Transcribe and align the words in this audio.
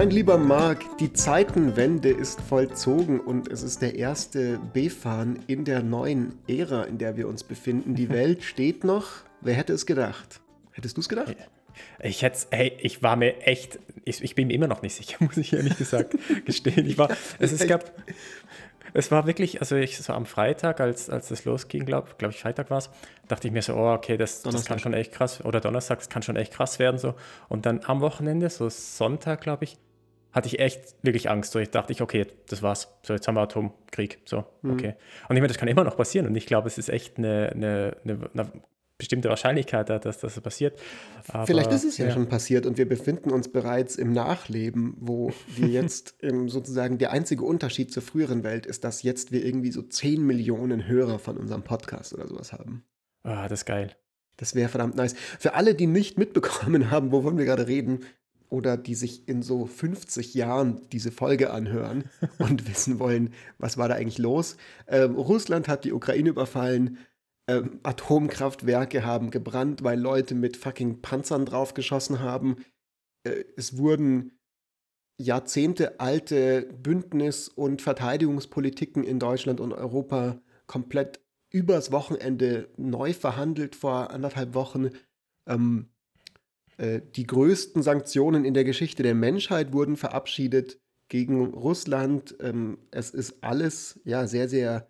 Mein 0.00 0.08
lieber 0.08 0.38
Marc, 0.38 0.96
die 0.96 1.12
Zeitenwende 1.12 2.08
ist 2.08 2.40
vollzogen 2.40 3.20
und 3.20 3.48
es 3.48 3.62
ist 3.62 3.82
der 3.82 3.96
erste 3.96 4.58
B-Fahren 4.72 5.40
in 5.46 5.66
der 5.66 5.82
neuen 5.82 6.38
Ära, 6.48 6.84
in 6.84 6.96
der 6.96 7.18
wir 7.18 7.28
uns 7.28 7.44
befinden. 7.44 7.94
Die 7.94 8.08
Welt 8.08 8.42
steht 8.42 8.82
noch. 8.82 9.08
Wer 9.42 9.52
hätte 9.52 9.74
es 9.74 9.84
gedacht? 9.84 10.40
Hättest 10.72 10.96
du 10.96 11.02
es 11.02 11.08
gedacht? 11.10 11.36
Ich 12.02 12.22
hätte, 12.22 12.46
hey, 12.50 12.78
ich 12.80 13.02
war 13.02 13.16
mir 13.16 13.46
echt, 13.46 13.78
ich, 14.06 14.24
ich, 14.24 14.34
bin 14.34 14.48
mir 14.48 14.54
immer 14.54 14.68
noch 14.68 14.80
nicht 14.80 14.94
sicher, 14.94 15.18
muss 15.22 15.36
ich 15.36 15.52
ehrlich 15.52 15.76
gesagt 15.76 16.16
gestehen. 16.46 16.86
Ich 16.86 16.96
war, 16.96 17.10
es, 17.38 17.52
es 17.52 17.66
gab, 17.66 17.92
es 18.94 19.10
war 19.10 19.26
wirklich, 19.26 19.60
also 19.60 19.76
ich 19.76 19.98
so 19.98 20.14
am 20.14 20.24
Freitag, 20.24 20.80
als, 20.80 21.10
als 21.10 21.28
das 21.28 21.44
losging, 21.44 21.84
glaube 21.84 22.08
glaub 22.16 22.30
ich, 22.30 22.40
Freitag 22.40 22.70
war 22.70 22.78
es, 22.78 22.88
dachte 23.28 23.48
ich 23.48 23.52
mir 23.52 23.60
so, 23.60 23.74
oh, 23.74 23.92
okay, 23.92 24.16
das, 24.16 24.40
das 24.40 24.64
kann 24.64 24.78
schon 24.78 24.94
echt 24.94 25.12
krass, 25.12 25.44
oder 25.44 25.60
Donnerstag, 25.60 25.98
das 25.98 26.08
kann 26.08 26.22
schon 26.22 26.36
echt 26.36 26.54
krass 26.54 26.78
werden. 26.78 26.96
so. 26.96 27.16
Und 27.50 27.66
dann 27.66 27.82
am 27.84 28.00
Wochenende, 28.00 28.48
so 28.48 28.70
Sonntag, 28.70 29.42
glaube 29.42 29.64
ich, 29.64 29.76
hatte 30.32 30.48
ich 30.48 30.58
echt 30.58 30.96
wirklich 31.02 31.28
Angst. 31.30 31.52
So, 31.52 31.58
ich 31.58 31.70
dachte 31.70 31.92
ich, 31.92 32.02
okay, 32.02 32.26
das 32.48 32.62
war's. 32.62 32.88
So, 33.02 33.14
jetzt 33.14 33.26
haben 33.26 33.34
wir 33.34 33.42
Atomkrieg. 33.42 34.18
So, 34.24 34.44
mhm. 34.62 34.72
okay. 34.72 34.94
Und 35.28 35.36
ich 35.36 35.40
meine, 35.40 35.48
das 35.48 35.58
kann 35.58 35.68
immer 35.68 35.84
noch 35.84 35.96
passieren. 35.96 36.26
Und 36.26 36.36
ich 36.36 36.46
glaube, 36.46 36.68
es 36.68 36.78
ist 36.78 36.88
echt 36.88 37.18
eine, 37.18 37.50
eine, 37.50 37.96
eine, 38.04 38.30
eine 38.32 38.52
bestimmte 39.00 39.30
Wahrscheinlichkeit, 39.30 39.88
dass 39.88 40.20
das 40.20 40.40
passiert. 40.40 40.78
Aber, 41.28 41.46
Vielleicht 41.46 41.72
ist 41.72 41.84
es 41.84 41.98
ja, 41.98 42.06
ja, 42.06 42.12
schon 42.12 42.28
passiert 42.28 42.66
und 42.66 42.78
wir 42.78 42.86
befinden 42.86 43.30
uns 43.30 43.50
bereits 43.50 43.96
im 43.96 44.12
Nachleben, 44.12 44.94
wo 45.00 45.32
wir 45.48 45.68
jetzt 45.68 46.16
sozusagen 46.46 46.98
der 46.98 47.10
einzige 47.10 47.44
Unterschied 47.44 47.92
zur 47.92 48.02
früheren 48.02 48.44
Welt 48.44 48.66
ist, 48.66 48.84
dass 48.84 49.02
jetzt 49.02 49.32
wir 49.32 49.44
irgendwie 49.44 49.72
so 49.72 49.82
10 49.82 50.22
Millionen 50.22 50.86
Hörer 50.86 51.18
von 51.18 51.38
unserem 51.38 51.62
Podcast 51.62 52.14
oder 52.14 52.28
sowas 52.28 52.52
haben. 52.52 52.84
Ah, 53.22 53.48
das 53.48 53.60
ist 53.60 53.66
geil. 53.66 53.96
Das 54.36 54.54
wäre 54.54 54.68
verdammt 54.68 54.96
nice. 54.96 55.14
Für 55.38 55.54
alle, 55.54 55.74
die 55.74 55.86
nicht 55.86 56.18
mitbekommen 56.18 56.90
haben, 56.90 57.10
wovon 57.10 57.36
wir 57.36 57.44
gerade 57.44 57.66
reden, 57.66 58.00
oder 58.50 58.76
die 58.76 58.94
sich 58.94 59.26
in 59.28 59.42
so 59.42 59.64
50 59.66 60.34
Jahren 60.34 60.82
diese 60.92 61.12
Folge 61.12 61.50
anhören 61.50 62.04
und 62.38 62.68
wissen 62.68 62.98
wollen, 62.98 63.32
was 63.58 63.78
war 63.78 63.88
da 63.88 63.94
eigentlich 63.94 64.18
los. 64.18 64.56
Ähm, 64.86 65.14
Russland 65.14 65.68
hat 65.68 65.84
die 65.84 65.92
Ukraine 65.92 66.28
überfallen, 66.28 66.98
ähm, 67.48 67.80
Atomkraftwerke 67.82 69.04
haben 69.04 69.30
gebrannt, 69.30 69.82
weil 69.82 69.98
Leute 69.98 70.34
mit 70.34 70.56
fucking 70.56 71.00
Panzern 71.00 71.46
draufgeschossen 71.46 72.20
haben. 72.20 72.64
Äh, 73.24 73.44
es 73.56 73.78
wurden 73.78 74.38
jahrzehntealte 75.18 76.62
Bündnis- 76.82 77.48
und 77.48 77.82
Verteidigungspolitiken 77.82 79.04
in 79.04 79.18
Deutschland 79.18 79.60
und 79.60 79.72
Europa 79.72 80.40
komplett 80.66 81.20
übers 81.50 81.92
Wochenende 81.92 82.68
neu 82.76 83.12
verhandelt 83.12 83.76
vor 83.76 84.10
anderthalb 84.10 84.54
Wochen. 84.54 84.90
Ähm, 85.46 85.88
äh, 85.88 85.89
die 86.80 87.26
größten 87.26 87.82
Sanktionen 87.82 88.44
in 88.44 88.54
der 88.54 88.64
Geschichte 88.64 89.02
der 89.02 89.14
Menschheit 89.14 89.72
wurden 89.72 89.96
verabschiedet 89.96 90.80
gegen 91.10 91.52
Russland. 91.52 92.36
Ähm, 92.40 92.78
es 92.90 93.10
ist 93.10 93.44
alles 93.44 94.00
ja 94.04 94.26
sehr, 94.26 94.48
sehr 94.48 94.88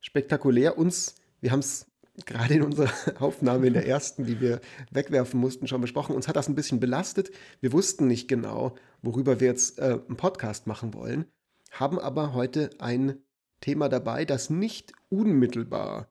spektakulär. 0.00 0.76
Uns, 0.76 1.14
wir 1.40 1.52
haben 1.52 1.60
es 1.60 1.86
gerade 2.26 2.54
in 2.54 2.62
unserer 2.62 2.90
Aufnahme 3.22 3.68
in 3.68 3.74
der 3.74 3.86
ersten, 3.86 4.24
die 4.24 4.40
wir 4.40 4.60
wegwerfen 4.90 5.38
mussten, 5.38 5.68
schon 5.68 5.80
besprochen. 5.80 6.16
Uns 6.16 6.26
hat 6.26 6.34
das 6.34 6.48
ein 6.48 6.56
bisschen 6.56 6.80
belastet. 6.80 7.30
Wir 7.60 7.72
wussten 7.72 8.08
nicht 8.08 8.26
genau, 8.26 8.74
worüber 9.02 9.38
wir 9.38 9.46
jetzt 9.46 9.78
äh, 9.78 10.00
einen 10.06 10.16
Podcast 10.16 10.66
machen 10.66 10.94
wollen, 10.94 11.26
haben 11.70 12.00
aber 12.00 12.34
heute 12.34 12.70
ein 12.80 13.22
Thema 13.60 13.88
dabei, 13.88 14.24
das 14.24 14.50
nicht 14.50 14.92
unmittelbar 15.08 16.10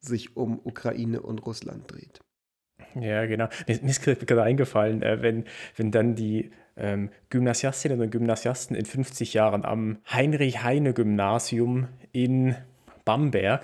sich 0.00 0.36
um 0.36 0.58
Ukraine 0.62 1.22
und 1.22 1.44
Russland 1.46 1.90
dreht. 1.90 2.20
Ja, 2.94 3.26
genau. 3.26 3.48
Mir, 3.66 3.78
mir 3.82 3.90
ist 3.90 4.02
gerade 4.02 4.42
eingefallen, 4.42 5.02
äh, 5.02 5.22
wenn, 5.22 5.44
wenn 5.76 5.90
dann 5.90 6.14
die 6.14 6.50
ähm, 6.76 7.10
Gymnasiastinnen 7.30 8.00
und 8.00 8.10
Gymnasiasten 8.10 8.76
in 8.76 8.84
50 8.84 9.34
Jahren 9.34 9.64
am 9.64 9.98
Heinrich-Heine-Gymnasium 10.12 11.88
in 12.12 12.54
Bamberg 13.04 13.62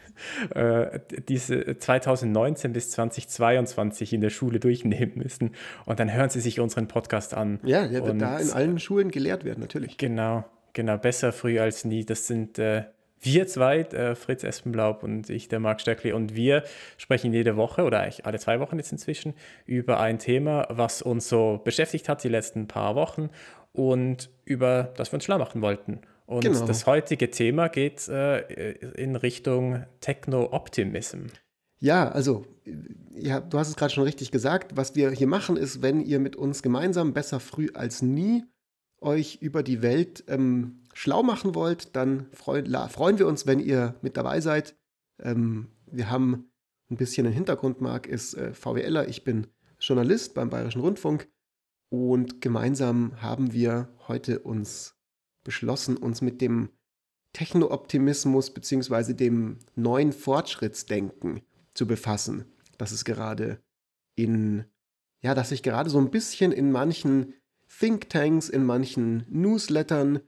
äh, 0.54 1.00
diese 1.28 1.78
2019 1.78 2.72
bis 2.72 2.90
2022 2.90 4.12
in 4.12 4.20
der 4.20 4.30
Schule 4.30 4.60
durchnehmen 4.60 5.12
müssen. 5.16 5.52
Und 5.86 6.00
dann 6.00 6.12
hören 6.12 6.30
sie 6.30 6.40
sich 6.40 6.60
unseren 6.60 6.88
Podcast 6.88 7.34
an. 7.34 7.60
Ja, 7.62 7.86
der 7.86 8.04
wird 8.04 8.20
da 8.20 8.38
in 8.38 8.50
allen 8.50 8.78
Schulen 8.78 9.10
gelehrt 9.10 9.44
werden, 9.44 9.60
natürlich. 9.60 9.96
Genau, 9.96 10.44
genau. 10.72 10.98
Besser 10.98 11.32
früh 11.32 11.58
als 11.58 11.84
nie. 11.84 12.04
Das 12.04 12.26
sind 12.26 12.58
äh, 12.58 12.84
wir 13.22 13.46
zwei, 13.46 13.80
äh, 13.80 14.14
Fritz 14.14 14.44
Espenblaub 14.44 15.02
und 15.02 15.30
ich, 15.30 15.48
der 15.48 15.60
Marc 15.60 15.80
Stöckli, 15.80 16.12
und 16.12 16.34
wir 16.34 16.64
sprechen 16.96 17.32
jede 17.32 17.56
Woche 17.56 17.84
oder 17.84 18.00
eigentlich 18.00 18.26
alle 18.26 18.38
zwei 18.38 18.60
Wochen 18.60 18.78
jetzt 18.78 18.92
inzwischen 18.92 19.34
über 19.66 20.00
ein 20.00 20.18
Thema, 20.18 20.66
was 20.70 21.02
uns 21.02 21.28
so 21.28 21.60
beschäftigt 21.62 22.08
hat 22.08 22.24
die 22.24 22.28
letzten 22.28 22.66
paar 22.66 22.94
Wochen 22.94 23.30
und 23.72 24.30
über 24.44 24.92
das 24.96 25.12
wir 25.12 25.16
uns 25.16 25.24
schlau 25.24 25.38
machen 25.38 25.62
wollten. 25.62 26.00
Und 26.26 26.44
genau. 26.44 26.64
das 26.64 26.86
heutige 26.86 27.30
Thema 27.30 27.68
geht 27.68 28.08
äh, 28.08 28.72
in 28.94 29.16
Richtung 29.16 29.84
Techno-Optimism. 30.00 31.26
Ja, 31.80 32.08
also, 32.10 32.46
ja, 33.16 33.40
du 33.40 33.58
hast 33.58 33.68
es 33.68 33.76
gerade 33.76 33.92
schon 33.92 34.04
richtig 34.04 34.30
gesagt. 34.30 34.76
Was 34.76 34.94
wir 34.94 35.10
hier 35.10 35.26
machen, 35.26 35.56
ist, 35.56 35.82
wenn 35.82 36.00
ihr 36.00 36.20
mit 36.20 36.36
uns 36.36 36.62
gemeinsam 36.62 37.14
besser 37.14 37.40
früh 37.40 37.68
als 37.74 38.02
nie 38.02 38.44
euch 39.00 39.38
über 39.40 39.62
die 39.62 39.82
Welt 39.82 40.24
ähm, 40.28 40.80
schlau 40.92 41.22
machen 41.22 41.54
wollt, 41.54 41.96
dann 41.96 42.26
freu 42.32 42.62
freuen 42.88 43.18
wir 43.18 43.26
uns, 43.26 43.46
wenn 43.46 43.58
ihr 43.60 43.94
mit 44.02 44.16
dabei 44.16 44.40
seid. 44.40 44.76
Ähm, 45.18 45.68
wir 45.86 46.10
haben 46.10 46.50
ein 46.90 46.96
bisschen 46.96 47.26
einen 47.26 47.34
Hintergrund, 47.34 47.80
Marc 47.80 48.06
ist 48.06 48.34
äh, 48.34 48.52
VWLer, 48.52 49.08
ich 49.08 49.24
bin 49.24 49.46
Journalist 49.78 50.34
beim 50.34 50.50
Bayerischen 50.50 50.82
Rundfunk 50.82 51.28
und 51.88 52.40
gemeinsam 52.40 53.20
haben 53.20 53.52
wir 53.52 53.88
heute 54.08 54.40
uns 54.40 54.96
beschlossen, 55.44 55.96
uns 55.96 56.20
mit 56.20 56.40
dem 56.40 56.70
Techno-Optimismus 57.32 58.52
bzw. 58.52 59.14
dem 59.14 59.58
neuen 59.74 60.12
Fortschrittsdenken 60.12 61.42
zu 61.74 61.86
befassen, 61.86 62.44
das 62.76 62.92
es 62.92 63.04
gerade 63.04 63.62
in, 64.16 64.64
ja, 65.22 65.34
dass 65.34 65.50
sich 65.50 65.62
gerade 65.62 65.90
so 65.90 65.98
ein 65.98 66.10
bisschen 66.10 66.52
in 66.52 66.72
manchen 66.72 67.34
Thinktanks, 67.78 68.48
in 68.48 68.64
manchen 68.64 69.24
Newslettern, 69.28 70.20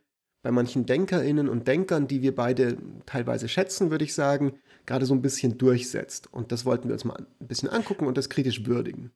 bei 0.42 0.50
manchen 0.50 0.86
Denkerinnen 0.86 1.48
und 1.48 1.68
Denkern, 1.68 2.08
die 2.08 2.22
wir 2.22 2.34
beide 2.34 2.76
teilweise 3.06 3.48
schätzen, 3.48 3.90
würde 3.90 4.04
ich 4.04 4.14
sagen, 4.14 4.58
gerade 4.86 5.06
so 5.06 5.14
ein 5.14 5.22
bisschen 5.22 5.58
durchsetzt. 5.58 6.32
Und 6.32 6.50
das 6.52 6.64
wollten 6.64 6.88
wir 6.88 6.94
uns 6.94 7.04
mal 7.04 7.26
ein 7.40 7.46
bisschen 7.46 7.68
angucken 7.68 8.06
und 8.06 8.18
das 8.18 8.28
kritisch 8.28 8.66
würdigen. 8.66 9.12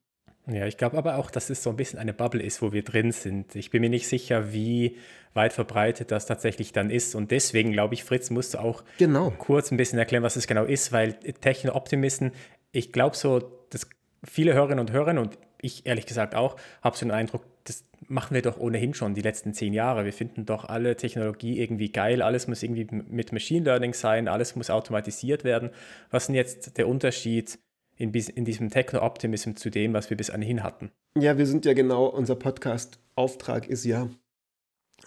Ja, 0.48 0.66
ich 0.66 0.76
glaube 0.76 0.97
aber 0.97 1.16
auch, 1.16 1.31
dass 1.31 1.50
es 1.50 1.65
so 1.65 1.70
ein 1.70 1.76
bisschen 1.76 1.98
eine 1.98 2.12
Bubble 2.12 2.41
ist, 2.41 2.62
wo 2.62 2.72
wir 2.72 2.84
drin 2.84 3.10
sind. 3.10 3.56
Ich 3.56 3.70
bin 3.70 3.81
mir 3.81 3.91
nicht 3.91 4.06
sicher, 4.06 4.53
wie 4.53 4.97
weit 5.34 5.53
verbreitet 5.53 6.12
das 6.12 6.26
tatsächlich 6.26 6.72
dann 6.72 6.88
ist. 6.88 7.16
Und 7.16 7.32
deswegen 7.32 7.72
glaube 7.72 7.94
ich, 7.94 8.04
Fritz 8.04 8.31
musst 8.31 8.54
du 8.54 8.59
auch 8.59 8.84
genau. 8.98 9.32
kurz 9.36 9.72
ein 9.72 9.76
bisschen 9.76 9.98
erklären, 9.98 10.22
was 10.22 10.36
es 10.36 10.47
genau 10.47 10.65
ist, 10.65 10.92
weil 10.92 11.15
Techno-Optimisten, 11.15 12.31
ich 12.70 12.92
glaube 12.92 13.16
so, 13.16 13.41
dass 13.70 13.88
viele 14.22 14.54
Hörerinnen 14.54 14.78
und 14.78 14.92
Hörer 14.92 15.20
und 15.20 15.36
ich 15.60 15.84
ehrlich 15.84 16.06
gesagt 16.06 16.36
auch, 16.36 16.56
habe 16.81 16.97
so 16.97 17.04
den 17.04 17.10
Eindruck, 17.10 17.42
das 17.66 17.84
machen 18.09 18.34
wir 18.34 18.43
doch 18.43 18.59
ohnehin 18.59 18.94
schon 18.94 19.15
die 19.15 19.22
letzten 19.22 19.53
zehn 19.53 19.72
Jahre. 19.72 20.04
Wir 20.04 20.12
finden 20.12 20.47
doch 20.47 20.65
alle 20.65 20.97
Technologie 20.97 21.60
irgendwie 21.60 21.91
geil, 21.91 22.22
alles 22.22 22.47
muss 22.49 22.62
irgendwie 22.62 22.87
mit 22.91 23.32
Machine 23.32 23.65
Learning 23.65 23.94
sein, 23.94 24.28
alles 24.28 24.56
muss 24.56 24.71
automatisiert 24.71 25.44
werden. 25.44 25.71
Was 26.10 26.25
ist 26.25 26.27
denn 26.28 26.37
jetzt 26.37 26.78
der 26.78 26.88
Unterschied? 26.88 27.59
in, 27.97 28.12
in 28.12 28.44
diesem 28.44 28.71
Techno-Optimism 28.71 29.54
zu 29.54 29.71
dem, 29.71 29.93
was 29.94 30.10
wir 30.10 30.16
bis 30.16 30.31
anhin 30.31 30.62
hatten. 30.62 30.91
Ja, 31.19 31.38
wir 31.38 31.47
sind 31.47 31.65
ja 31.65 31.72
genau, 31.72 32.06
unser 32.06 32.37
Podcast-Auftrag 32.37 33.69
ist 33.69 33.84
ja, 33.84 34.09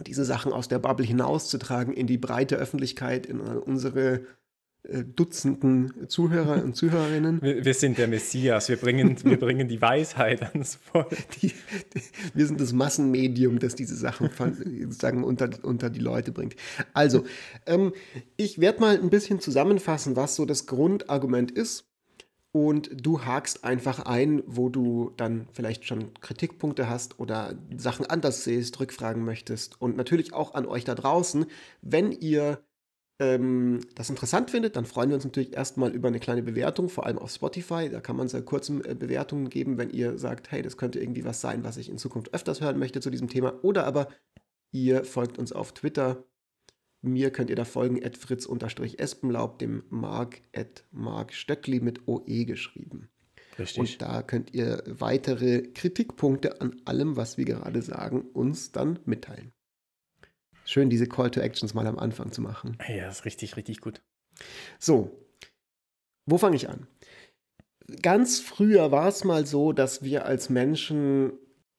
diese 0.05 0.25
Sachen 0.25 0.53
aus 0.53 0.67
der 0.67 0.79
Bubble 0.79 1.05
hinauszutragen 1.05 1.93
in 1.93 2.07
die 2.07 2.17
breite 2.17 2.55
Öffentlichkeit, 2.55 3.25
in 3.25 3.39
unsere 3.39 4.21
Dutzenden 4.83 6.07
Zuhörer 6.07 6.63
und 6.63 6.75
Zuhörerinnen. 6.75 7.41
Wir, 7.41 7.65
wir, 7.65 7.73
sind 7.73 7.97
der 7.97 8.07
Messias, 8.07 8.69
wir 8.69 8.77
bringen, 8.77 9.17
wir 9.23 9.37
bringen 9.39 9.67
die 9.67 9.81
Weisheit 9.81 10.41
ans 10.41 10.75
Volk. 10.75 11.09
Die, 11.41 11.49
die, 11.93 12.01
wir 12.33 12.47
sind 12.47 12.61
das 12.61 12.71
Massenmedium, 12.71 13.59
das 13.59 13.75
diese 13.75 13.95
Sachen 13.95 14.29
sozusagen 14.29 15.23
unter, 15.25 15.49
unter 15.63 15.89
die 15.89 15.99
Leute 15.99 16.31
bringt. 16.31 16.55
Also, 16.93 17.25
ähm, 17.65 17.93
ich 18.37 18.59
werde 18.59 18.79
mal 18.79 18.97
ein 18.97 19.09
bisschen 19.09 19.41
zusammenfassen, 19.41 20.15
was 20.15 20.35
so 20.35 20.45
das 20.45 20.65
Grundargument 20.65 21.51
ist 21.51 21.85
und 22.51 22.89
du 22.93 23.25
hakst 23.25 23.63
einfach 23.63 23.99
ein, 24.05 24.41
wo 24.47 24.69
du 24.69 25.11
dann 25.17 25.47
vielleicht 25.53 25.85
schon 25.85 26.13
Kritikpunkte 26.15 26.89
hast 26.89 27.19
oder 27.19 27.53
Sachen 27.75 28.07
anders 28.07 28.43
siehst, 28.43 28.79
rückfragen 28.79 29.23
möchtest. 29.23 29.79
Und 29.79 29.97
natürlich 29.97 30.33
auch 30.33 30.55
an 30.55 30.65
euch 30.65 30.83
da 30.83 30.95
draußen, 30.95 31.45
wenn 31.81 32.11
ihr 32.11 32.59
ähm, 33.19 33.81
das 33.95 34.09
interessant 34.09 34.51
findet, 34.51 34.75
dann 34.75 34.85
freuen 34.85 35.09
wir 35.09 35.15
uns 35.15 35.25
natürlich 35.25 35.53
erstmal 35.53 35.91
über 35.91 36.07
eine 36.07 36.19
kleine 36.19 36.43
Bewertung, 36.43 36.89
vor 36.89 37.05
allem 37.05 37.19
auf 37.19 37.31
Spotify. 37.31 37.89
Da 37.89 37.99
kann 37.99 38.15
man 38.15 38.27
sehr 38.27 38.41
kurze 38.41 38.73
äh, 38.85 38.95
Bewertungen 38.95 39.49
geben, 39.49 39.77
wenn 39.77 39.89
ihr 39.89 40.17
sagt, 40.17 40.51
hey, 40.51 40.61
das 40.61 40.77
könnte 40.77 40.99
irgendwie 40.99 41.25
was 41.25 41.41
sein, 41.41 41.63
was 41.63 41.77
ich 41.77 41.89
in 41.89 41.97
Zukunft 41.97 42.33
öfters 42.33 42.61
hören 42.61 42.79
möchte 42.79 43.01
zu 43.01 43.09
diesem 43.09 43.27
Thema. 43.27 43.63
Oder 43.63 43.85
aber 43.85 44.07
ihr 44.71 45.03
folgt 45.03 45.37
uns 45.37 45.51
auf 45.51 45.73
Twitter 45.73 46.23
mir 47.01 47.31
könnt 47.31 47.49
ihr 47.49 47.55
da 47.55 47.65
folgen, 47.65 48.03
at 48.03 48.17
fritz-espenlaub, 48.17 49.59
dem 49.59 49.83
Mark 49.89 50.41
at 50.53 50.83
Mark 50.91 51.33
Stöckli 51.33 51.79
mit 51.79 52.07
OE 52.07 52.43
geschrieben. 52.45 53.09
Richtig. 53.57 53.79
Und 53.79 54.01
da 54.01 54.21
könnt 54.21 54.53
ihr 54.53 54.83
weitere 54.85 55.61
Kritikpunkte 55.61 56.61
an 56.61 56.81
allem, 56.85 57.15
was 57.15 57.37
wir 57.37 57.45
gerade 57.45 57.81
sagen, 57.81 58.21
uns 58.33 58.71
dann 58.71 58.99
mitteilen. 59.05 59.53
Schön, 60.69 60.91
diese 60.91 61.07
Call 61.07 61.31
to 61.31 61.39
Actions 61.39 61.73
mal 61.73 61.87
am 61.87 61.97
Anfang 61.97 62.31
zu 62.31 62.43
machen. 62.43 62.77
Ja, 62.87 63.05
das 63.05 63.21
ist 63.21 63.25
richtig, 63.25 63.57
richtig 63.57 63.81
gut. 63.81 64.03
So, 64.77 65.25
wo 66.27 66.37
fange 66.37 66.57
ich 66.57 66.69
an? 66.69 66.85
Ganz 68.03 68.39
früher 68.39 68.91
war 68.91 69.07
es 69.07 69.23
mal 69.23 69.47
so, 69.47 69.73
dass 69.73 70.03
wir 70.03 70.27
als 70.27 70.51
Menschen 70.51 71.31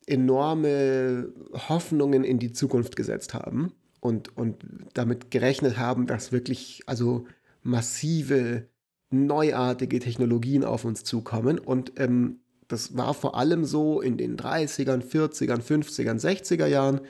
enorme 0.09 1.33
Hoffnungen 1.69 2.25
in 2.25 2.41
die 2.41 2.51
Zukunft 2.51 2.97
gesetzt 2.97 3.33
haben 3.33 3.73
und, 4.01 4.37
und 4.37 4.65
damit 4.93 5.31
gerechnet 5.31 5.79
haben, 5.79 6.09
dass 6.09 6.33
wirklich 6.33 6.83
also 6.87 7.29
massive, 7.63 8.67
neuartige 9.11 10.01
Technologien 10.01 10.65
auf 10.65 10.85
uns 10.85 11.05
zukommen. 11.05 11.61
Und 11.61 11.93
ähm, 12.01 12.41
das 12.67 12.97
war 12.97 13.15
vor 13.15 13.37
allem 13.37 13.65
so 13.65 14.01
in 14.01 14.17
den 14.17 14.37
30ern, 14.37 15.01
40ern, 15.01 15.63
50ern, 15.63 16.21
60er 16.21 16.67
Jahren, 16.67 17.03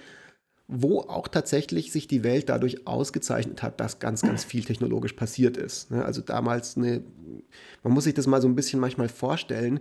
wo 0.72 1.00
auch 1.00 1.26
tatsächlich 1.26 1.90
sich 1.90 2.06
die 2.06 2.22
Welt 2.22 2.48
dadurch 2.48 2.86
ausgezeichnet 2.86 3.62
hat, 3.62 3.80
dass 3.80 3.98
ganz, 3.98 4.22
ganz 4.22 4.44
viel 4.44 4.62
technologisch 4.62 5.14
passiert 5.14 5.56
ist. 5.56 5.90
Ne? 5.90 6.04
Also 6.04 6.20
damals 6.20 6.76
eine, 6.76 7.02
man 7.82 7.92
muss 7.92 8.04
sich 8.04 8.14
das 8.14 8.28
mal 8.28 8.40
so 8.40 8.46
ein 8.46 8.54
bisschen 8.54 8.78
manchmal 8.78 9.08
vorstellen, 9.08 9.80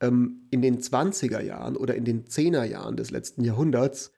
ähm, 0.00 0.46
in 0.50 0.62
den 0.62 0.80
20er 0.80 1.40
Jahren 1.40 1.76
oder 1.76 1.96
in 1.96 2.04
den 2.04 2.24
10er 2.24 2.62
Jahren 2.62 2.96
des 2.96 3.10
letzten 3.10 3.42
Jahrhunderts 3.42 4.12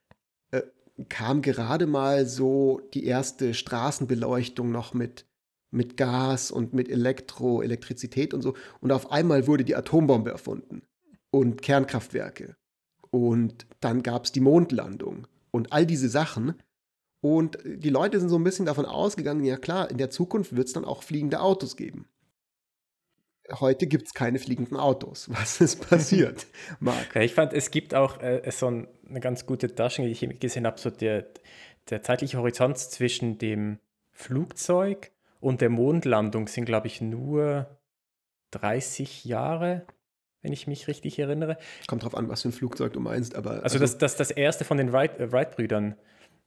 äh, 0.50 0.62
kam 1.08 1.40
gerade 1.40 1.86
mal 1.86 2.26
so 2.26 2.82
die 2.92 3.06
erste 3.06 3.54
Straßenbeleuchtung 3.54 4.70
noch 4.70 4.92
mit, 4.92 5.24
mit 5.70 5.96
Gas 5.96 6.50
und 6.50 6.74
mit 6.74 6.90
Elektro, 6.90 7.62
Elektrizität 7.62 8.34
und 8.34 8.42
so. 8.42 8.54
Und 8.82 8.92
auf 8.92 9.10
einmal 9.10 9.46
wurde 9.46 9.64
die 9.64 9.74
Atombombe 9.74 10.30
erfunden 10.30 10.82
und 11.30 11.62
Kernkraftwerke. 11.62 12.56
Und 13.10 13.66
dann 13.80 14.02
gab 14.02 14.24
es 14.24 14.32
die 14.32 14.40
Mondlandung 14.40 15.26
und 15.54 15.72
all 15.72 15.86
diese 15.86 16.08
Sachen. 16.08 16.60
Und 17.20 17.58
die 17.64 17.88
Leute 17.88 18.18
sind 18.18 18.28
so 18.28 18.36
ein 18.36 18.42
bisschen 18.42 18.66
davon 18.66 18.86
ausgegangen, 18.86 19.44
ja 19.44 19.56
klar, 19.56 19.88
in 19.88 19.98
der 19.98 20.10
Zukunft 20.10 20.56
wird 20.56 20.66
es 20.66 20.72
dann 20.72 20.84
auch 20.84 21.04
fliegende 21.04 21.40
Autos 21.40 21.76
geben. 21.76 22.08
Heute 23.60 23.86
gibt 23.86 24.08
es 24.08 24.14
keine 24.14 24.40
fliegenden 24.40 24.76
Autos. 24.76 25.28
Was 25.32 25.60
ist 25.60 25.88
passiert, 25.88 26.48
Marc? 26.80 27.14
Ja, 27.14 27.20
ich 27.20 27.34
fand, 27.34 27.52
es 27.52 27.70
gibt 27.70 27.94
auch 27.94 28.20
äh, 28.20 28.42
so 28.50 28.66
ein, 28.66 28.88
eine 29.08 29.20
ganz 29.20 29.46
gute 29.46 29.68
Darstellung, 29.68 30.12
die 30.12 30.26
ich 30.26 30.40
gesehen 30.40 30.66
habe, 30.66 30.80
so 30.80 30.90
der, 30.90 31.28
der 31.88 32.02
zeitliche 32.02 32.38
Horizont 32.38 32.76
zwischen 32.76 33.38
dem 33.38 33.78
Flugzeug 34.10 35.12
und 35.38 35.60
der 35.60 35.70
Mondlandung 35.70 36.48
sind, 36.48 36.64
glaube 36.64 36.88
ich, 36.88 37.00
nur 37.00 37.68
30 38.50 39.24
Jahre 39.24 39.86
wenn 40.44 40.52
ich 40.52 40.66
mich 40.66 40.86
richtig 40.86 41.18
erinnere. 41.18 41.56
Kommt 41.88 42.04
drauf 42.04 42.14
an, 42.14 42.28
was 42.28 42.42
für 42.42 42.50
ein 42.50 42.52
Flugzeug 42.52 42.92
du 42.92 43.00
meinst, 43.00 43.34
aber. 43.34 43.50
Also, 43.50 43.62
also 43.62 43.78
das, 43.80 43.98
das, 43.98 44.16
das 44.16 44.30
erste 44.30 44.64
von 44.64 44.76
den 44.76 44.90
äh, 44.90 45.32
Wright-Brüdern. 45.32 45.96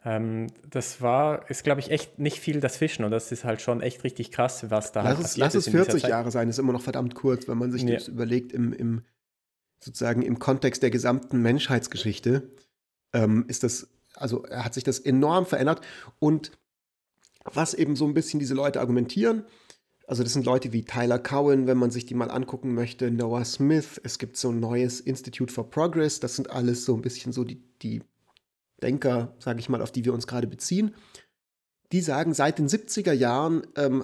ähm, 0.05 0.47
das 0.69 1.01
war, 1.01 1.49
ist 1.49 1.63
glaube 1.63 1.81
ich 1.81 1.89
echt 1.89 2.19
nicht 2.19 2.39
viel 2.39 2.61
dazwischen 2.61 3.03
und 3.03 3.11
das 3.11 3.31
ist 3.31 3.44
halt 3.44 3.59
schon 3.59 3.81
echt 3.81 4.03
richtig 4.03 4.31
krass, 4.31 4.69
was 4.69 4.91
da 4.91 5.01
lass 5.01 5.09
halt 5.09 5.21
passiert 5.23 5.47
es, 5.47 5.55
Lass 5.55 5.65
es 5.65 5.71
40 5.71 6.03
Jahre 6.03 6.29
sein, 6.29 6.47
ist 6.47 6.59
immer 6.59 6.73
noch 6.73 6.81
verdammt 6.81 7.15
kurz, 7.15 7.47
wenn 7.47 7.57
man 7.57 7.71
sich 7.71 7.81
ja. 7.81 7.95
das 7.95 8.07
überlegt 8.07 8.53
im, 8.53 8.71
im, 8.71 9.01
sozusagen 9.79 10.21
im 10.21 10.38
Kontext 10.38 10.83
der 10.83 10.91
gesamten 10.91 11.41
Menschheitsgeschichte, 11.41 12.51
ähm, 13.13 13.45
ist 13.47 13.63
das, 13.63 13.88
also 14.13 14.47
hat 14.51 14.75
sich 14.75 14.83
das 14.83 14.99
enorm 14.99 15.47
verändert 15.47 15.81
und 16.19 16.51
was 17.45 17.73
eben 17.73 17.95
so 17.95 18.05
ein 18.05 18.13
bisschen 18.13 18.39
diese 18.39 18.53
Leute 18.53 18.79
argumentieren, 18.79 19.44
also 20.07 20.24
das 20.24 20.31
sind 20.33 20.45
Leute 20.45 20.71
wie 20.71 20.86
Tyler 20.86 21.19
Cowen, 21.19 21.68
wenn 21.68 21.77
man 21.77 21.92
sich 21.92 22.06
die 22.06 22.15
mal 22.15 22.31
angucken 22.31 22.74
möchte, 22.74 23.12
Noah 23.12 23.44
Smith, 23.44 24.00
es 24.04 24.18
gibt 24.18 24.38
so 24.38 24.50
ein 24.50 24.59
neues 24.62 25.01
Institute 25.01 25.51
for 25.51 25.69
Progress, 25.69 26.21
das 26.21 26.38
sind 26.38 26.50
alles 26.50 26.86
so 26.86 26.95
ein 26.95 27.01
bisschen 27.01 27.33
so 27.33 27.44
die, 27.44 27.62
die 27.81 28.01
Denker, 28.81 29.36
sage 29.39 29.59
ich 29.59 29.68
mal, 29.68 29.81
auf 29.81 29.92
die 29.92 30.06
wir 30.06 30.13
uns 30.13 30.25
gerade 30.25 30.48
beziehen. 30.48 30.95
Die 31.92 32.00
sagen, 32.00 32.33
seit 32.33 32.57
den 32.57 32.69
70er 32.69 33.12
Jahren 33.12 33.68
ähm, 33.75 34.04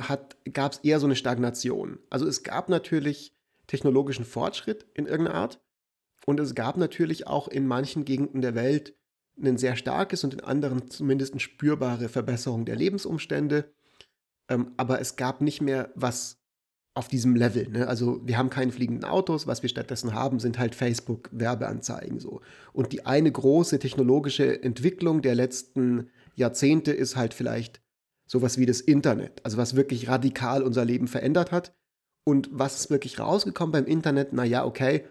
gab 0.52 0.74
es 0.74 0.80
eher 0.80 1.00
so 1.00 1.06
eine 1.06 1.16
Stagnation. 1.16 2.00
Also 2.10 2.28
es 2.28 2.44
gab 2.44 2.68
natürlich 2.68 3.34
technologischen 3.68 4.26
Fortschritt 4.26 4.86
in 4.94 5.06
irgendeiner 5.06 5.38
Art 5.38 5.62
und 6.26 6.40
es 6.40 6.54
gab 6.54 6.76
natürlich 6.76 7.28
auch 7.28 7.48
in 7.48 7.66
manchen 7.66 8.04
Gegenden 8.04 8.42
der 8.42 8.56
Welt 8.56 8.94
ein 9.42 9.58
sehr 9.58 9.78
starkes 9.78 10.24
und 10.26 10.34
in 10.34 10.42
anderen 10.42 10.90
zumindest 10.90 11.42
spürbare 11.42 12.10
Verbesserung 12.10 12.66
der 12.66 12.76
Lebensumstände 12.76 13.72
ähm, 14.50 14.74
aber 14.78 15.00
es 15.00 15.16
gab 15.16 15.42
nicht 15.42 15.62
mehr 15.62 15.92
was 15.96 16.44
auf 16.96 17.08
diesem 17.08 17.36
Level. 17.36 17.70
Ne? 17.70 17.88
Also 17.88 18.22
wir 18.24 18.38
haben 18.38 18.50
keine 18.50 18.72
fliegenden 18.72 19.06
Autos, 19.06 19.48
was 19.48 19.64
wir 19.64 19.70
stattdessen 19.70 20.14
haben, 20.14 20.40
sind 20.40 20.60
halt 20.60 20.76
Facebook-Werbeanzeigen 20.76 22.20
so. 22.20 22.42
Und 22.72 22.94
die 22.94 23.06
eine 23.06 23.32
große 23.32 23.80
technologische 23.80 24.62
Entwicklung 24.62 25.22
der 25.22 25.36
letzten 25.36 26.10
Jahrzehnte 26.36 26.92
ist 26.92 27.16
halt 27.16 27.34
vielleicht 27.34 27.82
sowas 28.28 28.58
wie 28.58 28.66
das 28.66 28.82
Internet, 28.82 29.44
also 29.44 29.58
was 29.58 29.76
wirklich 29.76 30.08
radikal 30.08 30.64
unser 30.64 30.86
Leben 30.86 31.08
verändert 31.08 31.52
hat. 31.52 31.76
Und 32.26 32.50
was 32.52 32.80
ist 32.80 32.90
wirklich 32.90 33.20
rausgekommen 33.20 33.72
beim 33.72 33.86
Internet? 33.86 34.32
Naja, 34.32 34.64
okay, 34.64 35.06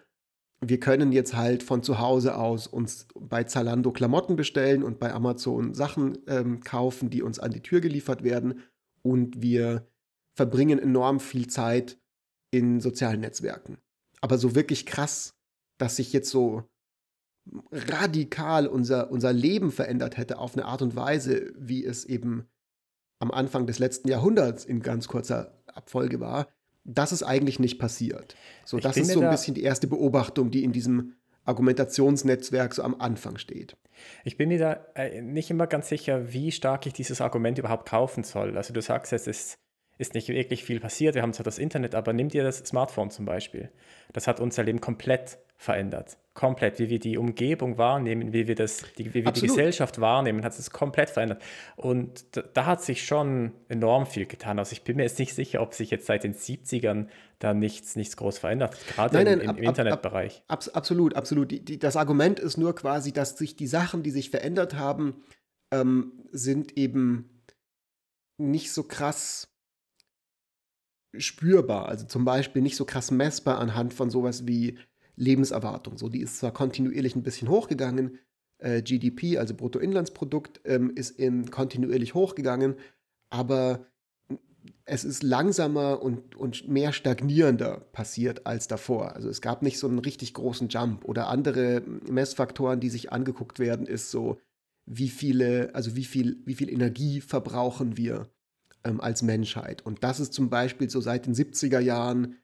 wir 0.65 0.79
können 0.79 1.13
jetzt 1.13 1.35
halt 1.35 1.63
von 1.63 1.83
zu 1.83 1.99
Hause 1.99 2.37
aus 2.37 2.69
uns 2.69 3.09
bei 3.19 3.45
Zalando 3.45 3.91
Klamotten 3.91 4.37
bestellen 4.37 4.83
und 4.85 5.01
bei 5.01 5.13
Amazon 5.13 5.75
Sachen 5.75 6.19
ähm, 6.29 6.61
kaufen, 6.61 7.11
die 7.11 7.23
uns 7.23 7.41
an 7.41 7.51
die 7.51 7.61
Tür 7.61 7.81
geliefert 7.81 8.23
werden 8.23 8.63
und 9.03 9.43
wir 9.43 9.87
verbringen 10.35 10.79
enorm 10.79 11.21
viel 11.21 11.49
Zeit 11.49 11.99
in 12.51 12.81
sozialen 12.81 13.21
Netzwerken. 13.21 13.79
Aber 14.21 14.39
so 14.39 14.55
wirklich 14.55 14.87
krass, 14.87 15.35
dass 15.79 15.97
sich 15.97 16.13
jetzt 16.13 16.31
so 16.31 16.65
radikal 17.73 18.67
unser, 18.67 19.11
unser 19.11 19.33
Leben 19.33 19.73
verändert 19.73 20.17
hätte 20.17 20.39
auf 20.39 20.55
eine 20.55 20.65
Art 20.65 20.83
und 20.83 20.95
Weise, 20.95 21.53
wie 21.57 21.85
es 21.85 22.05
eben 22.05 22.47
am 23.19 23.31
Anfang 23.31 23.67
des 23.67 23.79
letzten 23.79 24.09
Jahrhunderts 24.09 24.65
in 24.65 24.81
ganz 24.81 25.09
kurzer 25.09 25.63
Abfolge 25.67 26.21
war, 26.21 26.49
das 26.85 27.13
ist 27.13 27.23
eigentlich 27.23 27.59
nicht 27.59 27.79
passiert. 27.79 28.37
So, 28.65 28.79
das 28.79 28.97
ist 28.97 29.13
so 29.13 29.21
ein 29.21 29.31
bisschen 29.31 29.55
die 29.55 29.63
erste 29.63 29.87
Beobachtung, 29.87 30.51
die 30.51 30.65
in 30.65 30.73
diesem 30.73 31.15
Argumentationsnetzwerk 31.45 32.75
so 32.75 32.83
am 32.83 33.01
Anfang 33.01 33.39
steht. 33.39 33.77
Ich 34.25 34.37
bin 34.37 34.49
mir 34.49 34.59
da 34.59 34.73
äh, 34.95 35.21
nicht 35.21 35.51
immer 35.51 35.67
ganz 35.67 35.89
sicher, 35.89 36.33
wie 36.33 36.53
stark 36.53 36.87
ich 36.87 36.93
dieses 36.93 37.21
Argument 37.21 37.59
überhaupt 37.59 37.89
kaufen 37.89 38.25
soll. 38.25 38.57
Also 38.57 38.73
du 38.73 38.81
sagst, 38.81 39.13
es 39.13 39.27
ist, 39.27 39.59
ist 39.99 40.15
nicht 40.15 40.29
wirklich 40.29 40.65
viel 40.65 40.81
passiert, 40.81 41.15
wir 41.15 41.23
haben 41.23 41.33
zwar 41.33 41.45
das 41.45 41.59
Internet, 41.59 41.95
aber 41.95 42.13
nimm 42.13 42.29
dir 42.29 42.43
das 42.45 42.59
Smartphone 42.59 43.11
zum 43.11 43.25
Beispiel. 43.25 43.71
Das 44.13 44.27
hat 44.27 44.41
unser 44.41 44.63
Leben 44.63 44.81
komplett 44.81 45.39
verändert. 45.57 46.17
Komplett, 46.35 46.79
wie 46.79 46.89
wir 46.89 46.99
die 46.99 47.19
Umgebung 47.19 47.77
wahrnehmen, 47.77 48.33
wie 48.33 48.49
wir, 48.49 48.55
das, 48.55 48.85
die, 48.97 49.13
wie 49.13 49.25
wir 49.25 49.33
die 49.33 49.43
Gesellschaft 49.43 50.01
wahrnehmen, 50.01 50.45
hat 50.45 50.59
es 50.59 50.71
komplett 50.71 51.11
verändert. 51.11 51.43
Und 51.77 52.25
da, 52.35 52.41
da, 52.41 52.65
hat 52.65 52.83
sich 52.83 53.05
schon 53.05 53.53
enorm 53.69 54.07
viel 54.07 54.25
getan. 54.25 54.59
Also 54.59 54.73
ich 54.73 54.83
bin 54.83 54.97
mir 54.97 55.03
jetzt 55.03 55.19
nicht 55.19 55.35
sicher, 55.35 55.61
ob 55.61 55.75
sich 55.75 55.91
jetzt 55.91 56.07
seit 56.07 56.25
den 56.25 56.35
70ern 56.35 57.09
da 57.39 57.53
nichts, 57.53 57.97
nichts 57.97 58.17
groß 58.17 58.39
verändert, 58.39 58.79
gerade 58.89 59.15
nein, 59.17 59.25
nein, 59.25 59.41
im, 59.41 59.45
im 59.45 59.51
ab, 59.51 59.59
Internetbereich. 59.59 60.43
Ab, 60.49 60.65
ab, 60.67 60.77
absolut, 60.77 61.17
absolut. 61.17 61.51
Die, 61.51 61.63
die, 61.63 61.79
das 61.79 61.97
Argument 61.97 62.41
ist 62.41 62.57
nur 62.57 62.75
quasi, 62.75 63.13
dass 63.13 63.37
sich 63.37 63.55
die 63.57 63.67
Sachen, 63.67 64.03
die 64.03 64.11
sich 64.11 64.31
verändert 64.31 64.75
haben, 64.75 65.23
ähm, 65.71 66.13
sind 66.31 66.79
eben 66.79 67.43
nicht 68.39 68.73
so 68.73 68.85
krass 68.85 69.53
spürbar. 71.17 71.89
Also 71.89 72.07
zum 72.07 72.25
Beispiel 72.25 72.63
nicht 72.63 72.77
so 72.77 72.85
krass 72.85 73.11
messbar 73.11 73.59
anhand 73.59 73.95
von 73.95 74.11
sowas 74.11 74.47
wie 74.47 74.79
Lebenserwartung. 75.17 75.99
So, 75.99 76.09
die 76.09 76.21
ist 76.21 76.39
zwar 76.39 76.53
kontinuierlich 76.53 77.17
ein 77.17 77.23
bisschen 77.23 77.49
hochgegangen, 77.49 78.19
äh, 78.59 78.83
GDP, 78.83 79.39
also 79.39 79.55
Bruttoinlandsprodukt, 79.55 80.61
ähm, 80.65 80.93
ist 80.95 81.11
in, 81.19 81.51
kontinuierlich 81.51 82.15
hochgegangen, 82.15 82.77
aber 83.31 83.87
es 84.85 85.05
ist 85.05 85.23
langsamer 85.23 86.03
und, 86.03 86.37
und 86.37 86.69
mehr 86.69 86.93
stagnierender 86.93 87.81
passiert 87.93 88.47
als 88.47 88.69
davor. 88.69 89.15
Also 89.15 89.29
es 89.29 89.41
gab 89.41 89.63
nicht 89.63 89.79
so 89.79 89.89
einen 89.89 89.99
richtig 89.99 90.35
großen 90.35 90.69
Jump 90.69 91.05
oder 91.05 91.29
andere 91.29 91.83
Messfaktoren, 92.09 92.81
die 92.81 92.91
sich 92.91 93.13
angeguckt 93.13 93.59
werden, 93.59 93.87
ist 93.87 94.11
so, 94.11 94.39
wie 94.87 95.09
viele, 95.09 95.75
also 95.75 95.95
wie 95.97 96.05
viel, 96.05 96.43
wie 96.45 96.55
viel 96.55 96.69
Energie 96.69 97.21
verbrauchen 97.21 97.97
wir 97.97 98.29
ähm, 98.85 99.01
als 99.01 99.23
Menschheit. 99.23 99.85
Und 99.85 100.03
das 100.03 100.21
ist 100.21 100.33
zum 100.33 100.51
Beispiel 100.51 100.91
so 100.91 101.01
seit 101.01 101.27
den 101.27 101.35
70er 101.35 101.79
Jahren 101.79 102.37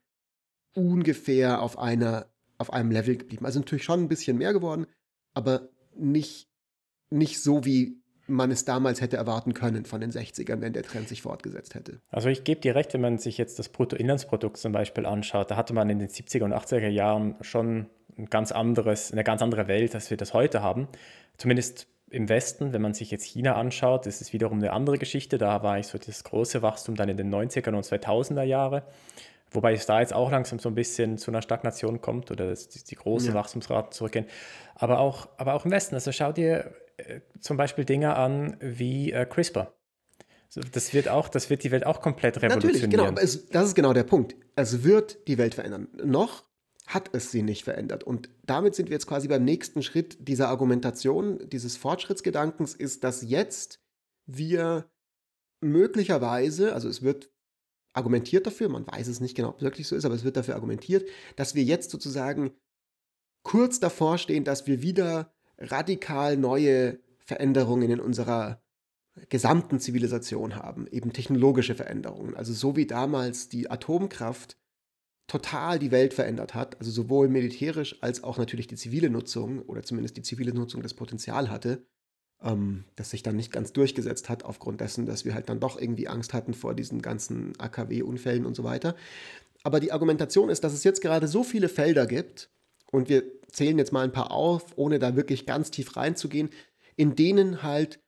ungefähr 0.75 1.61
auf 1.63 1.79
einer 1.79 2.27
auf 2.59 2.73
einem 2.73 2.91
Level 2.91 3.17
geblieben. 3.17 3.47
Also 3.47 3.61
natürlich 3.61 3.85
schon 3.85 4.01
ein 4.01 4.09
bisschen 4.09 4.37
mehr 4.37 4.53
geworden, 4.53 4.87
aber 5.35 5.69
nicht, 5.97 6.49
nicht 7.11 7.41
so, 7.41 7.65
wie 7.65 8.03
man 8.29 8.51
es 8.51 8.65
damals 8.65 9.01
hätte 9.01 9.17
erwarten 9.17 9.55
können 9.55 9.85
von 9.85 10.01
den 10.01 10.11
60ern, 10.11 10.61
wenn 10.61 10.73
der 10.73 10.83
Trend 10.83 11.09
sich 11.09 11.23
fortgesetzt 11.23 11.75
hätte. 11.75 12.01
Also 12.11 12.29
ich 12.29 12.45
gebe 12.45 12.61
dir 12.61 12.75
recht, 12.75 12.93
wenn 12.93 13.01
man 13.01 13.19
sich 13.19 13.39
jetzt 13.39 13.59
das 13.59 13.71
Bruttoinlandsprodukt 13.71 14.59
zum 14.59 14.73
Beispiel 14.73 15.07
anschaut, 15.07 15.51
da 15.51 15.57
hatte 15.57 15.73
man 15.73 15.89
in 15.89 15.99
den 15.99 16.09
70er 16.09 16.45
und 16.45 16.53
80er 16.53 16.89
Jahren 16.89 17.37
schon 17.41 17.87
ein 18.19 18.27
ganz 18.27 18.53
anderes, 18.53 19.13
eine 19.13 19.25
ganz 19.25 19.41
andere 19.41 19.69
Welt, 19.69 19.95
als 19.95 20.11
wir 20.11 20.17
das 20.17 20.35
heute 20.35 20.63
haben. 20.63 20.89
Zumindest 21.39 21.87
im 22.11 22.29
Westen, 22.29 22.73
wenn 22.73 22.83
man 22.83 22.95
sich 22.95 23.11
jetzt 23.11 23.25
China 23.25 23.55
anschaut, 23.55 24.07
ist 24.07 24.21
es 24.21 24.33
wiederum 24.33 24.59
eine 24.59 24.73
andere 24.73 24.99
Geschichte. 24.99 25.39
Da 25.39 25.63
war 25.63 25.79
ich 25.79 25.87
so 25.87 25.99
das 25.99 26.25
große 26.25 26.63
Wachstum 26.63 26.97
dann 26.97 27.09
in 27.09 27.17
den 27.17 27.33
90er 27.33 27.69
und 27.69 27.85
2000er 27.85 28.43
Jahre. 28.43 28.83
Wobei 29.51 29.73
es 29.73 29.87
da 29.87 30.01
jetzt 30.01 30.13
auch 30.13 30.31
langsam 30.31 30.59
so 30.59 30.69
ein 30.69 30.75
bisschen 30.75 31.19
zu 31.19 31.31
einer 31.31 31.43
Stagnation 31.43 32.01
kommt 32.01 32.31
oder 32.31 32.51
dass 32.51 32.69
die, 32.69 32.95
großen 32.95 33.31
ja. 33.31 33.35
Wachstumsraten 33.35 33.93
zurückgehen. 33.93 34.27
Aber 34.75 34.99
auch, 34.99 35.29
aber 35.39 35.55
auch 35.55 35.65
im 35.65 35.71
Westen. 35.71 35.95
Also 35.95 36.13
schau 36.13 36.33
dir 36.33 36.75
äh, 36.99 37.21
zum 37.41 37.57
Beispiel 37.57 37.85
Dinge 37.85 38.15
an 38.17 38.57
wie 38.61 39.13
äh, 39.13 39.25
CRISPR. 39.25 39.73
Das 40.73 40.95
wird 40.95 41.09
auch, 41.09 41.29
das 41.29 41.51
wird 41.51 41.63
die 41.63 41.71
Welt 41.71 41.85
auch 41.85 42.01
komplett 42.01 42.39
revolutionieren. 42.39 42.81
Natürlich, 42.81 42.91
genau. 42.91 43.09
Aber 43.09 43.23
es, 43.23 43.49
das 43.49 43.69
ist 43.69 43.75
genau 43.75 43.93
der 43.93 44.05
Punkt. 44.05 44.35
Es 44.57 44.83
wird 44.83 45.29
die 45.29 45.39
Welt 45.39 45.55
verändern. 45.55 45.89
Noch 46.03 46.45
hat 46.87 47.11
es 47.13 47.31
sie 47.31 47.43
nicht 47.43 47.65
verändert. 47.65 48.03
Und 48.03 48.31
damit 48.45 48.75
sind 48.75 48.89
wir 48.89 48.95
jetzt 48.95 49.07
quasi 49.07 49.29
beim 49.29 49.45
nächsten 49.45 49.83
Schritt 49.83 50.27
dieser 50.27 50.49
Argumentation, 50.49 51.39
dieses 51.51 51.77
Fortschrittsgedankens, 51.77 52.75
ist, 52.75 53.05
dass 53.05 53.23
jetzt 53.23 53.81
wir 54.25 54.91
möglicherweise, 55.61 56.73
also 56.73 56.89
es 56.89 57.03
wird 57.03 57.31
argumentiert 57.99 58.47
dafür, 58.47 58.69
man 58.69 58.87
weiß 58.87 59.09
es 59.09 59.21
nicht 59.21 59.37
genau, 59.37 59.51
ob 59.51 59.57
es 59.57 59.63
wirklich 59.63 59.87
so 59.87 59.97
ist, 59.97 60.05
aber 60.05 60.15
es 60.15 60.25
wird 60.25 60.37
dafür 60.37 60.55
argumentiert, 60.55 61.09
dass 61.37 61.55
wir 61.55 61.63
jetzt 61.63 61.91
sozusagen 61.91 62.53
kurz 63.43 63.81
davor 63.81 64.19
stehen, 64.19 64.45
dass 64.45 64.67
wir 64.67 64.83
wieder 64.83 65.33
radikal 65.59 66.37
neue 66.37 67.01
Veränderungen 67.19 67.91
in 67.91 68.01
unserer 68.01 68.63
gesamten 69.29 69.81
Zivilisation 69.81 70.57
haben, 70.57 70.87
eben 70.87 71.13
technologische 71.13 71.75
Veränderungen. 71.75 72.35
Also 72.35 72.53
so 72.53 72.77
wie 72.77 72.87
damals 72.87 73.49
die 73.49 73.71
Atomkraft 73.71 74.57
total 75.27 75.79
die 75.79 75.91
Welt 75.91 76.15
verändert 76.15 76.55
hat, 76.55 76.79
also 76.79 76.91
sowohl 76.91 77.29
militärisch 77.29 78.03
als 78.03 78.25
auch 78.25 78.39
natürlich 78.39 78.67
die 78.67 78.77
zivile 78.77 79.11
Nutzung 79.11 79.61
oder 79.63 79.83
zumindest 79.83 80.17
die 80.17 80.23
zivile 80.23 80.55
Nutzung 80.55 80.83
das 80.83 80.95
Potenzial 80.95 81.51
hatte, 81.51 81.87
ähm, 82.43 82.85
das 82.97 83.11
sich 83.11 83.23
dann 83.23 83.37
nicht 83.37 83.53
ganz 83.53 83.73
durchgesetzt 83.73 84.29
hat 84.29 84.45
aufgrund 84.45 84.81
dessen, 84.81 85.07
dass 85.07 85.25
wir 85.25 85.35
halt 85.35 85.49
dann 85.49 85.61
doch 85.61 85.81
irgendwie 85.81 86.09
Angst 86.09 86.35
hatten 86.35 86.55
vor 86.55 86.75
diesen 86.75 87.03
ganzen 87.03 87.59
AKW-Unfällen 87.59 88.47
und 88.47 88.55
so 88.55 88.65
weiter. 88.65 88.95
Aber 89.63 89.81
die 89.81 89.93
Argumentation 89.93 90.51
ist, 90.51 90.65
dass 90.65 90.73
es 90.73 90.85
jetzt 90.85 91.03
gerade 91.03 91.29
so 91.29 91.43
viele 91.43 91.69
Felder 91.69 92.07
gibt, 92.07 92.51
und 92.91 93.09
wir 93.09 93.25
zählen 93.49 93.79
jetzt 93.79 93.93
mal 93.93 94.05
ein 94.05 94.13
paar 94.13 94.31
auf, 94.31 94.77
ohne 94.77 94.99
da 94.99 95.17
wirklich 95.17 95.47
ganz 95.47 95.71
tief 95.71 95.97
reinzugehen, 95.97 96.51
in 96.97 97.15
denen 97.15 97.63
halt 97.63 98.01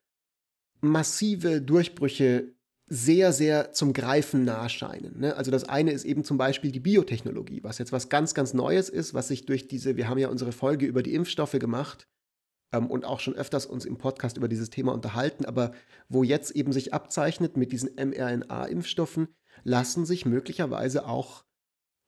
massive 0.80 1.60
Durchbrüche 1.60 2.54
sehr, 2.86 3.32
sehr 3.32 3.72
zum 3.72 3.92
Greifen 3.92 4.44
nah 4.44 4.68
scheinen. 4.68 5.20
Ne? 5.20 5.36
Also 5.36 5.50
das 5.50 5.68
eine 5.68 5.92
ist 5.92 6.04
eben 6.04 6.24
zum 6.24 6.38
Beispiel 6.38 6.72
die 6.72 6.80
Biotechnologie, 6.80 7.62
was 7.62 7.78
jetzt 7.78 7.92
was 7.92 8.08
ganz, 8.08 8.34
ganz 8.34 8.52
Neues 8.52 8.88
ist, 8.88 9.14
was 9.14 9.28
sich 9.28 9.46
durch 9.46 9.68
diese, 9.68 9.96
wir 9.96 10.08
haben 10.08 10.18
ja 10.18 10.28
unsere 10.28 10.50
Folge 10.50 10.86
über 10.86 11.02
die 11.02 11.14
Impfstoffe 11.14 11.58
gemacht 11.58 12.08
und 12.72 13.04
auch 13.04 13.20
schon 13.20 13.34
öfters 13.34 13.66
uns 13.66 13.84
im 13.84 13.98
Podcast 13.98 14.36
über 14.36 14.48
dieses 14.48 14.70
Thema 14.70 14.92
unterhalten, 14.92 15.44
aber 15.44 15.72
wo 16.08 16.22
jetzt 16.22 16.52
eben 16.52 16.72
sich 16.72 16.94
abzeichnet 16.94 17.56
mit 17.56 17.72
diesen 17.72 17.90
mRNA-Impfstoffen, 17.96 19.28
lassen 19.64 20.06
sich 20.06 20.26
möglicherweise 20.26 21.06
auch 21.06 21.44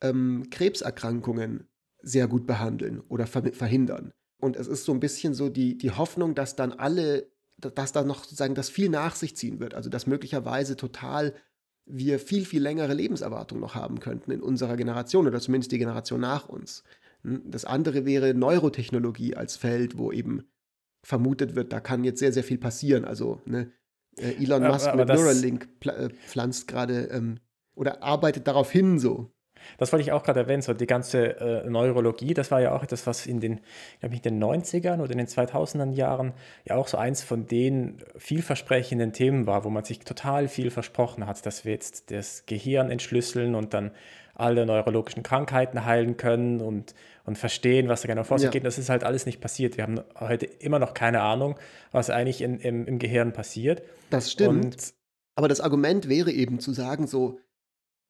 ähm, 0.00 0.48
Krebserkrankungen 0.50 1.68
sehr 2.00 2.28
gut 2.28 2.46
behandeln 2.46 3.00
oder 3.08 3.26
verhindern. 3.26 4.12
Und 4.40 4.56
es 4.56 4.66
ist 4.66 4.84
so 4.84 4.92
ein 4.92 5.00
bisschen 5.00 5.34
so 5.34 5.48
die, 5.48 5.78
die 5.78 5.92
Hoffnung, 5.92 6.34
dass 6.34 6.56
dann 6.56 6.72
alle 6.72 7.32
dass 7.70 7.92
da 7.92 8.02
noch 8.02 8.24
sozusagen 8.24 8.54
das 8.54 8.68
viel 8.68 8.88
nach 8.88 9.14
sich 9.14 9.36
ziehen 9.36 9.60
wird. 9.60 9.74
Also 9.74 9.90
dass 9.90 10.06
möglicherweise 10.06 10.76
total 10.76 11.34
wir 11.84 12.18
viel, 12.18 12.44
viel 12.44 12.62
längere 12.62 12.94
Lebenserwartung 12.94 13.60
noch 13.60 13.74
haben 13.74 14.00
könnten 14.00 14.30
in 14.30 14.42
unserer 14.42 14.76
Generation 14.76 15.26
oder 15.26 15.40
zumindest 15.40 15.72
die 15.72 15.78
Generation 15.78 16.20
nach 16.20 16.48
uns. 16.48 16.84
Hm, 17.24 17.42
das 17.50 17.64
andere 17.64 18.04
wäre 18.04 18.34
Neurotechnologie 18.34 19.34
als 19.36 19.56
Feld, 19.56 19.98
wo 19.98 20.12
eben 20.12 20.44
vermutet 21.04 21.54
wird, 21.56 21.72
da 21.72 21.80
kann 21.80 22.04
jetzt 22.04 22.20
sehr, 22.20 22.32
sehr 22.32 22.44
viel 22.44 22.58
passieren. 22.58 23.04
Also 23.04 23.40
ne, 23.44 23.72
äh, 24.18 24.42
Elon 24.42 24.62
Musk 24.62 24.88
aber, 24.88 25.02
aber 25.02 25.12
mit 25.12 25.20
Neuralink 25.20 25.68
äh, 25.86 26.08
pflanzt 26.10 26.68
gerade 26.68 27.06
ähm, 27.06 27.40
oder 27.74 28.02
arbeitet 28.02 28.46
darauf 28.46 28.70
hin 28.70 28.98
so. 28.98 29.32
Das 29.78 29.92
wollte 29.92 30.02
ich 30.02 30.12
auch 30.12 30.24
gerade 30.24 30.40
erwähnen, 30.40 30.62
so 30.62 30.74
die 30.74 30.86
ganze 30.86 31.38
äh, 31.38 31.70
Neurologie, 31.70 32.34
das 32.34 32.50
war 32.50 32.60
ja 32.60 32.74
auch 32.74 32.82
etwas, 32.82 33.06
was 33.06 33.26
in 33.26 33.40
den, 33.40 33.60
ich, 34.00 34.12
in 34.12 34.20
den 34.20 34.42
90ern 34.42 35.00
oder 35.00 35.12
in 35.12 35.18
den 35.18 35.28
2000er 35.28 35.92
Jahren 35.92 36.32
ja 36.64 36.76
auch 36.76 36.88
so 36.88 36.96
eins 36.96 37.22
von 37.22 37.46
den 37.46 37.98
vielversprechenden 38.16 39.12
Themen 39.12 39.46
war, 39.46 39.64
wo 39.64 39.70
man 39.70 39.84
sich 39.84 40.00
total 40.00 40.48
viel 40.48 40.70
versprochen 40.70 41.26
hat, 41.26 41.44
dass 41.46 41.64
wir 41.64 41.72
jetzt 41.72 42.10
das 42.10 42.44
Gehirn 42.46 42.90
entschlüsseln 42.90 43.54
und 43.54 43.72
dann 43.72 43.92
alle 44.34 44.66
neurologischen 44.66 45.22
Krankheiten 45.22 45.84
heilen 45.84 46.16
können 46.16 46.60
und, 46.60 46.94
und 47.24 47.38
verstehen, 47.38 47.88
was 47.88 48.02
da 48.02 48.08
genau 48.08 48.24
vor 48.24 48.38
sich 48.38 48.46
ja. 48.46 48.50
geht. 48.50 48.64
Das 48.64 48.78
ist 48.78 48.88
halt 48.88 49.04
alles 49.04 49.26
nicht 49.26 49.40
passiert. 49.40 49.76
Wir 49.76 49.84
haben 49.84 50.00
heute 50.18 50.46
immer 50.46 50.78
noch 50.78 50.94
keine 50.94 51.20
Ahnung, 51.20 51.56
was 51.90 52.10
eigentlich 52.10 52.40
in, 52.40 52.58
im, 52.58 52.86
im 52.86 52.98
Gehirn 52.98 53.32
passiert. 53.32 53.82
Das 54.10 54.32
stimmt. 54.32 54.64
Und 54.64 54.94
aber 55.34 55.48
das 55.48 55.60
Argument 55.60 56.08
wäre 56.08 56.30
eben 56.30 56.60
zu 56.60 56.72
sagen, 56.72 57.06
so, 57.06 57.38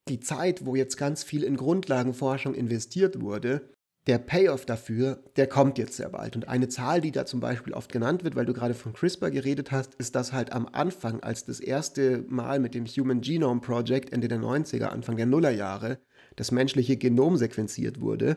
die 0.09 0.21
Zeit, 0.21 0.67
wo 0.67 0.75
jetzt 0.75 0.97
ganz 0.97 1.23
viel 1.23 1.45
in 1.45 1.57
Grundlagenforschung 1.57 2.55
investiert 2.55 3.21
wurde, 3.21 3.69
der 4.09 4.19
Payoff 4.19 4.67
dafür, 4.67 5.23
der 5.37 5.47
kommt 5.47 5.79
jetzt 5.79 5.97
sehr 5.97 6.09
bald. 6.09 6.35
Und 6.35 6.49
eine 6.49 6.69
Zahl, 6.69 7.01
die 7.01 7.13
da 7.13 7.25
zum 7.25 7.39
Beispiel 7.39 7.73
oft 7.73 7.93
genannt 7.93 8.25
wird, 8.25 8.35
weil 8.35 8.47
du 8.47 8.53
gerade 8.53 8.75
von 8.75 8.93
CRISPR 8.93 9.31
geredet 9.31 9.71
hast, 9.71 9.95
ist, 9.95 10.17
dass 10.17 10.33
halt 10.33 10.51
am 10.53 10.67
Anfang, 10.67 11.21
als 11.21 11.45
das 11.45 11.61
erste 11.61 12.25
Mal 12.29 12.59
mit 12.59 12.75
dem 12.75 12.87
Human 12.87 13.21
Genome 13.21 13.61
Project 13.61 14.13
Ende 14.13 14.27
der 14.27 14.41
90er, 14.41 14.87
Anfang 14.87 15.17
der 15.17 15.27
Nullerjahre, 15.27 15.99
das 16.37 16.51
menschliche 16.51 16.97
Genom 16.97 17.37
sequenziert 17.37 18.01
wurde, 18.01 18.37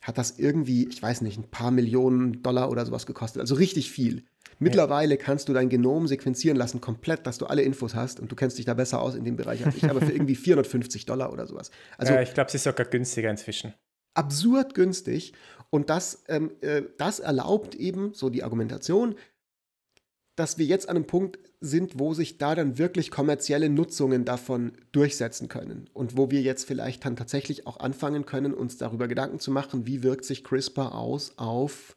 hat 0.00 0.18
das 0.18 0.38
irgendwie, 0.38 0.88
ich 0.88 1.00
weiß 1.00 1.20
nicht, 1.20 1.38
ein 1.38 1.50
paar 1.50 1.70
Millionen 1.70 2.42
Dollar 2.42 2.70
oder 2.70 2.84
sowas 2.84 3.06
gekostet. 3.06 3.40
Also 3.40 3.54
richtig 3.54 3.90
viel. 3.90 4.24
Mittlerweile 4.58 5.16
kannst 5.16 5.48
du 5.48 5.52
dein 5.52 5.68
Genom 5.68 6.06
sequenzieren 6.06 6.56
lassen, 6.56 6.80
komplett, 6.80 7.26
dass 7.26 7.38
du 7.38 7.46
alle 7.46 7.62
Infos 7.62 7.94
hast 7.94 8.20
und 8.20 8.30
du 8.30 8.36
kennst 8.36 8.58
dich 8.58 8.64
da 8.64 8.74
besser 8.74 9.00
aus 9.00 9.14
in 9.14 9.24
dem 9.24 9.36
Bereich 9.36 9.64
als 9.64 9.76
ich, 9.76 9.84
aber 9.84 10.00
für 10.00 10.12
irgendwie 10.12 10.36
450 10.36 11.06
Dollar 11.06 11.32
oder 11.32 11.46
sowas. 11.46 11.70
Also, 11.98 12.12
ja, 12.12 12.22
ich 12.22 12.34
glaube, 12.34 12.48
es 12.48 12.54
ist 12.54 12.64
sogar 12.64 12.86
günstiger 12.86 13.30
inzwischen. 13.30 13.74
Absurd 14.14 14.74
günstig 14.74 15.32
und 15.70 15.90
das, 15.90 16.24
ähm, 16.28 16.52
äh, 16.60 16.82
das 16.98 17.18
erlaubt 17.18 17.74
eben, 17.74 18.12
so 18.14 18.28
die 18.28 18.44
Argumentation, 18.44 19.16
dass 20.36 20.58
wir 20.58 20.66
jetzt 20.66 20.88
an 20.88 20.96
einem 20.96 21.06
Punkt 21.06 21.38
sind, 21.62 21.98
wo 21.98 22.12
sich 22.12 22.38
da 22.38 22.54
dann 22.54 22.76
wirklich 22.76 23.10
kommerzielle 23.10 23.68
Nutzungen 23.68 24.24
davon 24.24 24.72
durchsetzen 24.90 25.48
können 25.48 25.88
und 25.94 26.16
wo 26.16 26.30
wir 26.30 26.42
jetzt 26.42 26.66
vielleicht 26.66 27.04
dann 27.04 27.16
tatsächlich 27.16 27.66
auch 27.66 27.78
anfangen 27.78 28.26
können, 28.26 28.52
uns 28.52 28.76
darüber 28.76 29.08
Gedanken 29.08 29.38
zu 29.38 29.50
machen, 29.50 29.86
wie 29.86 30.02
wirkt 30.02 30.24
sich 30.24 30.44
CRISPR 30.44 30.94
aus 30.94 31.34
auf 31.38 31.96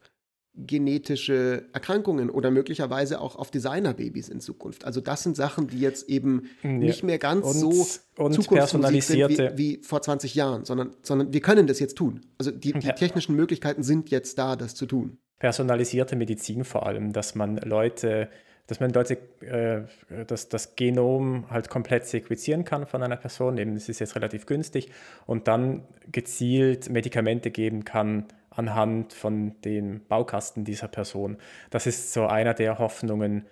genetische 0.57 1.65
Erkrankungen 1.73 2.29
oder 2.29 2.49
möglicherweise 2.49 3.19
auch 3.19 3.35
auf 3.35 3.51
Designerbabys 3.51 4.29
in 4.29 4.39
Zukunft. 4.39 4.85
Also 4.85 5.01
das 5.01 5.23
sind 5.23 5.35
Sachen, 5.35 5.67
die 5.67 5.79
jetzt 5.79 6.07
eben 6.07 6.49
ja. 6.63 6.69
nicht 6.69 7.03
mehr 7.03 7.17
ganz 7.17 7.45
und, 7.45 7.53
so 7.53 7.85
und 8.17 8.33
zukunftsmusik 8.33 9.03
sind 9.03 9.29
wie, 9.29 9.57
wie, 9.57 9.83
vor 9.83 10.01
20 10.01 10.33
Jahren, 10.33 10.63
sondern, 10.63 10.95
sondern 11.01 11.33
wir 11.33 11.41
können 11.41 11.67
das 11.67 11.79
jetzt 11.79 11.97
tun. 11.97 12.21
Also 12.37 12.51
die, 12.51 12.71
die 12.71 12.87
ja. 12.87 12.93
technischen 12.93 13.35
Möglichkeiten 13.35 13.83
sind 13.83 14.09
jetzt 14.11 14.37
da, 14.37 14.55
das 14.55 14.75
zu 14.75 14.85
tun. 14.85 15.17
Personalisierte 15.39 16.15
Medizin 16.15 16.63
vor 16.63 16.85
allem, 16.85 17.11
dass 17.11 17.35
man 17.35 17.57
Leute 17.57 18.29
dass 18.67 18.79
man 18.79 18.91
Leute 18.91 19.17
äh, 19.41 19.81
das, 20.25 20.49
das 20.49 20.75
Genom 20.75 21.49
halt 21.49 21.69
komplett 21.69 22.05
sequenzieren 22.05 22.65
kann 22.65 22.85
von 22.85 23.03
einer 23.03 23.17
Person, 23.17 23.57
eben 23.57 23.75
es 23.75 23.89
ist 23.89 23.99
jetzt 23.99 24.15
relativ 24.15 24.45
günstig, 24.45 24.91
und 25.25 25.47
dann 25.47 25.83
gezielt 26.11 26.89
Medikamente 26.89 27.51
geben 27.51 27.85
kann 27.85 28.25
anhand 28.49 29.13
von 29.13 29.59
den 29.61 30.05
Baukasten 30.07 30.63
dieser 30.63 30.87
Person. 30.87 31.37
Das 31.69 31.87
ist 31.87 32.13
so 32.13 32.25
einer 32.25 32.53
der 32.53 32.79
Hoffnungen, 32.79 33.45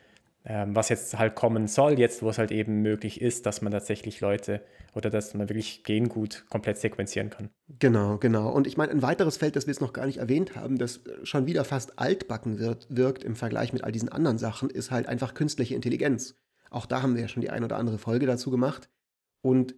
ähm, 0.45 0.75
was 0.75 0.89
jetzt 0.89 1.17
halt 1.17 1.35
kommen 1.35 1.67
soll, 1.67 1.97
jetzt 1.97 2.21
wo 2.21 2.29
es 2.29 2.37
halt 2.37 2.51
eben 2.51 2.81
möglich 2.81 3.21
ist, 3.21 3.45
dass 3.45 3.61
man 3.61 3.71
tatsächlich 3.71 4.19
Leute 4.19 4.61
oder 4.93 5.09
dass 5.09 5.33
man 5.33 5.47
wirklich 5.47 5.83
Gengut 5.83 6.45
komplett 6.49 6.77
sequenzieren 6.77 7.29
kann. 7.29 7.49
Genau, 7.79 8.17
genau. 8.17 8.51
Und 8.51 8.67
ich 8.67 8.75
meine, 8.75 8.91
ein 8.91 9.01
weiteres 9.01 9.37
Feld, 9.37 9.55
das 9.55 9.67
wir 9.67 9.71
jetzt 9.71 9.81
noch 9.81 9.93
gar 9.93 10.05
nicht 10.05 10.17
erwähnt 10.17 10.55
haben, 10.55 10.77
das 10.77 11.01
schon 11.23 11.45
wieder 11.45 11.63
fast 11.63 11.97
altbacken 11.97 12.59
wird, 12.59 12.87
wirkt 12.89 13.23
im 13.23 13.35
Vergleich 13.35 13.71
mit 13.71 13.83
all 13.83 13.91
diesen 13.91 14.09
anderen 14.09 14.37
Sachen, 14.37 14.69
ist 14.69 14.91
halt 14.91 15.07
einfach 15.07 15.33
künstliche 15.33 15.75
Intelligenz. 15.75 16.35
Auch 16.69 16.85
da 16.85 17.01
haben 17.01 17.15
wir 17.15 17.21
ja 17.21 17.27
schon 17.27 17.41
die 17.41 17.49
ein 17.49 17.63
oder 17.63 17.77
andere 17.77 17.97
Folge 17.97 18.25
dazu 18.25 18.51
gemacht. 18.51 18.89
Und 19.41 19.75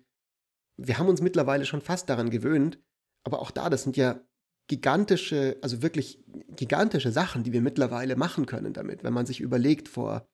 wir 0.77 0.97
haben 0.97 1.07
uns 1.07 1.21
mittlerweile 1.21 1.65
schon 1.65 1.81
fast 1.81 2.09
daran 2.09 2.29
gewöhnt, 2.29 2.79
aber 3.23 3.39
auch 3.39 3.51
da, 3.51 3.69
das 3.69 3.83
sind 3.83 3.97
ja 3.97 4.19
gigantische, 4.67 5.57
also 5.61 5.83
wirklich 5.83 6.23
gigantische 6.55 7.11
Sachen, 7.11 7.43
die 7.43 7.53
wir 7.53 7.61
mittlerweile 7.61 8.15
machen 8.15 8.45
können 8.45 8.73
damit. 8.73 9.03
Wenn 9.03 9.13
man 9.13 9.25
sich 9.25 9.41
überlegt, 9.41 9.87
vor 9.87 10.27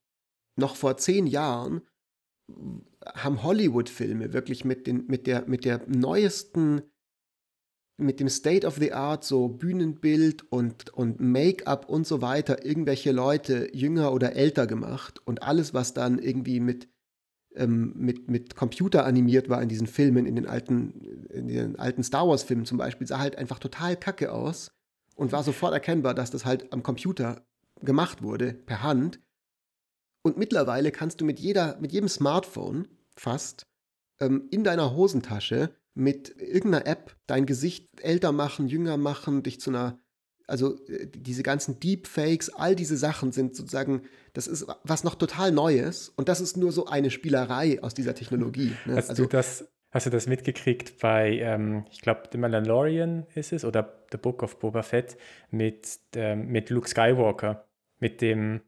noch 0.56 0.76
vor 0.76 0.98
zehn 0.98 1.28
Jahren 1.28 1.82
haben 3.06 3.44
Hollywood-Filme 3.44 4.34
wirklich 4.34 4.66
mit, 4.66 4.86
den, 4.88 5.06
mit, 5.08 5.26
der, 5.28 5.48
mit 5.48 5.66
der 5.66 5.82
neuesten, 5.88 6.82
mit 7.98 8.20
dem 8.20 8.30
State 8.30 8.68
of 8.68 8.76
the 8.76 8.94
Art, 8.94 9.24
so 9.24 9.48
Bühnenbild 9.48 10.52
und, 10.52 10.92
und 10.94 11.20
Make-up 11.20 11.88
und 11.88 12.06
so 12.06 12.22
weiter, 12.22 12.66
irgendwelche 12.66 13.12
Leute 13.12 13.70
jünger 13.74 14.14
oder 14.14 14.36
älter 14.36 14.68
gemacht 14.68 15.22
und 15.26 15.44
alles, 15.44 15.74
was 15.74 15.94
dann 15.94 16.20
irgendwie 16.20 16.60
mit 16.60 16.90
ähm, 17.56 17.94
mit, 17.96 18.30
mit 18.30 18.56
Computer 18.56 19.06
animiert 19.06 19.50
war 19.50 19.62
in 19.62 19.70
diesen 19.70 19.88
Filmen, 19.88 20.26
in 20.26 20.36
den 20.36 20.48
alten, 20.48 21.26
in 21.30 21.48
den 21.48 21.78
alten 21.78 22.04
Star 22.04 22.28
Wars-Filmen 22.28 22.66
zum 22.66 22.78
Beispiel, 22.78 23.08
sah 23.08 23.20
halt 23.20 23.36
einfach 23.36 23.60
total 23.60 23.98
kacke 23.98 24.32
aus 24.32 24.72
und 25.16 25.32
war 25.32 25.44
sofort 25.44 25.74
erkennbar, 25.74 26.14
dass 26.14 26.32
das 26.32 26.46
halt 26.46 26.72
am 26.72 26.84
Computer 26.84 27.46
gemacht 27.82 28.24
wurde, 28.24 28.54
per 28.54 28.84
Hand. 28.84 29.20
Und 30.24 30.38
mittlerweile 30.38 30.92
kannst 30.92 31.22
du 31.22 31.26
mit 31.26 31.40
jeder, 31.40 31.78
mit 31.80 31.92
jedem 31.92 32.10
Smartphone 32.10 32.88
fast 33.16 33.66
ähm, 34.20 34.48
in 34.52 34.64
deiner 34.64 34.96
Hosentasche 34.96 35.72
mit 35.94 36.36
irgendeiner 36.40 36.88
App 36.88 37.16
dein 37.28 37.46
Gesicht 37.46 37.90
älter 38.02 38.32
machen, 38.32 38.68
jünger 38.68 38.98
machen, 38.98 39.44
dich 39.44 39.60
zu 39.60 39.72
einer, 39.72 40.00
also 40.48 40.78
äh, 40.88 41.08
diese 41.08 41.44
ganzen 41.44 41.80
Deepfakes, 41.80 42.50
all 42.50 42.76
diese 42.76 42.98
Sachen 42.98 43.32
sind 43.32 43.56
sozusagen, 43.56 44.04
das 44.34 44.48
ist 44.48 44.66
was 44.84 45.04
noch 45.04 45.16
total 45.16 45.52
Neues 45.52 46.10
und 46.10 46.30
das 46.30 46.40
ist 46.40 46.56
nur 46.56 46.72
so 46.72 46.86
eine 46.86 47.12
Spielerei 47.12 47.82
aus 47.82 47.94
dieser 47.94 48.16
Technologie. 48.16 48.74
Ne? 48.86 48.96
Hast 48.96 49.10
also, 49.10 49.24
du 49.24 49.30
das 49.30 49.68
Hast 49.94 50.06
du 50.06 50.10
das 50.10 50.26
mitgekriegt 50.26 51.00
bei, 51.00 51.40
ähm, 51.40 51.86
ich 51.92 52.00
glaube, 52.00 52.24
The 52.32 52.38
Mandalorian 52.38 53.28
ist 53.36 53.52
es, 53.52 53.66
oder 53.66 54.06
The 54.12 54.18
Book 54.18 54.42
of 54.42 54.58
Boba 54.58 54.84
Fett 54.84 55.18
mit, 55.50 56.00
ähm, 56.16 56.48
mit 56.48 56.70
Luke 56.70 56.88
Skywalker, 56.88 57.68
mit 58.00 58.22
dem, 58.22 58.62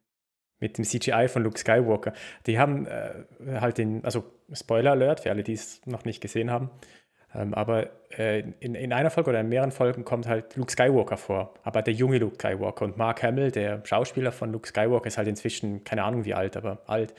mit 0.63 0.77
dem 0.77 0.86
CGI 0.86 1.27
von 1.27 1.43
Luke 1.43 1.60
Skywalker. 1.60 2.13
Die 2.48 2.58
haben 2.58 2.88
äh, 2.88 3.60
halt 3.60 3.77
den, 3.77 4.03
also 4.05 4.24
Spoiler 4.53 4.91
Alert 4.91 5.20
für 5.20 5.29
alle, 5.29 5.43
die 5.43 5.53
es 5.53 5.82
noch 5.86 6.05
nicht 6.05 6.22
gesehen 6.22 6.50
haben, 6.50 6.70
ähm, 7.36 7.53
aber 7.53 7.89
äh, 8.17 8.43
in, 8.62 8.74
in 8.74 8.93
einer 8.93 9.10
Folge 9.10 9.32
oder 9.32 9.41
in 9.41 9.50
mehreren 9.50 9.72
Folgen 9.72 10.05
kommt 10.05 10.25
halt 10.25 10.55
Luke 10.55 10.72
Skywalker 10.72 11.17
vor, 11.17 11.53
aber 11.63 11.82
der 11.82 11.93
junge 11.93 12.17
Luke 12.17 12.36
Skywalker 12.36 12.86
und 12.86 12.98
Mark 12.98 13.24
Hamill, 13.24 13.51
der 13.51 13.82
Schauspieler 13.84 14.32
von 14.32 14.53
Luke 14.53 14.67
Skywalker, 14.67 15.08
ist 15.08 15.17
halt 15.17 15.27
inzwischen, 15.27 15.84
keine 15.84 16.03
Ahnung 16.03 16.24
wie 16.24 16.34
alt, 16.34 16.55
aber 16.55 16.82
alt. 16.88 17.13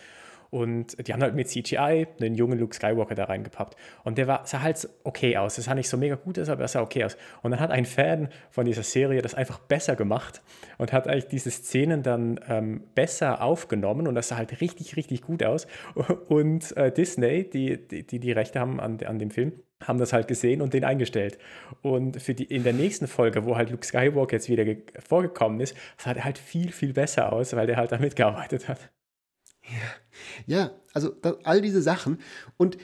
Und 0.55 1.05
die 1.05 1.13
haben 1.13 1.21
halt 1.21 1.35
mit 1.35 1.49
CGI 1.49 2.07
einen 2.21 2.37
jungen 2.37 2.61
Luke 2.61 2.77
Skywalker 2.77 3.17
da 3.17 3.25
reingepappt. 3.25 3.77
Und 4.05 4.19
der 4.19 4.29
war, 4.29 4.47
sah 4.47 4.63
halt 4.63 4.89
okay 5.03 5.37
aus. 5.37 5.57
Das 5.57 5.65
sah 5.65 5.75
nicht 5.75 5.89
so 5.89 5.97
mega 5.97 6.15
gut 6.15 6.39
aus, 6.39 6.49
aber 6.49 6.63
er 6.63 6.69
sah 6.69 6.81
okay 6.81 7.03
aus. 7.03 7.17
Und 7.43 7.51
dann 7.51 7.59
hat 7.59 7.73
ein 7.73 7.85
Fan 7.85 8.29
von 8.51 8.65
dieser 8.65 8.85
Serie 8.85 9.21
das 9.21 9.35
einfach 9.35 9.59
besser 9.59 9.97
gemacht 9.97 10.43
und 10.79 10.93
hat 10.93 11.09
eigentlich 11.09 11.27
diese 11.27 11.51
Szenen 11.51 12.05
dann 12.05 12.39
ähm, 12.49 12.85
besser 12.95 13.43
aufgenommen 13.43 14.07
und 14.07 14.15
das 14.15 14.29
sah 14.29 14.37
halt 14.37 14.61
richtig, 14.61 14.95
richtig 14.95 15.23
gut 15.23 15.43
aus. 15.43 15.67
Und 16.29 16.77
äh, 16.77 16.93
Disney, 16.93 17.51
die, 17.51 17.89
die, 17.89 18.21
die 18.21 18.33
Rechte 18.33 18.61
haben 18.61 18.79
an, 18.79 19.01
an 19.05 19.19
dem 19.19 19.33
Film, 19.33 19.55
haben 19.83 19.99
das 19.99 20.13
halt 20.13 20.29
gesehen 20.29 20.63
und 20.63 20.73
den 20.73 20.85
eingestellt. 20.85 21.37
Und 21.83 22.23
für 22.23 22.35
die, 22.35 22.45
in 22.45 22.63
der 22.63 22.75
nächsten 22.75 23.09
Folge, 23.09 23.45
wo 23.45 23.57
halt 23.57 23.71
Luke 23.71 23.85
Skywalker 23.85 24.37
jetzt 24.37 24.49
wieder 24.49 24.65
vorgekommen 25.01 25.59
ist, 25.59 25.77
sah 25.97 26.13
er 26.13 26.25
halt 26.25 26.39
viel, 26.39 26.71
viel 26.71 26.93
besser 26.93 27.33
aus, 27.33 27.57
weil 27.57 27.67
der 27.67 27.77
halt 27.77 27.91
da 27.91 27.99
mitgearbeitet 27.99 28.69
hat. 28.69 28.94
Ja, 30.47 30.73
also 30.93 31.11
das, 31.11 31.37
all 31.45 31.61
diese 31.61 31.83
Sachen. 31.83 32.19
Und 32.57 32.77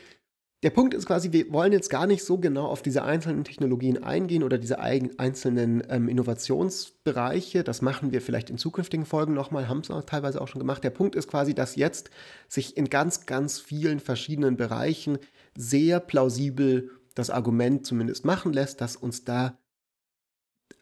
der 0.62 0.70
Punkt 0.70 0.92
ist 0.92 1.06
quasi, 1.06 1.32
wir 1.32 1.50
wollen 1.52 1.72
jetzt 1.72 1.88
gar 1.88 2.06
nicht 2.06 2.22
so 2.22 2.36
genau 2.36 2.66
auf 2.66 2.82
diese 2.82 3.02
einzelnen 3.02 3.44
Technologien 3.44 4.02
eingehen 4.02 4.42
oder 4.42 4.58
diese 4.58 4.78
einzelnen 4.78 5.82
ähm, 5.88 6.08
Innovationsbereiche. 6.08 7.64
Das 7.64 7.80
machen 7.80 8.12
wir 8.12 8.20
vielleicht 8.20 8.50
in 8.50 8.58
zukünftigen 8.58 9.06
Folgen 9.06 9.32
nochmal, 9.32 9.68
haben 9.68 9.80
es 9.80 9.88
teilweise 10.04 10.40
auch 10.40 10.48
schon 10.48 10.58
gemacht. 10.58 10.84
Der 10.84 10.90
Punkt 10.90 11.16
ist 11.16 11.28
quasi, 11.28 11.54
dass 11.54 11.76
jetzt 11.76 12.10
sich 12.48 12.76
in 12.76 12.90
ganz, 12.90 13.24
ganz 13.24 13.58
vielen 13.58 14.00
verschiedenen 14.00 14.58
Bereichen 14.58 15.18
sehr 15.56 15.98
plausibel 15.98 16.90
das 17.14 17.30
Argument 17.30 17.86
zumindest 17.86 18.26
machen 18.26 18.52
lässt, 18.52 18.82
dass 18.82 18.96
uns 18.96 19.24
da 19.24 19.58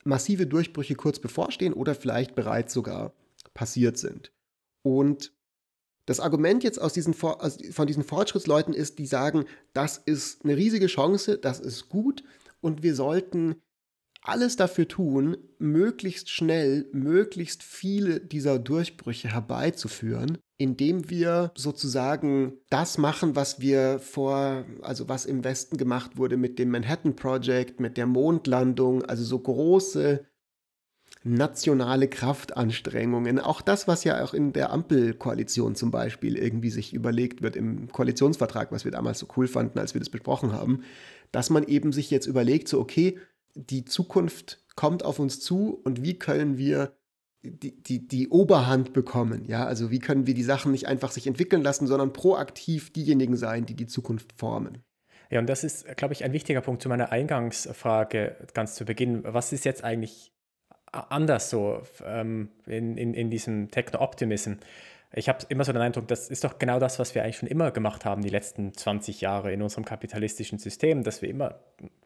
massive 0.04 0.48
Durchbrüche 0.48 0.96
kurz 0.96 1.20
bevorstehen 1.20 1.72
oder 1.72 1.94
vielleicht 1.94 2.34
bereits 2.34 2.72
sogar 2.72 3.14
passiert 3.54 3.96
sind. 3.96 4.32
Und 4.82 5.32
das 6.08 6.20
Argument 6.20 6.64
jetzt 6.64 6.80
aus 6.80 6.94
diesen, 6.94 7.12
von 7.12 7.86
diesen 7.86 8.02
Fortschrittsleuten 8.02 8.72
ist, 8.72 8.98
die 8.98 9.04
sagen, 9.04 9.44
das 9.74 9.98
ist 9.98 10.42
eine 10.42 10.56
riesige 10.56 10.86
Chance, 10.86 11.36
das 11.36 11.60
ist 11.60 11.90
gut 11.90 12.24
und 12.62 12.82
wir 12.82 12.94
sollten 12.94 13.56
alles 14.22 14.56
dafür 14.56 14.88
tun, 14.88 15.36
möglichst 15.58 16.30
schnell, 16.30 16.88
möglichst 16.92 17.62
viele 17.62 18.20
dieser 18.20 18.58
Durchbrüche 18.58 19.28
herbeizuführen, 19.28 20.38
indem 20.56 21.10
wir 21.10 21.52
sozusagen 21.54 22.54
das 22.70 22.96
machen, 22.96 23.36
was 23.36 23.60
wir 23.60 23.98
vor, 23.98 24.64
also 24.80 25.10
was 25.10 25.26
im 25.26 25.44
Westen 25.44 25.76
gemacht 25.76 26.16
wurde 26.16 26.38
mit 26.38 26.58
dem 26.58 26.70
Manhattan 26.70 27.16
Project, 27.16 27.80
mit 27.80 27.98
der 27.98 28.06
Mondlandung, 28.06 29.04
also 29.04 29.24
so 29.24 29.38
große 29.38 30.24
nationale 31.24 32.08
Kraftanstrengungen. 32.08 33.38
Auch 33.40 33.60
das, 33.60 33.88
was 33.88 34.04
ja 34.04 34.22
auch 34.22 34.34
in 34.34 34.52
der 34.52 34.70
Ampelkoalition 34.70 35.74
zum 35.74 35.90
Beispiel 35.90 36.36
irgendwie 36.36 36.70
sich 36.70 36.94
überlegt 36.94 37.42
wird 37.42 37.56
im 37.56 37.90
Koalitionsvertrag, 37.90 38.72
was 38.72 38.84
wir 38.84 38.92
damals 38.92 39.18
so 39.18 39.26
cool 39.36 39.48
fanden, 39.48 39.78
als 39.78 39.94
wir 39.94 40.00
das 40.00 40.10
besprochen 40.10 40.52
haben, 40.52 40.82
dass 41.32 41.50
man 41.50 41.64
eben 41.64 41.92
sich 41.92 42.10
jetzt 42.10 42.26
überlegt, 42.26 42.68
so 42.68 42.80
okay, 42.80 43.18
die 43.54 43.84
Zukunft 43.84 44.64
kommt 44.76 45.04
auf 45.04 45.18
uns 45.18 45.40
zu 45.40 45.80
und 45.84 46.02
wie 46.02 46.18
können 46.18 46.56
wir 46.56 46.92
die, 47.42 47.82
die, 47.82 48.06
die 48.06 48.28
Oberhand 48.28 48.92
bekommen. 48.92 49.44
Ja, 49.46 49.64
also 49.64 49.90
wie 49.90 49.98
können 49.98 50.26
wir 50.26 50.34
die 50.34 50.42
Sachen 50.42 50.72
nicht 50.72 50.86
einfach 50.86 51.10
sich 51.10 51.26
entwickeln 51.26 51.62
lassen, 51.62 51.86
sondern 51.86 52.12
proaktiv 52.12 52.92
diejenigen 52.92 53.36
sein, 53.36 53.66
die 53.66 53.74
die 53.74 53.86
Zukunft 53.86 54.32
formen. 54.32 54.82
Ja, 55.30 55.40
und 55.40 55.46
das 55.46 55.62
ist, 55.62 55.86
glaube 55.96 56.14
ich, 56.14 56.24
ein 56.24 56.32
wichtiger 56.32 56.60
Punkt 56.62 56.82
zu 56.82 56.88
meiner 56.88 57.12
Eingangsfrage 57.12 58.36
ganz 58.54 58.74
zu 58.74 58.84
Beginn. 58.84 59.22
Was 59.24 59.52
ist 59.52 59.64
jetzt 59.64 59.84
eigentlich 59.84 60.32
anders 60.92 61.50
so 61.50 61.82
ähm, 62.04 62.50
in, 62.66 62.96
in, 62.96 63.14
in 63.14 63.30
diesem 63.30 63.70
Techno-Optimism. 63.70 64.54
Ich 65.12 65.28
habe 65.28 65.38
immer 65.48 65.64
so 65.64 65.72
den 65.72 65.80
Eindruck, 65.80 66.06
das 66.08 66.28
ist 66.28 66.44
doch 66.44 66.58
genau 66.58 66.78
das, 66.78 66.98
was 66.98 67.14
wir 67.14 67.22
eigentlich 67.22 67.38
schon 67.38 67.48
immer 67.48 67.70
gemacht 67.70 68.04
haben, 68.04 68.20
die 68.22 68.28
letzten 68.28 68.74
20 68.74 69.22
Jahre 69.22 69.52
in 69.52 69.62
unserem 69.62 69.86
kapitalistischen 69.86 70.58
System, 70.58 71.02
dass 71.02 71.22
wir 71.22 71.30
immer 71.30 71.54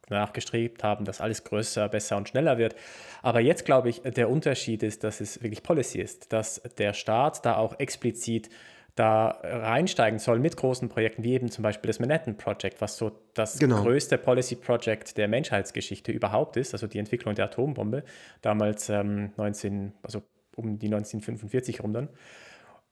nachgestrebt 0.08 0.84
haben, 0.84 1.04
dass 1.04 1.20
alles 1.20 1.42
größer, 1.42 1.88
besser 1.88 2.16
und 2.16 2.28
schneller 2.28 2.58
wird. 2.58 2.76
Aber 3.22 3.40
jetzt 3.40 3.64
glaube 3.64 3.88
ich, 3.88 4.02
der 4.02 4.30
Unterschied 4.30 4.84
ist, 4.84 5.02
dass 5.02 5.20
es 5.20 5.42
wirklich 5.42 5.64
Policy 5.64 6.00
ist, 6.00 6.32
dass 6.32 6.62
der 6.78 6.92
Staat 6.92 7.44
da 7.44 7.56
auch 7.56 7.80
explizit 7.80 8.50
da 8.94 9.38
reinsteigen 9.42 10.18
soll 10.18 10.38
mit 10.38 10.56
großen 10.56 10.88
Projekten, 10.88 11.22
wie 11.22 11.32
eben 11.32 11.50
zum 11.50 11.62
Beispiel 11.62 11.88
das 11.88 11.98
Manhattan 11.98 12.36
Project, 12.36 12.80
was 12.80 12.98
so 12.98 13.12
das 13.34 13.58
genau. 13.58 13.82
größte 13.82 14.18
Policy 14.18 14.56
Project 14.56 15.16
der 15.16 15.28
Menschheitsgeschichte 15.28 16.12
überhaupt 16.12 16.56
ist, 16.56 16.74
also 16.74 16.86
die 16.86 16.98
Entwicklung 16.98 17.34
der 17.34 17.46
Atombombe, 17.46 18.04
damals 18.42 18.90
ähm, 18.90 19.32
19, 19.36 19.94
also 20.02 20.22
um 20.56 20.78
die 20.78 20.86
1945 20.86 21.82
rum 21.82 21.94
dann. 21.94 22.08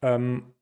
Ähm, 0.00 0.54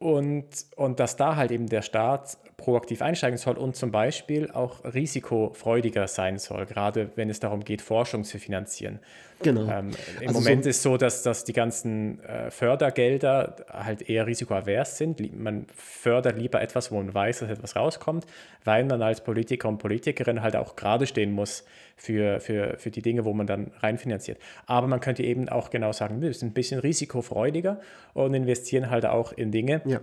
und, 0.00 0.66
und 0.76 1.00
dass 1.00 1.16
da 1.16 1.34
halt 1.34 1.50
eben 1.50 1.66
der 1.66 1.82
Staat 1.82 2.38
proaktiv 2.56 3.02
einsteigen 3.02 3.36
soll 3.36 3.58
und 3.58 3.74
zum 3.74 3.90
Beispiel 3.90 4.48
auch 4.48 4.84
risikofreudiger 4.84 6.06
sein 6.06 6.38
soll, 6.38 6.66
gerade 6.66 7.10
wenn 7.16 7.28
es 7.30 7.40
darum 7.40 7.64
geht, 7.64 7.82
Forschung 7.82 8.22
zu 8.22 8.38
finanzieren. 8.38 9.00
Genau. 9.40 9.70
Ähm, 9.70 9.90
Im 10.20 10.28
also 10.28 10.40
Moment 10.40 10.64
so 10.64 10.70
ist 10.70 10.82
so, 10.82 10.96
dass, 10.96 11.22
dass 11.22 11.44
die 11.44 11.52
ganzen 11.52 12.22
äh, 12.24 12.50
Fördergelder 12.50 13.56
halt 13.70 14.08
eher 14.08 14.26
risikoavers 14.26 14.98
sind. 14.98 15.20
Man 15.38 15.66
fördert 15.74 16.38
lieber 16.38 16.60
etwas, 16.60 16.90
wo 16.90 16.96
man 16.96 17.14
weiß, 17.14 17.40
dass 17.40 17.50
etwas 17.50 17.76
rauskommt, 17.76 18.26
weil 18.64 18.84
man 18.84 19.00
als 19.00 19.22
Politiker 19.22 19.68
und 19.68 19.78
Politikerin 19.78 20.42
halt 20.42 20.56
auch 20.56 20.74
gerade 20.74 21.06
stehen 21.06 21.32
muss 21.32 21.64
für, 21.96 22.40
für, 22.40 22.76
für 22.78 22.90
die 22.90 23.02
Dinge, 23.02 23.24
wo 23.24 23.32
man 23.32 23.46
dann 23.46 23.70
reinfinanziert. 23.78 24.38
Aber 24.66 24.88
man 24.88 25.00
könnte 25.00 25.22
eben 25.22 25.48
auch 25.48 25.70
genau 25.70 25.92
sagen, 25.92 26.20
wir 26.20 26.32
sind 26.34 26.50
ein 26.50 26.54
bisschen 26.54 26.80
risikofreudiger 26.80 27.80
und 28.14 28.34
investieren 28.34 28.90
halt 28.90 29.06
auch 29.06 29.32
in 29.32 29.52
Dinge, 29.52 29.82
ja. 29.84 30.00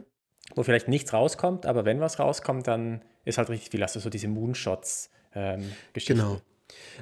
wo 0.55 0.63
vielleicht 0.63 0.87
nichts 0.87 1.11
rauskommt, 1.11 1.65
aber 1.65 1.83
wenn 1.83 1.99
was 1.99 2.19
rauskommt, 2.19 2.67
dann 2.67 3.01
ist 3.25 3.37
halt 3.37 3.49
richtig 3.49 3.71
viel. 3.71 3.83
Also 3.83 3.99
so 3.99 4.09
diese 4.09 4.29
Moonshots-Geschichte. 4.29 6.13
Ähm, 6.13 6.17
genau. 6.17 6.41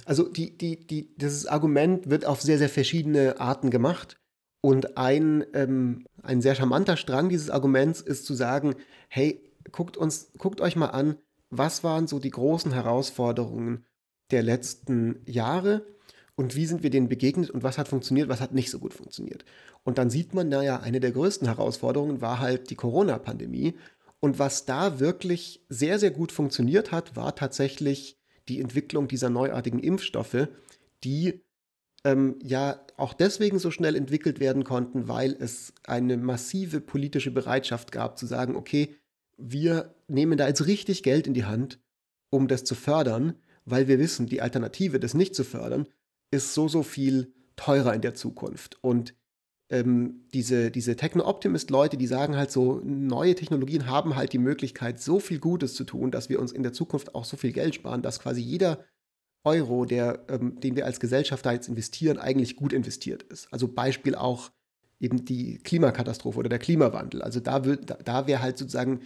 Also 0.06 0.28
die, 0.28 0.58
die, 0.58 0.86
die, 0.86 1.16
dieses 1.16 1.46
Argument 1.46 2.10
wird 2.10 2.26
auf 2.26 2.42
sehr, 2.42 2.58
sehr 2.58 2.70
verschiedene 2.70 3.40
Arten 3.40 3.70
gemacht. 3.70 4.18
Und 4.62 4.98
ein, 4.98 5.44
ähm, 5.54 6.06
ein 6.22 6.42
sehr 6.42 6.56
charmanter 6.56 6.96
Strang 6.96 7.30
dieses 7.30 7.50
Arguments 7.50 8.00
ist 8.00 8.26
zu 8.26 8.34
sagen, 8.34 8.76
hey, 9.10 9.42
guckt, 9.72 9.98
uns, 9.98 10.32
guckt 10.38 10.62
euch 10.62 10.76
mal 10.76 10.88
an, 10.88 11.18
was 11.50 11.84
waren 11.84 12.08
so 12.08 12.20
die 12.20 12.32
großen 12.32 12.72
Herausforderungen 12.72 13.86
der 14.32 14.42
letzten 14.42 15.22
Jahre 15.26 15.86
und 16.36 16.56
wie 16.56 16.66
sind 16.66 16.82
wir 16.82 16.90
denen 16.90 17.10
begegnet 17.10 17.52
und 17.52 17.64
was 17.64 17.78
hat 17.78 17.88
funktioniert, 17.88 18.30
was 18.30 18.42
hat 18.42 18.54
nicht 18.54 18.72
so 18.72 18.80
gut 18.80 18.94
funktioniert. 18.94 19.46
Und 19.84 19.98
dann 19.98 20.10
sieht 20.10 20.34
man, 20.34 20.50
naja, 20.50 20.80
eine 20.80 21.00
der 21.00 21.12
größten 21.12 21.48
Herausforderungen 21.48 22.22
war 22.22 22.40
halt 22.40 22.70
die 22.70 22.76
Corona-Pandemie. 22.76 23.76
Und 24.20 24.40
was 24.40 24.66
da 24.66 25.00
wirklich 25.00 25.66
sehr, 25.70 26.00
sehr 26.00 26.12
gut 26.12 26.32
funktioniert 26.32 26.92
hat, 26.92 27.16
war 27.16 27.36
tatsächlich 27.36 28.18
die 28.48 28.60
Entwicklung 28.60 29.08
dieser 29.08 29.30
neuartigen 29.30 29.80
Impfstoffe, 29.80 30.48
die 31.04 31.42
ähm, 32.04 32.38
ja 32.42 32.86
auch 32.98 33.14
deswegen 33.14 33.60
so 33.60 33.72
schnell 33.72 33.96
entwickelt 33.96 34.40
werden 34.40 34.64
konnten, 34.64 35.08
weil 35.08 35.36
es 35.40 35.74
eine 35.86 36.18
massive 36.18 36.82
politische 36.82 37.32
Bereitschaft 37.32 37.92
gab 37.92 38.18
zu 38.18 38.26
sagen, 38.26 38.56
okay, 38.56 38.96
wir 39.38 39.96
nehmen 40.08 40.38
da 40.38 40.48
jetzt 40.48 40.68
richtig 40.68 41.04
Geld 41.04 41.28
in 41.28 41.34
die 41.34 41.46
Hand, 41.46 41.80
um 42.30 42.48
das 42.48 42.64
zu 42.64 42.76
fördern, 42.76 43.36
weil 43.66 43.88
wir 43.88 44.00
wissen, 44.00 44.28
die 44.28 44.42
Alternative, 44.42 45.00
das 45.00 45.14
nicht 45.14 45.36
zu 45.36 45.44
fördern, 45.44 45.88
ist 46.32 46.54
so, 46.54 46.68
so 46.68 46.84
viel 46.84 47.34
teurer 47.56 47.94
in 47.94 48.02
der 48.02 48.16
Zukunft. 48.16 48.78
Und 48.82 49.16
ähm, 49.70 50.26
diese, 50.34 50.72
diese 50.72 50.96
Techno-Optimist-Leute, 50.96 51.98
die 51.98 52.08
sagen 52.08 52.36
halt 52.36 52.52
so, 52.52 52.82
neue 52.84 53.36
Technologien 53.36 53.88
haben 53.88 54.16
halt 54.16 54.34
die 54.34 54.40
Möglichkeit, 54.40 55.00
so 55.00 55.20
viel 55.20 55.40
Gutes 55.40 55.74
zu 55.74 55.84
tun, 55.84 56.12
dass 56.12 56.30
wir 56.30 56.40
uns 56.40 56.52
in 56.52 56.64
der 56.64 56.74
Zukunft 56.74 57.16
auch 57.16 57.26
so 57.26 57.38
viel 57.38 57.54
Geld 57.54 57.76
sparen, 57.76 58.02
dass 58.02 58.20
quasi 58.20 58.42
jeder 58.42 58.86
Euro, 59.44 59.86
der, 59.86 60.26
ähm, 60.30 60.60
den 60.60 60.76
wir 60.76 60.86
als 60.86 61.00
Gesellschaft 61.00 61.46
da 61.46 61.52
jetzt 61.52 61.68
investieren, 61.68 62.18
eigentlich 62.18 62.56
gut 62.56 62.74
investiert 62.74 63.24
ist. 63.24 63.48
Also 63.52 63.68
Beispiel 63.68 64.16
auch 64.16 64.52
eben 65.00 65.26
die 65.26 65.58
Klimakatastrophe 65.60 66.40
oder 66.40 66.50
der 66.50 66.60
Klimawandel. 66.60 67.22
Also 67.22 67.40
da, 67.40 67.60
da, 67.60 67.96
da 67.96 68.28
wäre 68.28 68.42
halt 68.42 68.58
sozusagen 68.58 69.02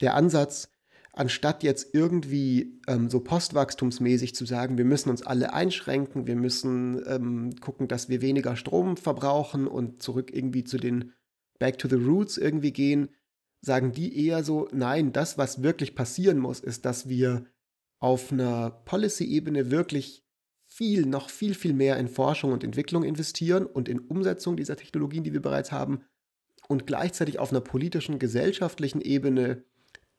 der 0.00 0.14
Ansatz, 0.14 0.70
anstatt 1.16 1.62
jetzt 1.62 1.94
irgendwie 1.94 2.80
ähm, 2.88 3.08
so 3.08 3.20
postwachstumsmäßig 3.20 4.34
zu 4.34 4.44
sagen, 4.44 4.76
wir 4.78 4.84
müssen 4.84 5.10
uns 5.10 5.22
alle 5.22 5.52
einschränken, 5.52 6.26
wir 6.26 6.36
müssen 6.36 7.02
ähm, 7.06 7.54
gucken, 7.60 7.88
dass 7.88 8.08
wir 8.08 8.20
weniger 8.20 8.56
Strom 8.56 8.96
verbrauchen 8.96 9.66
und 9.66 10.02
zurück 10.02 10.34
irgendwie 10.34 10.64
zu 10.64 10.76
den 10.76 11.12
Back 11.58 11.78
to 11.78 11.88
the 11.88 11.94
Roots 11.94 12.36
irgendwie 12.36 12.72
gehen, 12.72 13.10
sagen 13.60 13.92
die 13.92 14.26
eher 14.26 14.42
so, 14.42 14.68
nein, 14.72 15.12
das, 15.12 15.38
was 15.38 15.62
wirklich 15.62 15.94
passieren 15.94 16.38
muss, 16.38 16.60
ist, 16.60 16.84
dass 16.84 17.08
wir 17.08 17.46
auf 18.00 18.32
einer 18.32 18.70
Policy-Ebene 18.70 19.70
wirklich 19.70 20.24
viel, 20.66 21.06
noch 21.06 21.30
viel, 21.30 21.54
viel 21.54 21.72
mehr 21.72 21.96
in 21.98 22.08
Forschung 22.08 22.52
und 22.52 22.64
Entwicklung 22.64 23.04
investieren 23.04 23.66
und 23.66 23.88
in 23.88 24.00
Umsetzung 24.00 24.56
dieser 24.56 24.76
Technologien, 24.76 25.22
die 25.22 25.32
wir 25.32 25.42
bereits 25.42 25.70
haben 25.70 26.04
und 26.68 26.86
gleichzeitig 26.86 27.38
auf 27.38 27.50
einer 27.50 27.60
politischen, 27.60 28.18
gesellschaftlichen 28.18 29.00
Ebene 29.00 29.64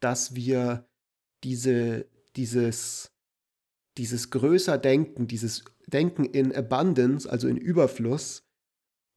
dass 0.06 0.36
wir 0.36 0.88
diese, 1.44 2.06
dieses, 2.36 3.12
dieses 3.98 4.30
größer 4.30 4.78
Denken, 4.78 5.26
dieses 5.26 5.66
Denken 5.88 6.26
in 6.26 6.56
Abundance, 6.56 7.28
also 7.28 7.48
in 7.48 7.58
Überfluss, 7.58 8.44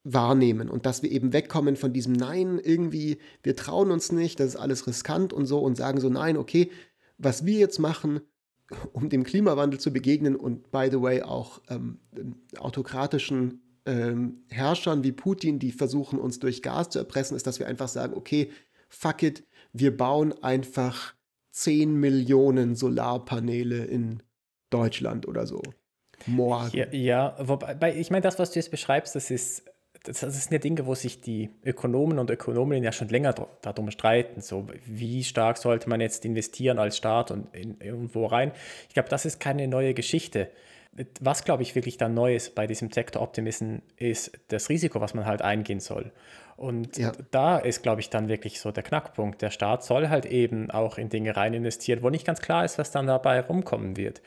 wahrnehmen 0.03 0.71
und 0.71 0.87
dass 0.87 1.03
wir 1.03 1.13
eben 1.13 1.35
wegkommen 1.35 1.77
von 1.77 1.93
diesem 1.93 2.15
Nein, 2.15 2.59
irgendwie, 2.59 3.19
wir 3.43 3.55
trauen 3.55 3.91
uns 3.91 4.13
nicht, 4.13 4.41
das 4.41 4.47
ist 4.47 4.57
alles 4.57 4.87
riskant 4.87 5.35
und 5.35 5.45
so 5.45 5.59
und 5.61 5.77
sagen 5.77 6.01
so, 6.01 6.09
nein, 6.09 6.39
okay, 6.39 6.71
was 7.19 7.45
wir 7.45 7.59
jetzt 7.59 7.81
machen, 7.81 8.23
um 8.95 9.11
dem 9.11 9.25
Klimawandel 9.25 9.79
zu 9.79 9.93
begegnen 9.93 10.37
und 10.37 10.71
by 10.71 10.89
the 10.91 11.03
way 11.03 11.21
auch 11.21 11.61
ähm, 11.69 11.99
autokratischen 12.57 13.61
ähm, 13.85 14.43
Herrschern 14.49 15.05
wie 15.05 15.13
Putin, 15.13 15.59
die 15.59 15.73
versuchen, 15.73 16.19
uns 16.19 16.39
durch 16.39 16.63
Gas 16.63 16.89
zu 16.89 16.99
erpressen, 16.99 17.37
ist, 17.37 17.47
dass 17.47 17.59
wir 17.59 17.67
einfach 17.67 17.89
sagen, 17.89 18.15
okay, 18.15 18.51
fuck 18.89 19.23
it, 19.23 19.45
wir 19.79 19.97
bauen 19.97 20.35
einfach 20.43 21.15
10 21.53 21.95
Millionen 21.95 22.75
Solarpaneele 22.75 23.85
in 23.85 24.23
Deutschland 24.71 25.27
oder 25.27 25.47
so. 25.47 25.63
Morgen. 26.27 26.77
Ja, 26.77 26.87
ja 26.93 27.37
wobei, 27.41 27.97
ich 27.97 28.11
meine, 28.11 28.23
das, 28.23 28.39
was 28.39 28.51
du 28.51 28.59
jetzt 28.59 28.71
beschreibst, 28.71 29.15
das 29.15 29.31
ist, 29.31 29.65
das, 30.05 30.21
das 30.21 30.45
sind 30.45 30.53
ja 30.53 30.59
Dinge, 30.59 30.87
wo 30.87 30.95
sich 30.95 31.21
die 31.21 31.51
Ökonomen 31.65 32.19
und 32.19 32.31
Ökonominnen 32.31 32.85
ja 32.85 32.93
schon 32.93 33.09
länger 33.09 33.35
darum 33.63 33.91
streiten. 33.91 34.41
So, 34.41 34.67
wie 34.87 35.25
stark 35.25 35.59
sollte 35.59 35.89
man 35.89 36.01
jetzt 36.01 36.25
investieren 36.25 36.79
als 36.79 36.97
Staat 36.97 37.31
und 37.31 37.55
in, 37.55 37.81
irgendwo 37.81 38.27
rein? 38.27 38.53
Ich 38.89 38.95
glaube, 38.95 39.09
das 39.09 39.25
ist 39.25 39.41
keine 39.41 39.69
neue 39.69 39.95
Geschichte. 39.95 40.51
Was, 41.21 41.45
glaube 41.45 41.63
ich, 41.63 41.75
wirklich 41.75 41.97
dann 41.97 42.15
neu 42.15 42.35
ist 42.35 42.55
bei 42.55 42.67
diesem 42.67 42.91
Sektor 42.91 43.23
Optimism, 43.23 43.77
ist 43.97 44.33
das 44.49 44.69
Risiko, 44.69 45.01
was 45.01 45.15
man 45.15 45.27
halt 45.27 45.43
eingehen 45.43 45.81
soll. 45.81 46.13
Und 46.59 46.99
ja. 46.99 47.13
da 47.31 47.57
ist, 47.57 47.85
glaube 47.85 48.01
ich, 48.01 48.11
dann 48.11 48.29
wirklich 48.29 48.61
so 48.61 48.73
der 48.73 48.83
Knackpunkt. 48.83 49.41
Der 49.43 49.51
Staat 49.51 49.85
soll 49.85 50.09
halt 50.09 50.27
eben 50.27 50.73
auch 50.73 50.99
in 50.99 51.09
Dinge 51.09 51.37
rein 51.37 51.55
investieren, 51.55 52.03
wo 52.03 52.11
nicht 52.11 52.27
ganz 52.27 52.41
klar 52.41 52.65
ist, 52.65 52.79
was 52.79 52.91
dann 52.91 53.07
dabei 53.07 53.41
rumkommen 53.41 53.97
wird. 53.97 54.21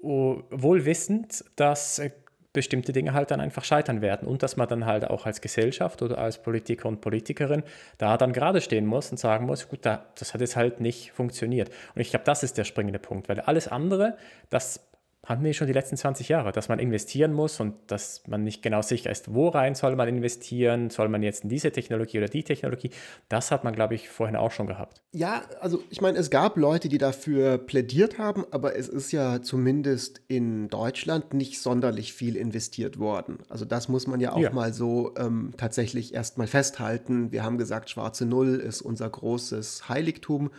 Wohl 0.00 0.84
wissend, 0.86 1.44
dass 1.56 1.98
äh, 1.98 2.12
bestimmte 2.52 2.92
Dinge 2.92 3.14
halt 3.14 3.32
dann 3.32 3.40
einfach 3.40 3.64
scheitern 3.64 4.00
werden 4.00 4.28
und 4.28 4.44
dass 4.44 4.56
man 4.56 4.68
dann 4.68 4.86
halt 4.86 5.04
auch 5.10 5.26
als 5.26 5.40
Gesellschaft 5.40 6.02
oder 6.02 6.18
als 6.18 6.40
Politiker 6.40 6.88
und 6.88 7.00
Politikerin 7.00 7.64
da 7.98 8.16
dann 8.16 8.32
gerade 8.32 8.60
stehen 8.60 8.86
muss 8.86 9.10
und 9.10 9.18
sagen 9.18 9.46
muss, 9.46 9.68
gut, 9.68 9.84
das 9.84 10.32
hat 10.32 10.40
jetzt 10.40 10.54
halt 10.54 10.80
nicht 10.80 11.10
funktioniert. 11.10 11.68
Und 11.94 12.00
ich 12.00 12.10
glaube, 12.10 12.24
das 12.24 12.44
ist 12.44 12.58
der 12.58 12.64
springende 12.64 13.00
Punkt, 13.00 13.28
weil 13.28 13.40
alles 13.40 13.66
andere, 13.66 14.16
das 14.50 14.88
hatten 15.26 15.44
wir 15.44 15.52
schon 15.52 15.66
die 15.66 15.74
letzten 15.74 15.96
20 15.96 16.28
Jahre, 16.30 16.50
dass 16.50 16.68
man 16.68 16.78
investieren 16.78 17.34
muss 17.34 17.60
und 17.60 17.74
dass 17.88 18.22
man 18.26 18.42
nicht 18.42 18.62
genau 18.62 18.80
sicher 18.80 19.10
ist, 19.10 19.34
wo 19.34 19.48
rein 19.48 19.74
soll 19.74 19.94
man 19.94 20.08
investieren, 20.08 20.88
soll 20.88 21.08
man 21.08 21.22
jetzt 21.22 21.44
in 21.44 21.50
diese 21.50 21.70
Technologie 21.70 22.18
oder 22.18 22.28
die 22.28 22.42
Technologie. 22.42 22.90
Das 23.28 23.50
hat 23.50 23.62
man, 23.62 23.74
glaube 23.74 23.94
ich, 23.94 24.08
vorhin 24.08 24.34
auch 24.34 24.50
schon 24.50 24.66
gehabt. 24.66 25.02
Ja, 25.12 25.42
also 25.60 25.82
ich 25.90 26.00
meine, 26.00 26.18
es 26.18 26.30
gab 26.30 26.56
Leute, 26.56 26.88
die 26.88 26.96
dafür 26.96 27.58
plädiert 27.58 28.18
haben, 28.18 28.46
aber 28.50 28.76
es 28.76 28.88
ist 28.88 29.12
ja 29.12 29.42
zumindest 29.42 30.22
in 30.28 30.68
Deutschland 30.68 31.34
nicht 31.34 31.60
sonderlich 31.60 32.14
viel 32.14 32.34
investiert 32.34 32.98
worden. 32.98 33.38
Also 33.50 33.66
das 33.66 33.88
muss 33.88 34.06
man 34.06 34.20
ja 34.20 34.32
auch 34.32 34.40
ja. 34.40 34.52
mal 34.52 34.72
so 34.72 35.14
ähm, 35.18 35.52
tatsächlich 35.58 36.14
erstmal 36.14 36.46
festhalten. 36.46 37.30
Wir 37.30 37.44
haben 37.44 37.58
gesagt, 37.58 37.90
schwarze 37.90 38.24
Null 38.24 38.54
ist 38.54 38.80
unser 38.80 39.10
großes 39.10 39.88
Heiligtum. 39.90 40.50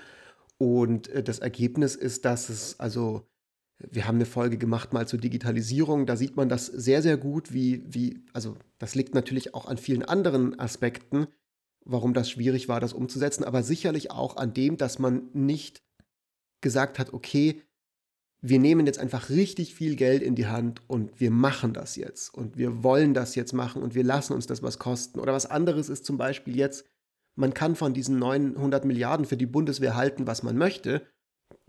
Und 0.60 1.08
äh, 1.08 1.24
das 1.24 1.40
Ergebnis 1.40 1.96
ist, 1.96 2.26
dass 2.26 2.50
es 2.50 2.80
also 2.80 3.26
wir 3.90 4.08
haben 4.08 4.16
eine 4.16 4.26
Folge 4.26 4.58
gemacht 4.58 4.94
mal 4.94 5.08
zur 5.08 5.20
Digitalisierung. 5.20 6.06
Da 6.06 6.16
sieht 6.16 6.36
man 6.36 6.50
das 6.50 6.66
sehr, 6.66 7.02
sehr 7.02 7.18
gut, 7.18 7.54
wie, 7.54 7.84
wie, 7.88 8.24
also 8.34 8.58
das 8.78 8.96
liegt 8.96 9.16
natürlich 9.16 9.54
auch 9.54 9.66
an 9.66 9.78
vielen 9.78 10.04
anderen 10.04 10.60
Aspekten, 10.60 11.28
warum 11.86 12.14
das 12.14 12.30
schwierig 12.30 12.68
war, 12.68 12.80
das 12.80 12.94
umzusetzen, 12.94 13.44
aber 13.44 13.64
sicherlich 13.64 14.12
auch 14.12 14.38
an 14.38 14.54
dem, 14.54 14.78
dass 14.78 15.00
man 15.00 15.30
nicht 15.34 15.84
gesagt 16.62 17.00
hat, 17.00 17.14
okay, 17.14 17.62
wir 18.44 18.60
nehmen 18.60 18.88
jetzt 18.88 19.00
einfach 19.00 19.30
richtig 19.30 19.76
viel 19.76 19.96
Geld 19.96 20.24
in 20.24 20.36
die 20.36 20.48
Hand 20.48 20.82
und 20.88 21.20
wir 21.20 21.32
machen 21.32 21.74
das 21.74 21.96
jetzt 21.96 22.34
und 22.34 22.58
wir 22.58 22.84
wollen 22.84 23.14
das 23.14 23.36
jetzt 23.36 23.54
machen 23.54 23.84
und 23.84 23.94
wir 23.94 24.04
lassen 24.04 24.34
uns 24.34 24.48
das 24.48 24.64
was 24.64 24.80
kosten. 24.80 25.20
Oder 25.20 25.34
was 25.34 25.46
anderes 25.46 25.90
ist 25.90 26.06
zum 26.06 26.18
Beispiel 26.18 26.56
jetzt, 26.56 26.86
man 27.36 27.54
kann 27.54 27.76
von 27.76 27.94
diesen 27.94 28.18
900 28.18 28.84
Milliarden 28.84 29.26
für 29.26 29.38
die 29.38 29.46
Bundeswehr 29.46 29.96
halten, 29.96 30.26
was 30.26 30.42
man 30.44 30.58
möchte 30.58 31.06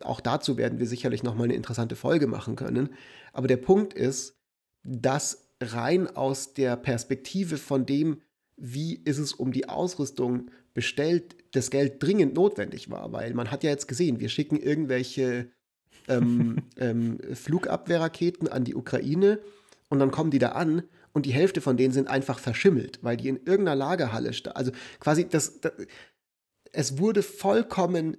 auch 0.01 0.21
dazu 0.21 0.57
werden 0.57 0.79
wir 0.79 0.87
sicherlich 0.87 1.23
nochmal 1.23 1.45
eine 1.45 1.55
interessante 1.55 1.97
Folge 1.97 2.27
machen 2.27 2.57
können. 2.57 2.91
Aber 3.33 3.49
der 3.49 3.57
Punkt 3.57 3.95
ist, 3.95 4.37
dass 4.83 5.49
rein 5.61 6.09
aus 6.09 6.55
der 6.55 6.77
Perspektive 6.77 7.57
von 7.57 7.87
dem, 7.87 8.21
wie 8.57 8.95
ist 8.95 9.19
es 9.19 9.33
um 9.33 9.53
die 9.53 9.69
Ausrüstung 9.69 10.51
bestellt, 10.75 11.37
das 11.53 11.71
Geld 11.71 12.03
dringend 12.03 12.35
notwendig 12.35 12.91
war, 12.91 13.13
weil 13.13 13.35
man 13.35 13.51
hat 13.51 13.63
ja 13.63 13.71
jetzt 13.71 13.89
gesehen, 13.89 14.21
wir 14.21 14.29
schicken 14.29 14.57
irgendwelche 14.57 15.51
ähm, 16.09 16.63
ähm, 16.79 17.19
Flugabwehrraketen 17.33 18.49
an 18.49 18.65
die 18.65 18.75
Ukraine 18.75 19.41
und 19.89 19.99
dann 19.99 20.11
kommen 20.11 20.31
die 20.31 20.39
da 20.39 20.51
an 20.51 20.83
und 21.13 21.27
die 21.27 21.33
Hälfte 21.33 21.61
von 21.61 21.77
denen 21.77 21.93
sind 21.93 22.09
einfach 22.09 22.39
verschimmelt, 22.39 22.99
weil 23.03 23.17
die 23.17 23.29
in 23.29 23.37
irgendeiner 23.37 23.77
Lagerhalle 23.77 24.33
stehen. 24.33 24.53
Also 24.53 24.73
quasi 24.99 25.29
das, 25.29 25.61
das, 25.61 25.73
es 26.73 26.99
wurde 26.99 27.23
vollkommen 27.23 28.17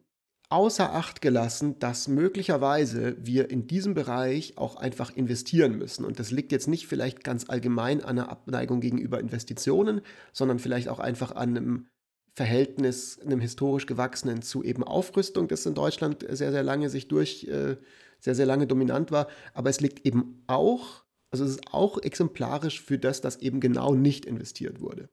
außer 0.49 0.93
Acht 0.93 1.21
gelassen, 1.21 1.79
dass 1.79 2.08
möglicherweise 2.08 3.15
wir 3.19 3.49
in 3.49 3.67
diesem 3.67 3.93
Bereich 3.93 4.58
auch 4.58 4.75
einfach 4.75 5.15
investieren 5.15 5.77
müssen. 5.77 6.06
Und 6.06 6.19
das 6.19 6.32
liegt 6.32 6.51
jetzt 6.51 6.67
nicht 6.67 6.88
vielleicht 6.88 7.23
ganz 7.23 7.49
allgemein 7.49 8.01
an 8.01 8.19
einer 8.19 8.29
Abneigung 8.29 8.79
gegenüber 8.79 9.19
Investitionen, 9.19 10.01
sondern 10.32 10.60
vielleicht 10.60 10.89
auch 10.89 10.99
einfach 10.99 11.36
an 11.36 11.58
einem 11.58 11.88
Verhältnis, 12.36 13.19
einem 13.19 13.39
historisch 13.39 13.86
gewachsenen 13.86 14.41
zu 14.41 14.63
eben 14.63 14.84
Aufrüstung, 14.84 15.47
das 15.47 15.65
in 15.65 15.75
Deutschland 15.75 16.25
sehr, 16.29 16.51
sehr 16.51 16.63
lange 16.63 16.89
sich 16.89 17.08
durch, 17.08 17.45
äh, 17.45 17.77
sehr, 18.19 18.36
sehr 18.36 18.45
lange 18.45 18.67
dominant 18.67 19.12
war. 19.12 19.27
Aber 19.53 19.69
es 19.69 19.82
liegt 19.82 20.06
eben 20.06 20.43
auch, 20.47 21.03
also 21.32 21.45
es 21.45 21.51
ist 21.51 21.73
auch 21.73 22.01
exemplarisch 22.01 22.82
für 22.82 22.97
das, 22.97 23.21
dass 23.21 23.38
eben 23.38 23.60
genau 23.60 23.93
nicht 23.93 24.25
investiert 24.25 24.82
wurde. 24.82 25.10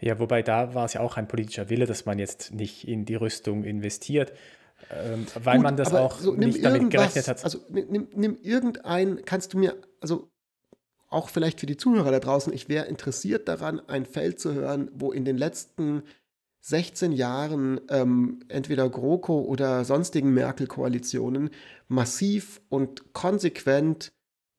Ja, 0.00 0.18
wobei 0.18 0.42
da 0.42 0.74
war 0.74 0.84
es 0.84 0.94
ja 0.94 1.00
auch 1.00 1.16
ein 1.16 1.28
politischer 1.28 1.70
Wille, 1.70 1.86
dass 1.86 2.04
man 2.04 2.18
jetzt 2.18 2.52
nicht 2.52 2.86
in 2.86 3.04
die 3.04 3.14
Rüstung 3.14 3.64
investiert. 3.64 4.32
Ähm, 4.90 5.26
weil 5.42 5.56
Gut, 5.56 5.62
man 5.62 5.76
das 5.76 5.94
auch 5.94 6.18
so, 6.18 6.34
nicht 6.34 6.64
damit 6.64 6.90
gerechnet 6.90 7.28
hat. 7.28 7.44
Also 7.44 7.60
nimm, 7.68 8.08
nimm 8.14 8.36
irgendein, 8.42 9.24
kannst 9.24 9.54
du 9.54 9.58
mir, 9.58 9.76
also 10.00 10.28
auch 11.08 11.28
vielleicht 11.28 11.60
für 11.60 11.66
die 11.66 11.76
Zuhörer 11.76 12.10
da 12.10 12.20
draußen, 12.20 12.52
ich 12.52 12.68
wäre 12.68 12.86
interessiert 12.86 13.48
daran, 13.48 13.80
ein 13.88 14.06
Feld 14.06 14.40
zu 14.40 14.54
hören, 14.54 14.90
wo 14.94 15.12
in 15.12 15.24
den 15.24 15.36
letzten 15.36 16.02
16 16.62 17.12
Jahren 17.12 17.80
ähm, 17.90 18.40
entweder 18.48 18.88
GroKo 18.88 19.40
oder 19.40 19.84
sonstigen 19.84 20.32
Merkel-Koalitionen 20.32 21.50
massiv 21.88 22.60
und 22.68 23.12
konsequent 23.12 24.12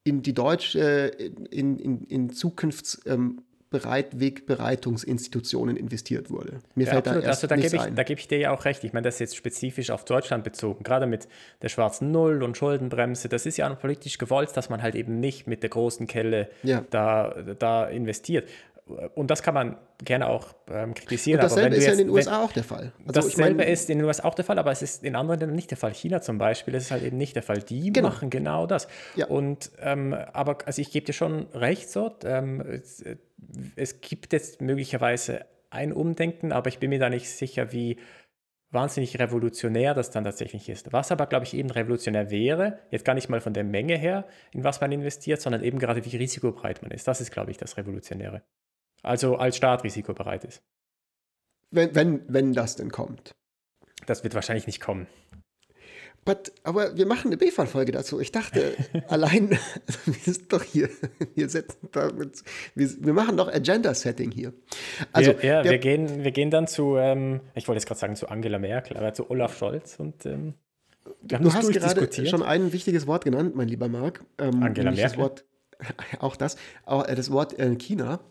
in 0.03 0.21
die 0.21 0.33
deutsche, 0.33 1.11
in, 1.49 1.79
in, 1.79 2.03
in 2.03 2.29
Zukunfts, 2.29 3.01
ähm, 3.05 3.41
Wegbereitungsinstitutionen 3.73 5.77
investiert 5.77 6.29
wurde. 6.29 6.59
Mir 6.75 6.85
ja, 6.85 6.91
fällt 6.91 7.07
absolut. 7.07 7.23
da 7.23 7.27
erst 7.27 7.43
also, 7.43 7.55
da 7.55 7.57
gebe 7.61 7.75
ich, 7.75 7.95
da 7.95 8.03
gebe 8.03 8.19
ich 8.19 8.27
dir 8.27 8.37
ja 8.37 8.51
auch 8.51 8.65
recht. 8.65 8.83
Ich 8.83 8.93
meine, 8.93 9.05
das 9.05 9.15
ist 9.15 9.19
jetzt 9.19 9.35
spezifisch 9.35 9.89
auf 9.89 10.05
Deutschland 10.05 10.43
bezogen, 10.43 10.83
gerade 10.83 11.05
mit 11.05 11.27
der 11.61 11.69
schwarzen 11.69 12.11
Null 12.11 12.43
und 12.43 12.57
Schuldenbremse. 12.57 13.29
Das 13.29 13.45
ist 13.45 13.57
ja 13.57 13.71
auch 13.71 13.79
politisch 13.79 14.17
gewollt, 14.17 14.55
dass 14.55 14.69
man 14.69 14.81
halt 14.81 14.95
eben 14.95 15.19
nicht 15.19 15.47
mit 15.47 15.63
der 15.63 15.69
großen 15.69 16.07
Kelle 16.07 16.49
ja. 16.63 16.83
da, 16.89 17.35
da 17.57 17.87
investiert 17.87 18.49
und 19.15 19.31
das 19.31 19.43
kann 19.43 19.53
man 19.53 19.77
gerne 20.03 20.27
auch 20.27 20.53
ähm, 20.69 20.93
kritisieren. 20.93 21.39
Und 21.39 21.43
dasselbe 21.43 21.75
ist 21.75 21.85
ja 21.85 21.93
in 21.93 21.99
den 21.99 22.09
USA 22.09 22.31
wenn, 22.31 22.39
auch 22.39 22.51
der 22.51 22.63
Fall. 22.63 22.91
Also 23.07 23.21
dasselbe 23.21 23.59
mein, 23.59 23.67
ist 23.67 23.89
in 23.89 23.99
den 23.99 24.05
USA 24.05 24.25
auch 24.25 24.35
der 24.35 24.43
Fall, 24.43 24.59
aber 24.59 24.71
es 24.71 24.81
ist 24.81 25.03
in 25.03 25.15
anderen 25.15 25.39
Ländern 25.39 25.55
nicht 25.55 25.71
der 25.71 25.77
Fall. 25.77 25.93
China 25.93 26.21
zum 26.21 26.37
Beispiel 26.37 26.73
ist 26.75 26.83
es 26.83 26.91
halt 26.91 27.03
eben 27.03 27.17
nicht 27.17 27.35
der 27.35 27.43
Fall. 27.43 27.59
Die 27.59 27.93
genau. 27.93 28.09
machen 28.09 28.29
genau 28.29 28.67
das. 28.67 28.87
Ja. 29.15 29.27
Und 29.27 29.71
ähm, 29.81 30.13
aber 30.13 30.57
also 30.65 30.81
ich 30.81 30.91
gebe 30.91 31.05
dir 31.05 31.13
schon 31.13 31.47
recht 31.53 31.89
so. 31.89 32.13
Ähm, 32.25 32.61
es, 32.61 33.03
es 33.75 34.01
gibt 34.01 34.33
jetzt 34.33 34.61
möglicherweise 34.61 35.45
ein 35.69 35.93
Umdenken, 35.93 36.51
aber 36.51 36.67
ich 36.67 36.79
bin 36.79 36.89
mir 36.89 36.99
da 36.99 37.09
nicht 37.09 37.29
sicher, 37.29 37.71
wie 37.71 37.97
wahnsinnig 38.73 39.19
revolutionär 39.19 39.93
das 39.93 40.09
dann 40.09 40.23
tatsächlich 40.23 40.67
ist. 40.67 40.91
Was 40.91 41.11
aber, 41.11 41.27
glaube 41.27 41.45
ich, 41.45 41.53
eben 41.53 41.69
revolutionär 41.69 42.31
wäre, 42.31 42.79
jetzt 42.89 43.05
gar 43.05 43.13
nicht 43.13 43.29
mal 43.29 43.39
von 43.39 43.53
der 43.53 43.63
Menge 43.63 43.95
her, 43.95 44.25
in 44.51 44.63
was 44.63 44.81
man 44.81 44.91
investiert, 44.91 45.41
sondern 45.41 45.63
eben 45.63 45.79
gerade, 45.79 46.03
wie 46.05 46.17
risikobereit 46.17 46.81
man 46.81 46.91
ist. 46.91 47.07
Das 47.07 47.21
ist, 47.21 47.31
glaube 47.31 47.51
ich, 47.51 47.57
das 47.57 47.77
Revolutionäre 47.77 48.41
also 49.03 49.35
als 49.35 49.57
Staat 49.57 49.83
risikobereit 49.83 50.43
ist. 50.45 50.63
Wenn, 51.69 51.93
wenn, 51.95 52.21
wenn 52.27 52.53
das 52.53 52.75
denn 52.75 52.91
kommt. 52.91 53.35
Das 54.05 54.23
wird 54.23 54.33
wahrscheinlich 54.35 54.67
nicht 54.67 54.81
kommen. 54.81 55.07
But, 56.25 56.53
aber 56.63 56.95
wir 56.95 57.05
machen 57.05 57.27
eine 57.27 57.37
B-Fall-Folge 57.37 57.91
dazu. 57.91 58.19
Ich 58.19 58.31
dachte, 58.31 58.75
allein, 59.09 59.57
also 59.87 59.99
wir 60.05 60.33
sind 60.33 60.53
doch 60.53 60.63
hier, 60.63 60.89
wir 61.35 61.49
setzen 61.49 61.89
damit, 61.91 62.43
wir, 62.75 62.89
wir 62.99 63.13
machen 63.13 63.35
doch 63.35 63.49
Agenda-Setting 63.49 64.31
hier. 64.31 64.53
Also, 65.11 65.33
wir, 65.41 65.49
ja, 65.49 65.63
wir, 65.65 65.77
gehen, 65.79 66.23
wir 66.23 66.31
gehen 66.31 66.49
dann 66.49 66.67
zu, 66.67 66.95
ähm, 66.95 67.41
ich 67.55 67.67
wollte 67.67 67.79
jetzt 67.79 67.87
gerade 67.87 67.99
sagen 67.99 68.15
zu 68.15 68.29
Angela 68.29 68.57
Merkel, 68.57 68.95
aber 68.95 69.13
zu 69.13 69.29
Olaf 69.29 69.57
Scholz 69.57 69.99
und 69.99 70.25
ähm, 70.25 70.53
du 71.23 71.53
hast 71.53 71.71
gerade 71.73 72.27
schon 72.27 72.43
ein 72.43 72.71
wichtiges 72.71 73.05
Wort 73.05 73.25
genannt, 73.25 73.55
mein 73.55 73.67
lieber 73.67 73.89
Marc. 73.89 74.23
Ähm, 74.37 74.63
Angela 74.63 74.91
Merkel. 74.91 75.03
Das 75.03 75.17
Wort, 75.17 75.45
auch 76.19 76.37
das, 76.37 76.55
auch 76.85 77.05
äh, 77.05 77.15
das 77.15 77.31
Wort 77.31 77.59
äh, 77.59 77.75
China, 77.75 78.21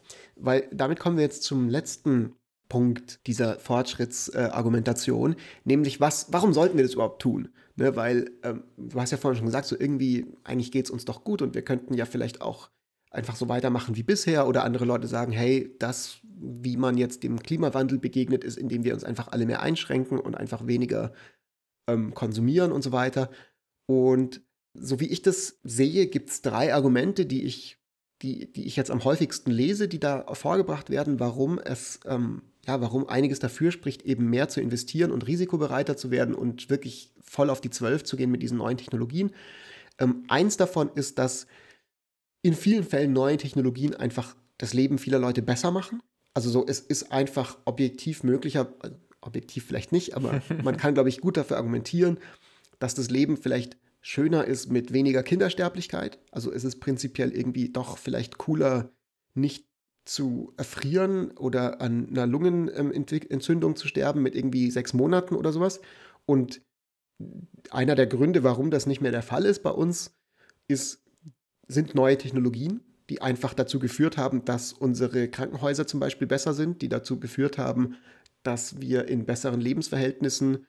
weil 0.45 0.69
damit 0.73 0.99
kommen 0.99 1.17
wir 1.17 1.25
jetzt 1.25 1.43
zum 1.43 1.69
letzten 1.69 2.35
Punkt 2.69 3.27
dieser 3.27 3.59
Fortschrittsargumentation, 3.59 5.33
äh, 5.33 5.37
nämlich 5.65 6.01
was, 6.01 6.33
warum 6.33 6.53
sollten 6.53 6.77
wir 6.77 6.85
das 6.85 6.95
überhaupt 6.95 7.21
tun? 7.21 7.49
Ne, 7.77 7.97
weil 7.97 8.31
ähm, 8.43 8.65
du 8.77 9.01
hast 9.01 9.13
ja 9.13 9.17
vorhin 9.17 9.39
schon 9.39 9.47
gesagt, 9.47 9.67
so 9.67 9.77
irgendwie, 9.79 10.27
eigentlich 10.45 10.73
geht 10.73 10.87
es 10.87 10.91
uns 10.91 11.07
doch 11.07 11.25
gut 11.25 11.41
und 11.41 11.55
wir 11.55 11.63
könnten 11.63 11.95
ja 11.95 12.05
vielleicht 12.05 12.43
auch 12.43 12.71
einfach 13.11 13.37
so 13.37 13.49
weitermachen 13.49 13.97
wie 13.97 14.03
bisher 14.03 14.47
oder 14.47 14.65
andere 14.65 14.85
Leute 14.85 15.07
sagen, 15.07 15.33
hey, 15.33 15.75
das, 15.79 16.19
wie 16.23 16.77
man 16.77 16.97
jetzt 16.97 17.23
dem 17.23 17.39
Klimawandel 17.41 17.99
begegnet, 17.99 18.45
ist, 18.45 18.59
indem 18.59 18.85
wir 18.85 18.95
uns 18.95 19.05
einfach 19.05 19.29
alle 19.29 19.47
mehr 19.47 19.63
einschränken 19.63 20.19
und 20.19 20.37
einfach 20.37 20.67
weniger 20.67 21.13
ähm, 21.89 22.15
konsumieren 22.15 22.73
und 22.73 22.83
so 22.83 22.93
weiter. 22.93 23.31
Und 23.87 24.43
so 24.75 25.01
wie 25.01 25.09
ich 25.09 25.23
das 25.23 25.59
sehe, 25.63 26.07
gibt 26.07 26.31
es 26.31 26.43
drei 26.43 26.75
Argumente, 26.75 27.27
die 27.27 27.45
ich, 27.45 27.79
die, 28.23 28.53
die 28.53 28.67
ich 28.67 28.77
jetzt 28.77 28.91
am 28.91 29.05
häufigsten 29.05 29.51
lese, 29.51 29.89
die 29.89 30.01
da 30.01 30.25
vorgebracht 30.35 30.91
werden, 30.91 31.21
warum 31.21 31.59
es 31.59 32.01
ähm, 32.07 32.43
ja, 32.67 32.81
warum 32.81 33.09
einiges 33.09 33.41
dafür 33.41 33.73
spricht, 33.73 34.03
eben 34.03 34.31
mehr 34.31 34.49
zu 34.49 34.61
investieren 34.61 35.11
und 35.11 35.27
risikobereiter 35.27 35.97
zu 35.97 36.11
werden 36.11 36.35
und 36.35 36.71
wirklich 36.71 37.11
voll 37.21 37.51
auf 37.51 37.61
die 37.61 37.71
Zwölf 37.71 38.05
zu 38.05 38.17
gehen 38.17 38.31
mit 38.31 38.43
diesen 38.43 38.59
neuen 38.59 38.77
Technologien. 38.77 39.33
Ähm, 39.99 40.25
eins 40.29 40.57
davon 40.57 40.91
ist, 40.95 41.19
dass 41.19 41.47
in 42.43 42.55
vielen 42.55 42.85
Fällen 42.85 43.13
neue 43.13 43.37
Technologien 43.37 43.95
einfach 43.95 44.37
das 44.59 44.75
Leben 44.75 44.99
vieler 44.99 45.19
Leute 45.19 45.43
besser 45.43 45.71
machen. 45.71 46.03
Also 46.35 46.51
so, 46.51 46.65
es 46.67 46.81
ist 46.81 47.11
einfach 47.11 47.59
objektiv 47.65 48.23
möglicher, 48.23 48.73
äh, 48.85 48.91
objektiv 49.21 49.65
vielleicht 49.67 49.91
nicht, 49.91 50.15
aber 50.15 50.41
man 50.63 50.77
kann, 50.77 50.95
glaube 50.95 51.09
ich, 51.09 51.21
gut 51.21 51.37
dafür 51.37 51.57
argumentieren, 51.57 52.19
dass 52.79 52.95
das 52.95 53.11
Leben 53.11 53.37
vielleicht 53.37 53.77
schöner 54.03 54.45
ist 54.45 54.71
mit 54.71 54.93
weniger 54.93 55.23
Kindersterblichkeit. 55.23 56.19
Also 56.31 56.53
es 56.53 56.65
ist 56.65 56.81
prinzipiell 56.81 57.33
irgendwie 57.33 57.71
doch 57.71 57.97
vielleicht 57.97 58.37
cooler, 58.37 58.93
nicht 59.35 59.67
zu 60.05 60.53
erfrieren 60.57 61.31
oder 61.39 61.81
an 61.81 62.09
einer 62.09 62.27
Lungenentzündung 62.27 63.77
zu 63.77 63.87
sterben 63.87 64.21
mit 64.21 64.35
irgendwie 64.35 64.71
sechs 64.71 64.93
Monaten 64.93 65.37
oder 65.37 65.53
sowas. 65.53 65.81
Und 66.27 66.61
einer 67.71 67.95
der 67.95 68.09
Gründe, 68.09 68.43
warum 68.43 68.71
das 68.71 68.87
nicht 68.87 69.01
mehr 69.01 69.13
der 69.13 69.23
Fall 69.23 69.47
ist 69.47 69.63
bei 69.63 69.71
uns, 69.71 70.19
ist, 70.67 71.05
sind 71.69 71.95
neue 71.95 72.19
Technologien, 72.19 72.81
die 73.09 73.23
einfach 73.23 73.55
dazu 73.55 73.79
geführt 73.79 74.17
haben, 74.17 74.45
dass 74.45 74.73
unsere 74.73 75.29
Krankenhäuser 75.29 75.87
zum 75.87 76.01
Beispiel 76.01 76.27
besser 76.27 76.53
sind, 76.53 76.83
die 76.83 76.89
dazu 76.89 77.21
geführt 77.21 77.57
haben, 77.57 77.97
dass 78.43 78.81
wir 78.81 79.07
in 79.07 79.25
besseren 79.25 79.61
Lebensverhältnissen 79.61 80.67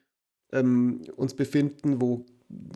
ähm, 0.52 1.02
uns 1.16 1.34
befinden, 1.34 2.00
wo 2.00 2.24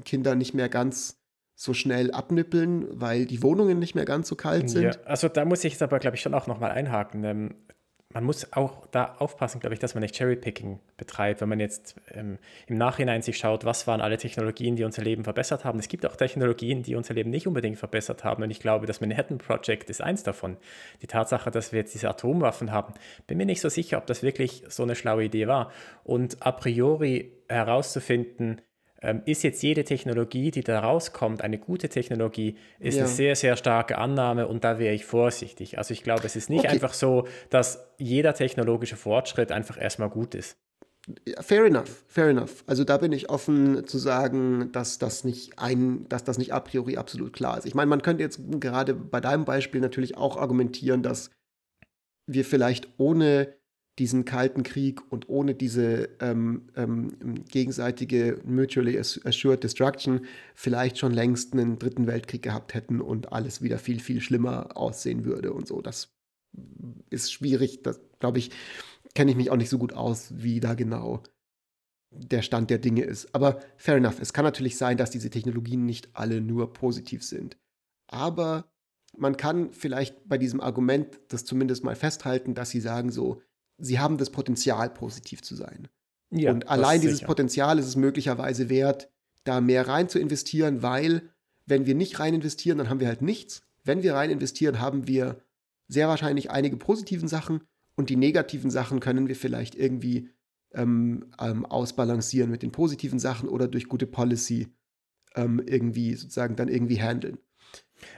Kinder 0.09 0.35
nicht 0.35 0.55
mehr 0.55 0.69
ganz 0.69 1.21
so 1.55 1.75
schnell 1.75 2.13
abnippeln, 2.13 2.87
weil 2.91 3.27
die 3.27 3.43
Wohnungen 3.43 3.79
nicht 3.79 3.95
mehr 3.95 4.05
ganz 4.05 4.29
so 4.29 4.37
kalt 4.37 4.71
sind. 4.71 4.83
Ja, 4.85 4.91
also 5.05 5.29
da 5.29 5.45
muss 5.45 5.65
ich 5.65 5.73
jetzt 5.73 5.83
aber, 5.83 5.99
glaube 5.99 6.17
ich, 6.17 6.23
schon 6.23 6.35
auch 6.35 6.47
nochmal 6.47 6.71
einhaken. 6.71 7.25
Ähm, 7.25 7.55
man 8.15 8.25
muss 8.25 8.53
auch 8.55 8.87
da 8.87 9.17
aufpassen, 9.19 9.61
glaube 9.61 9.75
ich, 9.75 9.81
dass 9.81 9.95
man 9.95 10.01
nicht 10.03 10.17
Cherrypicking 10.17 10.81
betreibt, 10.97 11.43
wenn 11.43 11.49
man 11.49 11.61
jetzt 11.61 11.97
ähm, 12.13 12.39
im 12.67 12.79
Nachhinein 12.79 13.21
sich 13.21 13.37
schaut, 13.37 13.67
was 13.67 13.87
waren 13.87 14.01
alle 14.01 14.17
Technologien, 14.17 14.77
die 14.77 14.85
unser 14.85 15.03
Leben 15.03 15.25
verbessert 15.25 15.65
haben. 15.65 15.79
Es 15.79 15.89
gibt 15.89 16.07
auch 16.07 16.17
Technologien, 16.17 16.83
die 16.83 16.95
unser 16.95 17.13
Leben 17.13 17.29
nicht 17.29 17.47
unbedingt 17.47 17.79
verbessert 17.79 18.25
haben. 18.25 18.43
Und 18.43 18.51
ich 18.51 18.61
glaube, 18.61 18.87
das 18.87 19.03
Manhattan 19.03 19.37
Project 19.39 19.91
ist 19.91 20.01
eins 20.01 20.23
davon. 20.23 20.57
Die 21.03 21.07
Tatsache, 21.07 21.51
dass 21.51 21.73
wir 21.73 21.81
jetzt 21.81 21.93
diese 21.93 22.09
Atomwaffen 22.09 22.73
haben, 22.73 22.95
bin 23.27 23.37
mir 23.37 23.47
nicht 23.47 23.61
so 23.61 23.69
sicher, 23.69 23.99
ob 23.99 24.07
das 24.07 24.23
wirklich 24.23 24.63
so 24.69 24.85
eine 24.85 24.95
schlaue 24.95 25.25
Idee 25.25 25.47
war. 25.49 25.71
Und 26.03 26.39
a 26.41 26.53
priori 26.53 27.33
herauszufinden, 27.49 28.63
ist 29.27 29.45
jetzt 29.45 29.63
jede 29.63 29.85
Technologie, 29.85 30.51
die 30.51 30.63
da 30.63 30.81
rauskommt, 30.81 31.43
eine 31.43 31.59
gute 31.59 31.89
Technologie, 31.89 32.57
ist 32.81 32.97
ja. 32.97 33.05
eine 33.05 33.13
sehr, 33.13 33.37
sehr 33.37 33.57
starke 33.57 33.97
Annahme 33.97 34.49
und 34.49 34.65
da 34.65 34.79
wäre 34.79 34.95
ich 34.95 35.05
vorsichtig. 35.05 35.79
Also 35.79 35.95
ich 35.95 36.03
glaube, 36.03 36.25
es 36.25 36.35
ist 36.35 36.51
nicht 36.51 36.65
okay. 36.65 36.69
einfach 36.69 36.93
so, 36.93 37.29
dass 37.49 37.89
jeder 37.99 38.35
technologische 38.35 38.97
Fortschritt 38.97 39.53
einfach 39.53 39.81
erstmal 39.81 40.11
gut 40.11 40.35
ist. 40.35 40.57
Fair 41.41 41.65
enough, 41.65 42.05
fair 42.09 42.29
enough. 42.29 42.65
Also 42.67 42.85
da 42.85 42.99
bin 42.99 43.13
ich 43.13 43.31
offen 43.31 43.87
zu 43.87 43.99
sagen, 43.99 44.73
dass 44.73 44.99
das 44.99 45.25
nicht 45.25 45.59
ein, 45.59 46.07
dass 46.09 46.25
das 46.25 46.37
nicht 46.37 46.53
a 46.53 46.61
priori 46.61 46.97
absolut 46.97 47.33
klar 47.33 47.57
ist. 47.57 47.67
Ich 47.67 47.75
meine, 47.75 47.89
man 47.89 48.03
könnte 48.03 48.23
jetzt 48.23 48.41
gerade 48.61 48.95
bei 48.95 49.21
deinem 49.21 49.45
Beispiel 49.45 49.81
natürlich 49.81 50.17
auch 50.17 50.37
argumentieren, 50.37 51.03
dass 51.03 51.31
wir 52.27 52.45
vielleicht 52.45 52.89
ohne 52.99 53.55
diesen 53.99 54.25
Kalten 54.25 54.63
Krieg 54.63 55.01
und 55.11 55.29
ohne 55.29 55.55
diese 55.55 56.09
ähm, 56.21 56.69
ähm, 56.77 57.45
gegenseitige 57.49 58.41
Mutually 58.45 58.99
Assured 58.99 59.63
Destruction 59.63 60.21
vielleicht 60.55 60.99
schon 60.99 61.13
längst 61.13 61.53
einen 61.53 61.79
dritten 61.79 62.07
Weltkrieg 62.07 62.43
gehabt 62.43 62.75
hätten 62.75 63.01
und 63.01 63.33
alles 63.33 63.63
wieder 63.63 63.79
viel, 63.79 64.01
viel 64.01 64.21
schlimmer 64.21 64.77
aussehen 64.77 65.25
würde 65.25 65.53
und 65.53 65.67
so. 65.67 65.83
Das 65.83 66.15
ist 67.11 67.33
schwierig. 67.33 67.83
Das, 67.83 68.01
glaube 68.21 68.39
ich, 68.39 68.51
kenne 69.15 69.33
ich 69.33 69.37
mich 69.37 69.51
auch 69.51 69.57
nicht 69.57 69.71
so 69.71 69.79
gut 69.79 69.93
aus, 69.93 70.33
wie 70.37 70.61
da 70.61 70.75
genau 70.75 71.23
der 72.11 72.43
Stand 72.43 72.71
der 72.71 72.79
Dinge 72.79 73.03
ist. 73.03 73.35
Aber 73.35 73.61
fair 73.77 73.97
enough. 73.97 74.21
Es 74.21 74.33
kann 74.33 74.45
natürlich 74.45 74.79
sein, 74.79 74.97
dass 74.97 75.11
diese 75.11 75.31
Technologien 75.31 75.85
nicht 75.85 76.09
alle 76.15 76.41
nur 76.41 76.73
positiv 76.73 77.25
sind. 77.25 77.59
Aber 78.07 78.71
man 79.17 79.37
kann 79.37 79.73
vielleicht 79.73 80.29
bei 80.29 80.39
diesem 80.39 80.61
Argument 80.61 81.21
das 81.29 81.45
zumindest 81.45 81.85
mal 81.85 81.97
festhalten, 81.97 82.55
dass 82.55 82.71
sie 82.71 82.81
sagen 82.81 83.11
so, 83.11 83.43
sie 83.79 83.99
haben 83.99 84.19
das 84.19 84.31
Potenzial, 84.31 84.91
positiv 84.91 85.43
zu 85.43 85.55
sein. 85.55 85.89
Ja, 86.31 86.53
und 86.53 86.69
allein 86.69 87.01
dieses 87.01 87.19
sicher. 87.19 87.27
Potenzial 87.27 87.79
ist 87.79 87.87
es 87.87 87.97
möglicherweise 87.97 88.69
wert, 88.69 89.11
da 89.45 89.61
mehr 89.61 89.89
rein 89.89 90.09
zu 90.09 90.19
investieren, 90.19 90.83
weil 90.83 91.23
wenn 91.65 91.87
wir 91.87 91.95
nicht 91.95 92.21
rein 92.21 92.35
investieren, 92.35 92.79
dann 92.79 92.91
haben 92.91 93.01
wir 93.01 93.09
halt 93.09 93.23
nichts. 93.23 93.63
Wenn 93.85 94.03
wir 94.03 94.15
rein 94.15 94.31
investieren, 94.31 94.81
haben 94.81 95.07
wir 95.07 95.41
sehr 95.87 96.09
wahrscheinlich 96.09 96.51
einige 96.51 96.77
positiven 96.77 97.29
Sachen 97.29 97.63
und 97.95 98.11
die 98.11 98.17
negativen 98.17 98.71
Sachen 98.71 99.01
können 99.01 99.29
wir 99.29 99.37
vielleicht 99.37 99.75
irgendwie 99.75 100.31
ähm, 100.75 101.33
ähm, 101.41 101.65
ausbalancieren 101.65 102.51
mit 102.51 102.63
den 102.63 102.73
positiven 102.73 103.19
Sachen 103.19 103.49
oder 103.49 103.69
durch 103.69 103.89
gute 103.89 104.07
Policy 104.07 104.69
ähm, 105.35 105.63
irgendwie 105.65 106.15
sozusagen 106.15 106.57
dann 106.57 106.69
irgendwie 106.69 107.01
handeln. 107.01 107.39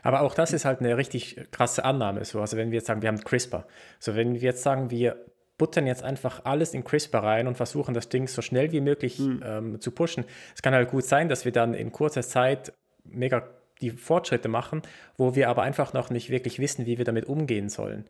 Aber 0.02 0.22
auch 0.22 0.34
das 0.34 0.52
ist 0.52 0.64
halt 0.64 0.80
eine 0.80 0.96
richtig 0.96 1.36
krasse 1.50 1.84
Annahme. 1.84 2.24
So. 2.24 2.40
Also 2.40 2.56
wenn 2.56 2.70
wir 2.70 2.78
jetzt 2.78 2.86
sagen, 2.86 3.02
wir 3.02 3.08
haben 3.08 3.20
CRISPR. 3.20 3.66
So 3.98 4.14
wenn 4.14 4.34
wir 4.34 4.40
jetzt 4.40 4.62
sagen, 4.62 4.90
wir 4.90 5.24
buttern 5.60 5.86
jetzt 5.86 6.02
einfach 6.02 6.46
alles 6.46 6.72
in 6.72 6.84
CRISPR 6.84 7.22
rein 7.22 7.46
und 7.46 7.54
versuchen 7.54 7.92
das 7.92 8.08
Ding 8.08 8.26
so 8.26 8.40
schnell 8.40 8.72
wie 8.72 8.80
möglich 8.80 9.18
mhm. 9.18 9.42
ähm, 9.44 9.80
zu 9.80 9.90
pushen. 9.90 10.24
Es 10.54 10.62
kann 10.62 10.72
halt 10.72 10.90
gut 10.90 11.04
sein, 11.04 11.28
dass 11.28 11.44
wir 11.44 11.52
dann 11.52 11.74
in 11.74 11.92
kurzer 11.92 12.22
Zeit 12.22 12.72
mega 13.04 13.46
die 13.80 13.90
Fortschritte 13.90 14.48
machen, 14.48 14.82
wo 15.16 15.34
wir 15.34 15.48
aber 15.48 15.62
einfach 15.62 15.92
noch 15.92 16.10
nicht 16.10 16.30
wirklich 16.30 16.58
wissen, 16.58 16.86
wie 16.86 16.98
wir 16.98 17.04
damit 17.04 17.26
umgehen 17.26 17.68
sollen. 17.68 18.04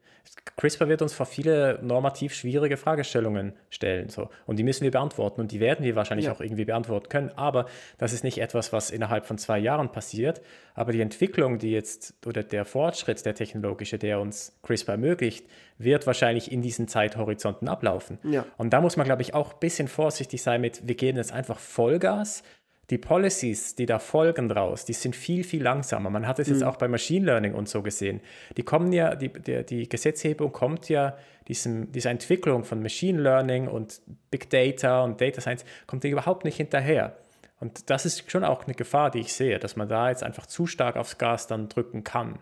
CRISPR 0.57 0.89
wird 0.89 1.03
uns 1.03 1.13
vor 1.13 1.27
viele 1.27 1.79
normativ 1.83 2.35
schwierige 2.35 2.77
Fragestellungen 2.77 3.53
stellen. 3.71 4.09
So. 4.09 4.29
Und 4.47 4.59
die 4.59 4.63
müssen 4.63 4.85
wir 4.85 4.91
beantworten 4.91 5.41
und 5.41 5.53
die 5.53 5.61
werden 5.61 5.85
wir 5.85 5.97
wahrscheinlich 5.97 6.27
ja. 6.27 6.33
auch 6.33 6.41
irgendwie 6.41 6.65
beantworten 6.65 7.09
können. 7.09 7.31
Aber 7.37 7.67
das 7.99 8.13
ist 8.13 8.25
nicht 8.25 8.39
etwas, 8.39 8.73
was 8.73 8.91
innerhalb 8.91 9.27
von 9.27 9.39
zwei 9.39 9.59
Jahren 9.59 9.91
passiert. 9.91 10.41
Aber 10.75 10.93
die 10.93 11.01
Entwicklung, 11.01 11.59
die 11.59 11.73
jetzt 11.73 12.15
oder 12.27 12.43
der 12.43 12.65
Fortschritt, 12.65 13.25
der 13.25 13.35
technologische, 13.35 13.99
der 13.99 14.21
uns 14.21 14.59
CRISPR 14.63 14.93
ermöglicht, 14.93 15.47
wird 15.79 16.07
wahrscheinlich 16.07 16.53
in 16.53 16.63
diesen 16.63 16.89
Zeithorizonten 16.89 17.69
ablaufen. 17.69 18.19
Ja. 18.23 18.45
Und 18.59 18.71
da 18.71 18.81
muss 18.81 18.97
man, 18.97 19.07
glaube 19.07 19.23
ich, 19.23 19.35
auch 19.35 19.55
ein 19.55 19.61
bisschen 19.61 19.89
vorsichtig 19.89 20.43
sein 20.43 20.61
mit, 20.61 20.87
wir 20.87 20.95
gehen 20.95 21.17
jetzt 21.17 21.33
einfach 21.33 21.59
Vollgas 21.59 22.43
die 22.91 22.99
Policies, 22.99 23.77
die 23.77 23.87
da 23.87 23.99
folgen 23.99 24.49
draus, 24.49 24.85
die 24.85 24.93
sind 24.93 25.15
viel, 25.15 25.45
viel 25.45 25.63
langsamer. 25.63 26.11
Man 26.11 26.27
hat 26.27 26.39
es 26.39 26.49
mhm. 26.49 26.55
jetzt 26.55 26.65
auch 26.65 26.77
bei 26.77 26.89
Machine 26.89 27.25
Learning 27.25 27.55
und 27.55 27.69
so 27.69 27.83
gesehen. 27.83 28.21
Die 28.57 28.63
kommen 28.63 28.93
ja, 28.93 29.15
die, 29.15 29.29
die, 29.33 29.65
die 29.65 29.89
Gesetzgebung 29.89 30.53
kommt 30.53 30.89
ja 30.89 31.17
diesem, 31.49 31.93
dieser 31.93 32.11
Entwicklung 32.11 32.65
von 32.65 32.83
Machine 32.83 33.21
Learning 33.21 33.69
und 33.69 34.01
Big 34.31 34.51
Data 34.51 35.03
und 35.03 35.21
Data 35.21 35.41
Science, 35.41 35.65
kommt 35.87 36.05
die 36.05 36.11
überhaupt 36.11 36.45
nicht 36.45 36.57
hinterher. 36.57 37.17
Und 37.61 37.91
das 37.91 38.07
ist 38.07 38.31
schon 38.31 38.43
auch 38.43 38.65
eine 38.65 38.75
Gefahr, 38.75 39.11
die 39.11 39.21
ich 39.21 39.33
sehe, 39.35 39.59
dass 39.59 39.77
man 39.77 39.89
da 39.89 40.09
jetzt 40.09 40.23
einfach 40.23 40.47
zu 40.47 40.67
stark 40.67 40.97
aufs 40.97 41.19
Gas 41.19 41.47
dann 41.47 41.69
drücken 41.69 42.05
kann. 42.05 42.41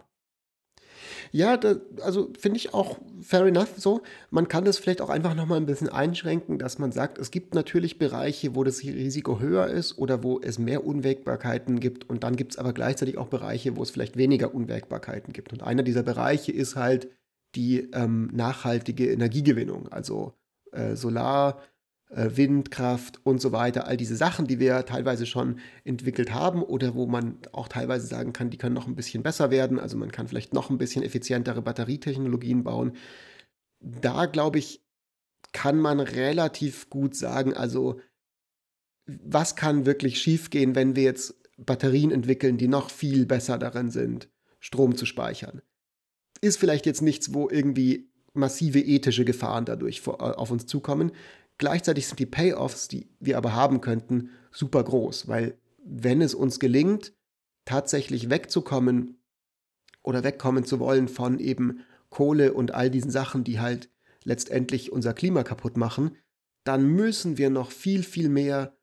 Ja, 1.32 1.56
da, 1.56 1.76
also 2.02 2.30
finde 2.38 2.58
ich 2.58 2.74
auch 2.74 2.98
fair 3.20 3.44
enough 3.46 3.74
so. 3.76 4.02
Man 4.30 4.48
kann 4.48 4.64
das 4.64 4.78
vielleicht 4.78 5.00
auch 5.00 5.10
einfach 5.10 5.34
nochmal 5.34 5.58
ein 5.58 5.66
bisschen 5.66 5.88
einschränken, 5.88 6.58
dass 6.58 6.78
man 6.78 6.92
sagt, 6.92 7.18
es 7.18 7.30
gibt 7.30 7.54
natürlich 7.54 7.98
Bereiche, 7.98 8.54
wo 8.54 8.64
das 8.64 8.82
Risiko 8.82 9.40
höher 9.40 9.66
ist 9.68 9.98
oder 9.98 10.22
wo 10.22 10.40
es 10.40 10.58
mehr 10.58 10.84
Unwägbarkeiten 10.84 11.80
gibt. 11.80 12.08
Und 12.08 12.24
dann 12.24 12.36
gibt 12.36 12.52
es 12.52 12.58
aber 12.58 12.72
gleichzeitig 12.72 13.18
auch 13.18 13.28
Bereiche, 13.28 13.76
wo 13.76 13.82
es 13.82 13.90
vielleicht 13.90 14.16
weniger 14.16 14.54
Unwägbarkeiten 14.54 15.32
gibt. 15.32 15.52
Und 15.52 15.62
einer 15.62 15.82
dieser 15.82 16.02
Bereiche 16.02 16.52
ist 16.52 16.76
halt 16.76 17.08
die 17.54 17.90
ähm, 17.92 18.30
nachhaltige 18.32 19.10
Energiegewinnung, 19.10 19.88
also 19.88 20.34
äh, 20.72 20.96
Solar. 20.96 21.62
Äh, 22.10 22.30
Windkraft 22.36 23.20
und 23.24 23.40
so 23.40 23.52
weiter, 23.52 23.86
all 23.86 23.96
diese 23.96 24.16
Sachen, 24.16 24.46
die 24.46 24.58
wir 24.58 24.86
teilweise 24.86 25.26
schon 25.26 25.58
entwickelt 25.84 26.32
haben 26.32 26.62
oder 26.62 26.94
wo 26.94 27.06
man 27.06 27.38
auch 27.52 27.68
teilweise 27.68 28.06
sagen 28.06 28.32
kann, 28.32 28.50
die 28.50 28.58
können 28.58 28.74
noch 28.74 28.86
ein 28.86 28.96
bisschen 28.96 29.22
besser 29.22 29.50
werden. 29.50 29.78
Also 29.78 29.96
man 29.96 30.12
kann 30.12 30.28
vielleicht 30.28 30.54
noch 30.54 30.70
ein 30.70 30.78
bisschen 30.78 31.02
effizientere 31.02 31.62
Batterietechnologien 31.62 32.64
bauen. 32.64 32.92
Da 33.80 34.26
glaube 34.26 34.58
ich, 34.58 34.82
kann 35.52 35.78
man 35.78 36.00
relativ 36.00 36.90
gut 36.90 37.14
sagen, 37.14 37.54
also 37.54 38.00
was 39.06 39.56
kann 39.56 39.86
wirklich 39.86 40.20
schiefgehen, 40.20 40.74
wenn 40.74 40.96
wir 40.96 41.04
jetzt 41.04 41.34
Batterien 41.56 42.10
entwickeln, 42.10 42.56
die 42.56 42.68
noch 42.68 42.90
viel 42.90 43.26
besser 43.26 43.58
darin 43.58 43.90
sind, 43.90 44.28
Strom 44.60 44.96
zu 44.96 45.06
speichern. 45.06 45.62
Ist 46.40 46.58
vielleicht 46.58 46.86
jetzt 46.86 47.02
nichts, 47.02 47.34
wo 47.34 47.48
irgendwie 47.48 48.10
massive 48.34 48.80
ethische 48.80 49.24
Gefahren 49.24 49.64
dadurch 49.64 50.02
äh, 50.06 50.10
auf 50.10 50.50
uns 50.50 50.66
zukommen. 50.66 51.12
Gleichzeitig 51.58 52.06
sind 52.06 52.20
die 52.20 52.26
Payoffs, 52.26 52.88
die 52.88 53.10
wir 53.20 53.36
aber 53.36 53.52
haben 53.52 53.80
könnten, 53.80 54.30
super 54.52 54.82
groß, 54.82 55.28
weil 55.28 55.58
wenn 55.84 56.22
es 56.22 56.34
uns 56.34 56.60
gelingt, 56.60 57.12
tatsächlich 57.64 58.30
wegzukommen 58.30 59.20
oder 60.02 60.24
wegkommen 60.24 60.64
zu 60.64 60.78
wollen 60.78 61.08
von 61.08 61.38
eben 61.38 61.80
Kohle 62.10 62.54
und 62.54 62.72
all 62.72 62.90
diesen 62.90 63.10
Sachen, 63.10 63.44
die 63.44 63.60
halt 63.60 63.90
letztendlich 64.24 64.92
unser 64.92 65.12
Klima 65.12 65.42
kaputt 65.42 65.76
machen, 65.76 66.16
dann 66.64 66.86
müssen 66.86 67.38
wir 67.38 67.50
noch 67.50 67.70
viel, 67.70 68.02
viel 68.02 68.28
mehr 68.28 68.76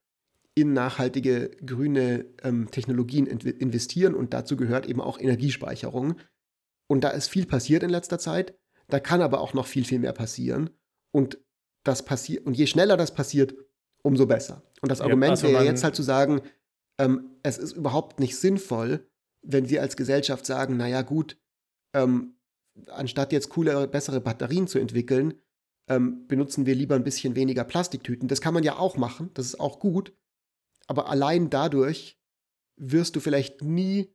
in 0.54 0.74
nachhaltige 0.74 1.52
grüne 1.66 2.26
ähm, 2.44 2.70
Technologien 2.72 3.28
investieren 3.28 4.16
und 4.16 4.34
dazu 4.34 4.56
gehört 4.56 4.86
eben 4.86 5.02
auch 5.02 5.20
Energiespeicherung. 5.20 6.16
Und 6.88 7.04
da 7.04 7.10
ist 7.10 7.28
viel 7.28 7.46
passiert 7.46 7.84
in 7.84 7.90
letzter 7.90 8.20
Zeit, 8.20 8.58
da 8.88 9.00
kann 9.00 9.22
aber 9.22 9.42
auch 9.42 9.54
noch 9.54 9.68
viel, 9.68 9.84
viel 9.84 10.00
mehr 10.00 10.14
passieren. 10.14 10.70
Und 11.12 11.40
das 11.88 12.04
passiert, 12.04 12.46
und 12.46 12.56
je 12.56 12.68
schneller 12.68 12.98
das 12.98 13.14
passiert, 13.14 13.56
umso 14.04 14.26
besser. 14.26 14.62
Und 14.82 14.92
das 14.92 15.02
Argument 15.02 15.40
ja, 15.40 15.48
also 15.48 15.48
wäre 15.48 15.66
jetzt 15.66 15.84
halt 15.84 15.96
zu 15.96 16.04
sagen, 16.04 16.42
ähm, 17.00 17.38
es 17.44 17.58
ist 17.58 17.74
überhaupt 17.74 18.20
nicht 18.20 18.38
sinnvoll, 18.38 19.08
wenn 19.42 19.70
wir 19.70 19.82
als 19.82 19.96
Gesellschaft 19.96 20.46
sagen, 20.46 20.78
naja 20.78 21.02
gut, 21.02 21.38
ähm, 21.94 22.38
anstatt 22.88 23.32
jetzt 23.32 23.50
coolere, 23.50 23.88
bessere 23.88 24.22
Batterien 24.22 24.68
zu 24.68 24.80
entwickeln, 24.80 25.36
ähm, 25.88 26.28
benutzen 26.28 26.66
wir 26.66 26.76
lieber 26.76 26.96
ein 26.96 27.04
bisschen 27.04 27.36
weniger 27.36 27.64
Plastiktüten. 27.64 28.28
Das 28.28 28.42
kann 28.42 28.54
man 28.54 28.64
ja 28.64 28.78
auch 28.78 28.98
machen, 28.98 29.32
das 29.34 29.46
ist 29.46 29.60
auch 29.60 29.80
gut. 29.80 30.14
Aber 30.88 31.10
allein 31.10 31.50
dadurch 31.50 32.20
wirst 32.78 33.16
du 33.16 33.20
vielleicht 33.20 33.62
nie 33.62 34.14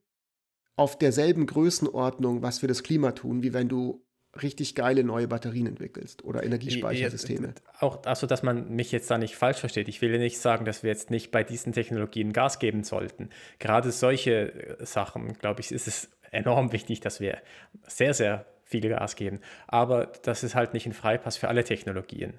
auf 0.77 0.99
derselben 0.99 1.47
Größenordnung 1.47 2.43
was 2.43 2.59
für 2.59 2.67
das 2.67 2.83
Klima 2.83 3.13
tun, 3.13 3.43
wie 3.43 3.53
wenn 3.53 3.69
du 3.69 4.05
richtig 4.41 4.75
geile 4.75 5.03
neue 5.03 5.27
Batterien 5.29 5.67
entwickelst 5.67 6.25
oder 6.25 6.45
Energiespeichersysteme. 6.45 7.55
Auch, 7.79 8.05
also, 8.05 8.27
dass 8.27 8.43
man 8.43 8.71
mich 8.71 8.93
jetzt 8.93 9.11
da 9.11 9.19
nicht 9.19 9.37
falsch 9.37 9.59
versteht. 9.59 9.89
Ich 9.89 10.01
will 10.03 10.17
nicht 10.19 10.39
sagen, 10.39 10.65
dass 10.65 10.83
wir 10.83 10.91
jetzt 10.91 11.11
nicht 11.11 11.31
bei 11.31 11.43
diesen 11.43 11.73
Technologien 11.73 12.33
Gas 12.33 12.59
geben 12.59 12.85
sollten. 12.85 13.31
Gerade 13.59 13.91
solche 13.91 14.79
äh, 14.79 14.87
Sachen, 14.87 15.35
glaube 15.35 15.61
ich, 15.61 15.73
ist 15.73 15.89
es 15.89 16.11
enorm 16.31 16.73
wichtig, 16.73 17.01
dass 17.01 17.21
wir 17.21 17.39
sehr, 17.87 18.15
sehr 18.15 18.47
viel 18.65 18.89
Gas 18.89 19.17
geben. 19.17 19.41
Aber 19.67 20.13
das 20.23 20.45
ist 20.45 20.55
halt 20.55 20.75
nicht 20.75 20.87
ein 20.87 20.93
Freipass 20.93 21.37
für 21.37 21.49
alle 21.49 21.65
Technologien. 21.65 22.35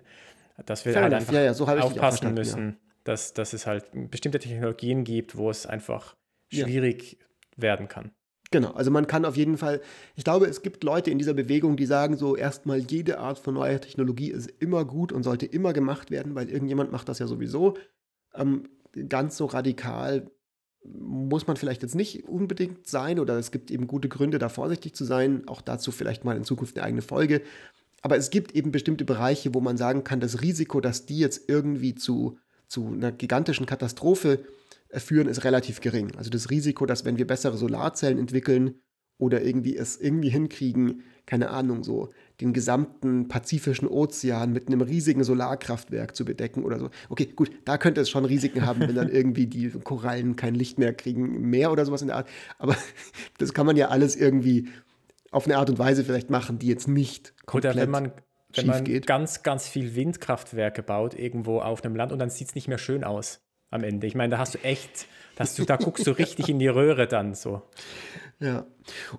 Dass 0.65 0.86
wir 0.86 0.93
Fair 0.93 1.04
halt 1.04 1.13
einfach 1.13 1.34
ja, 1.34 1.41
ja, 1.41 1.54
so 1.54 1.65
aufpassen 1.65 2.34
müssen, 2.34 2.67
ja. 2.69 2.75
dass, 3.04 3.34
dass 3.34 3.54
es 3.54 3.67
halt 3.67 3.86
bestimmte 4.10 4.39
Technologien 4.39 5.04
gibt, 5.04 5.36
wo 5.36 5.49
es 5.49 5.65
einfach 5.65 6.15
schwierig 6.49 7.17
werden 7.58 7.88
kann. 7.88 8.12
Genau, 8.51 8.71
also 8.71 8.91
man 8.91 9.07
kann 9.07 9.23
auf 9.23 9.37
jeden 9.37 9.57
Fall, 9.57 9.79
ich 10.15 10.25
glaube, 10.25 10.45
es 10.45 10.61
gibt 10.61 10.83
Leute 10.83 11.09
in 11.09 11.17
dieser 11.17 11.33
Bewegung, 11.33 11.77
die 11.77 11.85
sagen 11.85 12.17
so, 12.17 12.35
erstmal 12.35 12.79
jede 12.79 13.17
Art 13.19 13.39
von 13.39 13.53
neuer 13.53 13.79
Technologie 13.79 14.29
ist 14.29 14.51
immer 14.59 14.83
gut 14.83 15.13
und 15.13 15.23
sollte 15.23 15.45
immer 15.45 15.71
gemacht 15.71 16.11
werden, 16.11 16.35
weil 16.35 16.49
irgendjemand 16.49 16.91
macht 16.91 17.07
das 17.07 17.19
ja 17.19 17.27
sowieso. 17.27 17.77
Ähm, 18.35 18.67
ganz 19.07 19.37
so 19.37 19.45
radikal 19.45 20.29
muss 20.83 21.47
man 21.47 21.55
vielleicht 21.55 21.81
jetzt 21.81 21.95
nicht 21.95 22.27
unbedingt 22.27 22.87
sein 22.87 23.19
oder 23.19 23.37
es 23.37 23.51
gibt 23.51 23.71
eben 23.71 23.87
gute 23.87 24.09
Gründe, 24.09 24.37
da 24.37 24.49
vorsichtig 24.49 24.95
zu 24.95 25.05
sein. 25.05 25.47
Auch 25.47 25.61
dazu 25.61 25.91
vielleicht 25.91 26.25
mal 26.25 26.35
in 26.35 26.43
Zukunft 26.43 26.75
eine 26.75 26.85
eigene 26.85 27.01
Folge. 27.01 27.41
Aber 28.01 28.17
es 28.17 28.31
gibt 28.31 28.53
eben 28.53 28.71
bestimmte 28.71 29.05
Bereiche, 29.05 29.53
wo 29.53 29.61
man 29.61 29.77
sagen 29.77 30.03
kann, 30.03 30.19
das 30.19 30.41
Risiko, 30.41 30.81
dass 30.81 31.05
die 31.05 31.19
jetzt 31.19 31.47
irgendwie 31.47 31.95
zu, 31.95 32.37
zu 32.67 32.87
einer 32.87 33.11
gigantischen 33.11 33.67
Katastrophe 33.67 34.43
führen, 34.99 35.27
ist 35.27 35.43
relativ 35.43 35.82
gering. 35.82 36.15
Also 36.17 36.30
das 36.30 36.49
Risiko, 36.49 36.86
dass 36.86 37.06
wenn 37.06 37.17
wir 37.17 37.27
bessere 37.27 37.58
Solarzellen 37.58 38.19
entwickeln 38.19 38.75
oder 39.17 39.43
irgendwie 39.43 39.77
es 39.77 39.97
irgendwie 39.97 40.30
hinkriegen, 40.30 41.04
keine 41.27 41.51
Ahnung, 41.51 41.84
so 41.84 42.10
den 42.41 42.54
gesamten 42.54 43.27
Pazifischen 43.27 43.88
Ozean 43.88 44.51
mit 44.51 44.67
einem 44.67 44.82
riesigen 44.82 45.23
Solarkraftwerk 45.23 46.15
zu 46.15 46.25
bedecken 46.25 46.63
oder 46.63 46.80
so. 46.80 46.89
Okay, 47.08 47.27
gut, 47.36 47.51
da 47.65 47.77
könnte 47.77 48.01
es 48.01 48.10
schon 48.10 48.25
Risiken 48.25 48.65
haben, 48.65 48.82
wenn 48.82 48.95
dann 48.95 49.10
irgendwie 49.12 49.45
die 49.45 49.69
Korallen 49.69 50.36
kein 50.36 50.56
Licht 50.56 50.80
mehr 50.80 50.93
kriegen, 50.93 51.49
mehr 51.49 51.71
oder 51.71 51.86
sowas 51.86 52.01
in 52.01 52.08
der 52.08 52.17
Art. 52.17 52.30
Aber 52.58 52.75
das 53.38 53.54
kann 53.54 53.67
man 53.67 53.77
ja 53.77 53.89
alles 53.89 54.15
irgendwie 54.15 54.69
auf 55.30 55.45
eine 55.45 55.58
Art 55.58 55.69
und 55.69 55.77
Weise 55.77 56.04
vielleicht 56.04 56.32
machen, 56.32 56.58
die 56.58 56.67
jetzt 56.67 56.88
nicht 56.88 57.34
komplett 57.45 57.75
Oder 57.75 57.84
wenn 57.84 57.91
man 57.91 58.12
wenn 58.54 58.67
man 58.67 58.84
geht. 58.84 59.08
ganz, 59.08 59.43
ganz 59.43 59.67
viel 59.67 59.95
Windkraftwerke 59.95 60.84
baut 60.84 61.13
irgendwo 61.13 61.60
auf 61.60 61.86
einem 61.86 61.95
Land 61.95 62.12
und 62.12 62.19
dann 62.19 62.30
sieht 62.30 62.49
es 62.49 62.56
nicht 62.56 62.67
mehr 62.67 62.80
schön 62.80 63.06
aus 63.06 63.39
am 63.71 63.84
Ende. 63.84 64.05
Ich 64.05 64.13
meine, 64.13 64.31
da 64.31 64.38
hast 64.38 64.53
du 64.53 64.60
echt, 64.60 65.07
dass 65.36 65.55
du, 65.55 65.65
da 65.65 65.77
guckst 65.77 66.05
du 66.05 66.12
richtig 66.12 66.49
in 66.49 66.60
die 66.60 66.67
Röhre 66.67 67.07
dann 67.07 67.34
so. 67.34 67.63
Ja. 68.39 68.67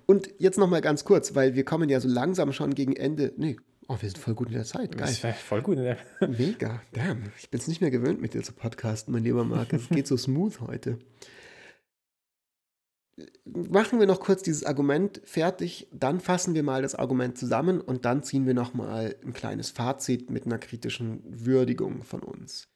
Und 0.07 0.31
jetzt 0.39 0.59
noch 0.59 0.69
mal 0.69 0.81
ganz 0.81 1.05
kurz, 1.05 1.35
weil 1.35 1.55
wir 1.55 1.65
kommen 1.65 1.89
ja 1.89 1.99
so 1.99 2.09
langsam 2.09 2.53
schon 2.53 2.75
gegen 2.75 2.95
Ende. 2.95 3.33
Nee, 3.37 3.57
oh, 3.89 3.97
wir 3.99 4.09
sind 4.09 4.19
voll 4.19 4.35
gut 4.35 4.49
in 4.49 4.55
der 4.55 4.65
Zeit. 4.65 4.97
Geil. 4.97 5.17
Das 5.23 5.39
voll 5.39 5.63
gut. 5.63 5.79
Ne? 5.79 5.97
Mega. 6.29 6.83
Damn. 6.93 7.33
Ich 7.39 7.51
bin 7.51 7.61
es 7.61 7.67
nicht 7.67 7.81
mehr 7.81 7.91
gewöhnt, 7.91 8.21
mit 8.21 8.35
dir 8.35 8.43
zu 8.43 8.53
podcasten, 8.53 9.13
mein 9.13 9.25
lieber 9.25 9.45
Marc. 9.45 9.73
Es 9.73 9.89
geht 9.89 10.07
so 10.07 10.17
smooth 10.17 10.61
heute. 10.61 10.99
Machen 13.45 14.01
wir 14.01 14.07
noch 14.07 14.21
kurz 14.21 14.43
dieses 14.43 14.65
Argument 14.65 15.21
fertig, 15.25 15.87
dann 15.93 16.19
fassen 16.19 16.55
wir 16.55 16.63
mal 16.63 16.81
das 16.81 16.95
Argument 16.95 17.37
zusammen 17.37 17.81
und 17.81 18.07
dann 18.07 18.23
ziehen 18.23 18.47
wir 18.47 18.55
noch 18.55 18.73
mal 18.73 19.15
ein 19.23 19.35
kleines 19.35 19.71
Fazit 19.71 20.31
mit 20.31 20.47
einer 20.47 20.59
kritischen 20.59 21.23
Würdigung 21.27 22.05
von 22.05 22.23
uns. 22.23 22.72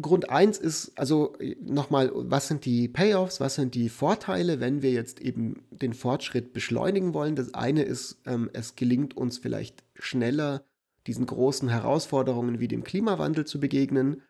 Grund 0.00 0.30
1 0.30 0.58
ist, 0.58 0.92
also 0.96 1.34
nochmal, 1.60 2.10
was 2.14 2.48
sind 2.48 2.64
die 2.64 2.88
Payoffs, 2.88 3.40
was 3.40 3.54
sind 3.54 3.74
die 3.74 3.88
Vorteile, 3.88 4.60
wenn 4.60 4.82
wir 4.82 4.92
jetzt 4.92 5.20
eben 5.20 5.62
den 5.70 5.94
Fortschritt 5.94 6.52
beschleunigen 6.52 7.14
wollen? 7.14 7.36
Das 7.36 7.54
eine 7.54 7.82
ist, 7.82 8.20
ähm, 8.26 8.50
es 8.52 8.76
gelingt 8.76 9.16
uns 9.16 9.38
vielleicht 9.38 9.84
schneller, 9.94 10.64
diesen 11.06 11.26
großen 11.26 11.68
Herausforderungen 11.68 12.60
wie 12.60 12.68
dem 12.68 12.84
Klimawandel 12.84 13.46
zu 13.46 13.60
begegnen. 13.60 14.22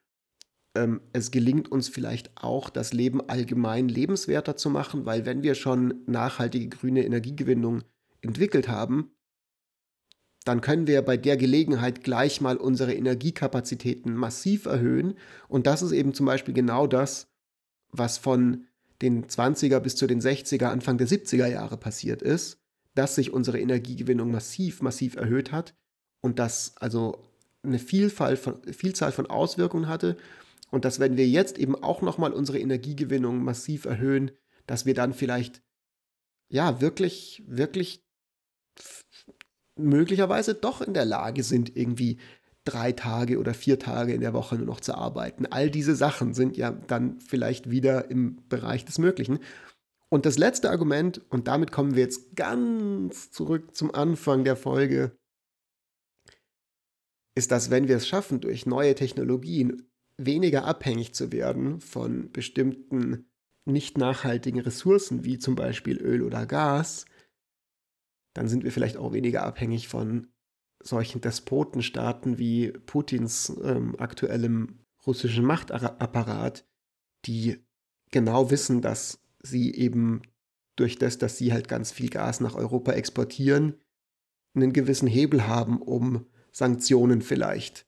Ähm, 0.74 1.00
es 1.12 1.30
gelingt 1.30 1.70
uns 1.70 1.88
vielleicht 1.88 2.30
auch, 2.36 2.70
das 2.70 2.92
Leben 2.92 3.28
allgemein 3.28 3.88
lebenswerter 3.88 4.56
zu 4.56 4.70
machen, 4.70 5.06
weil 5.06 5.26
wenn 5.26 5.42
wir 5.42 5.54
schon 5.54 6.02
nachhaltige 6.06 6.68
grüne 6.68 7.04
Energiegewinnung 7.04 7.82
entwickelt 8.20 8.68
haben, 8.68 9.10
dann 10.48 10.62
können 10.62 10.86
wir 10.86 11.02
bei 11.02 11.18
der 11.18 11.36
Gelegenheit 11.36 12.02
gleich 12.02 12.40
mal 12.40 12.56
unsere 12.56 12.94
Energiekapazitäten 12.94 14.14
massiv 14.16 14.64
erhöhen. 14.64 15.14
Und 15.46 15.66
das 15.66 15.82
ist 15.82 15.92
eben 15.92 16.14
zum 16.14 16.24
Beispiel 16.24 16.54
genau 16.54 16.86
das, 16.86 17.28
was 17.90 18.16
von 18.16 18.64
den 19.02 19.26
20er 19.26 19.78
bis 19.80 19.94
zu 19.96 20.06
den 20.06 20.22
60er, 20.22 20.66
Anfang 20.66 20.96
der 20.96 21.06
70er 21.06 21.46
Jahre 21.46 21.76
passiert 21.76 22.22
ist, 22.22 22.58
dass 22.94 23.14
sich 23.14 23.32
unsere 23.32 23.60
Energiegewinnung 23.60 24.30
massiv, 24.30 24.80
massiv 24.80 25.16
erhöht 25.16 25.52
hat 25.52 25.74
und 26.20 26.38
das 26.38 26.72
also 26.78 27.22
eine 27.62 27.78
Vielfalt 27.78 28.38
von, 28.38 28.62
Vielzahl 28.72 29.12
von 29.12 29.26
Auswirkungen 29.26 29.86
hatte. 29.86 30.16
Und 30.70 30.86
dass, 30.86 30.98
wenn 30.98 31.18
wir 31.18 31.28
jetzt 31.28 31.58
eben 31.58 31.74
auch 31.74 32.00
nochmal 32.00 32.32
unsere 32.32 32.58
Energiegewinnung 32.58 33.44
massiv 33.44 33.84
erhöhen, 33.84 34.30
dass 34.66 34.86
wir 34.86 34.94
dann 34.94 35.12
vielleicht 35.12 35.62
ja 36.48 36.80
wirklich, 36.80 37.44
wirklich 37.46 38.02
möglicherweise 39.78 40.54
doch 40.54 40.80
in 40.80 40.94
der 40.94 41.04
Lage 41.04 41.42
sind, 41.42 41.76
irgendwie 41.76 42.18
drei 42.64 42.92
Tage 42.92 43.38
oder 43.38 43.54
vier 43.54 43.78
Tage 43.78 44.12
in 44.12 44.20
der 44.20 44.34
Woche 44.34 44.56
nur 44.56 44.66
noch 44.66 44.80
zu 44.80 44.94
arbeiten. 44.94 45.46
All 45.46 45.70
diese 45.70 45.96
Sachen 45.96 46.34
sind 46.34 46.56
ja 46.56 46.70
dann 46.70 47.18
vielleicht 47.20 47.70
wieder 47.70 48.10
im 48.10 48.42
Bereich 48.48 48.84
des 48.84 48.98
Möglichen. 48.98 49.38
Und 50.10 50.26
das 50.26 50.38
letzte 50.38 50.70
Argument, 50.70 51.20
und 51.30 51.48
damit 51.48 51.72
kommen 51.72 51.94
wir 51.94 52.02
jetzt 52.02 52.36
ganz 52.36 53.30
zurück 53.30 53.74
zum 53.74 53.94
Anfang 53.94 54.44
der 54.44 54.56
Folge, 54.56 55.16
ist, 57.34 57.50
dass 57.52 57.70
wenn 57.70 57.88
wir 57.88 57.96
es 57.96 58.08
schaffen, 58.08 58.40
durch 58.40 58.66
neue 58.66 58.94
Technologien 58.94 59.88
weniger 60.16 60.64
abhängig 60.64 61.14
zu 61.14 61.30
werden 61.32 61.80
von 61.80 62.32
bestimmten 62.32 63.30
nicht 63.64 63.96
nachhaltigen 63.96 64.60
Ressourcen, 64.60 65.24
wie 65.24 65.38
zum 65.38 65.54
Beispiel 65.54 65.98
Öl 65.98 66.22
oder 66.22 66.46
Gas, 66.46 67.04
dann 68.38 68.46
sind 68.46 68.62
wir 68.62 68.70
vielleicht 68.70 68.96
auch 68.96 69.12
weniger 69.12 69.42
abhängig 69.42 69.88
von 69.88 70.28
solchen 70.80 71.20
Despotenstaaten 71.20 72.38
wie 72.38 72.70
Putins 72.70 73.52
ähm, 73.64 73.96
aktuellem 73.98 74.78
russischen 75.04 75.44
Machtapparat, 75.44 76.64
die 77.26 77.58
genau 78.12 78.52
wissen, 78.52 78.80
dass 78.80 79.20
sie 79.42 79.74
eben 79.74 80.22
durch 80.76 81.00
das, 81.00 81.18
dass 81.18 81.36
sie 81.36 81.52
halt 81.52 81.66
ganz 81.66 81.90
viel 81.90 82.10
Gas 82.10 82.38
nach 82.38 82.54
Europa 82.54 82.92
exportieren, 82.92 83.74
einen 84.54 84.72
gewissen 84.72 85.08
Hebel 85.08 85.48
haben, 85.48 85.82
um 85.82 86.24
Sanktionen 86.52 87.22
vielleicht 87.22 87.87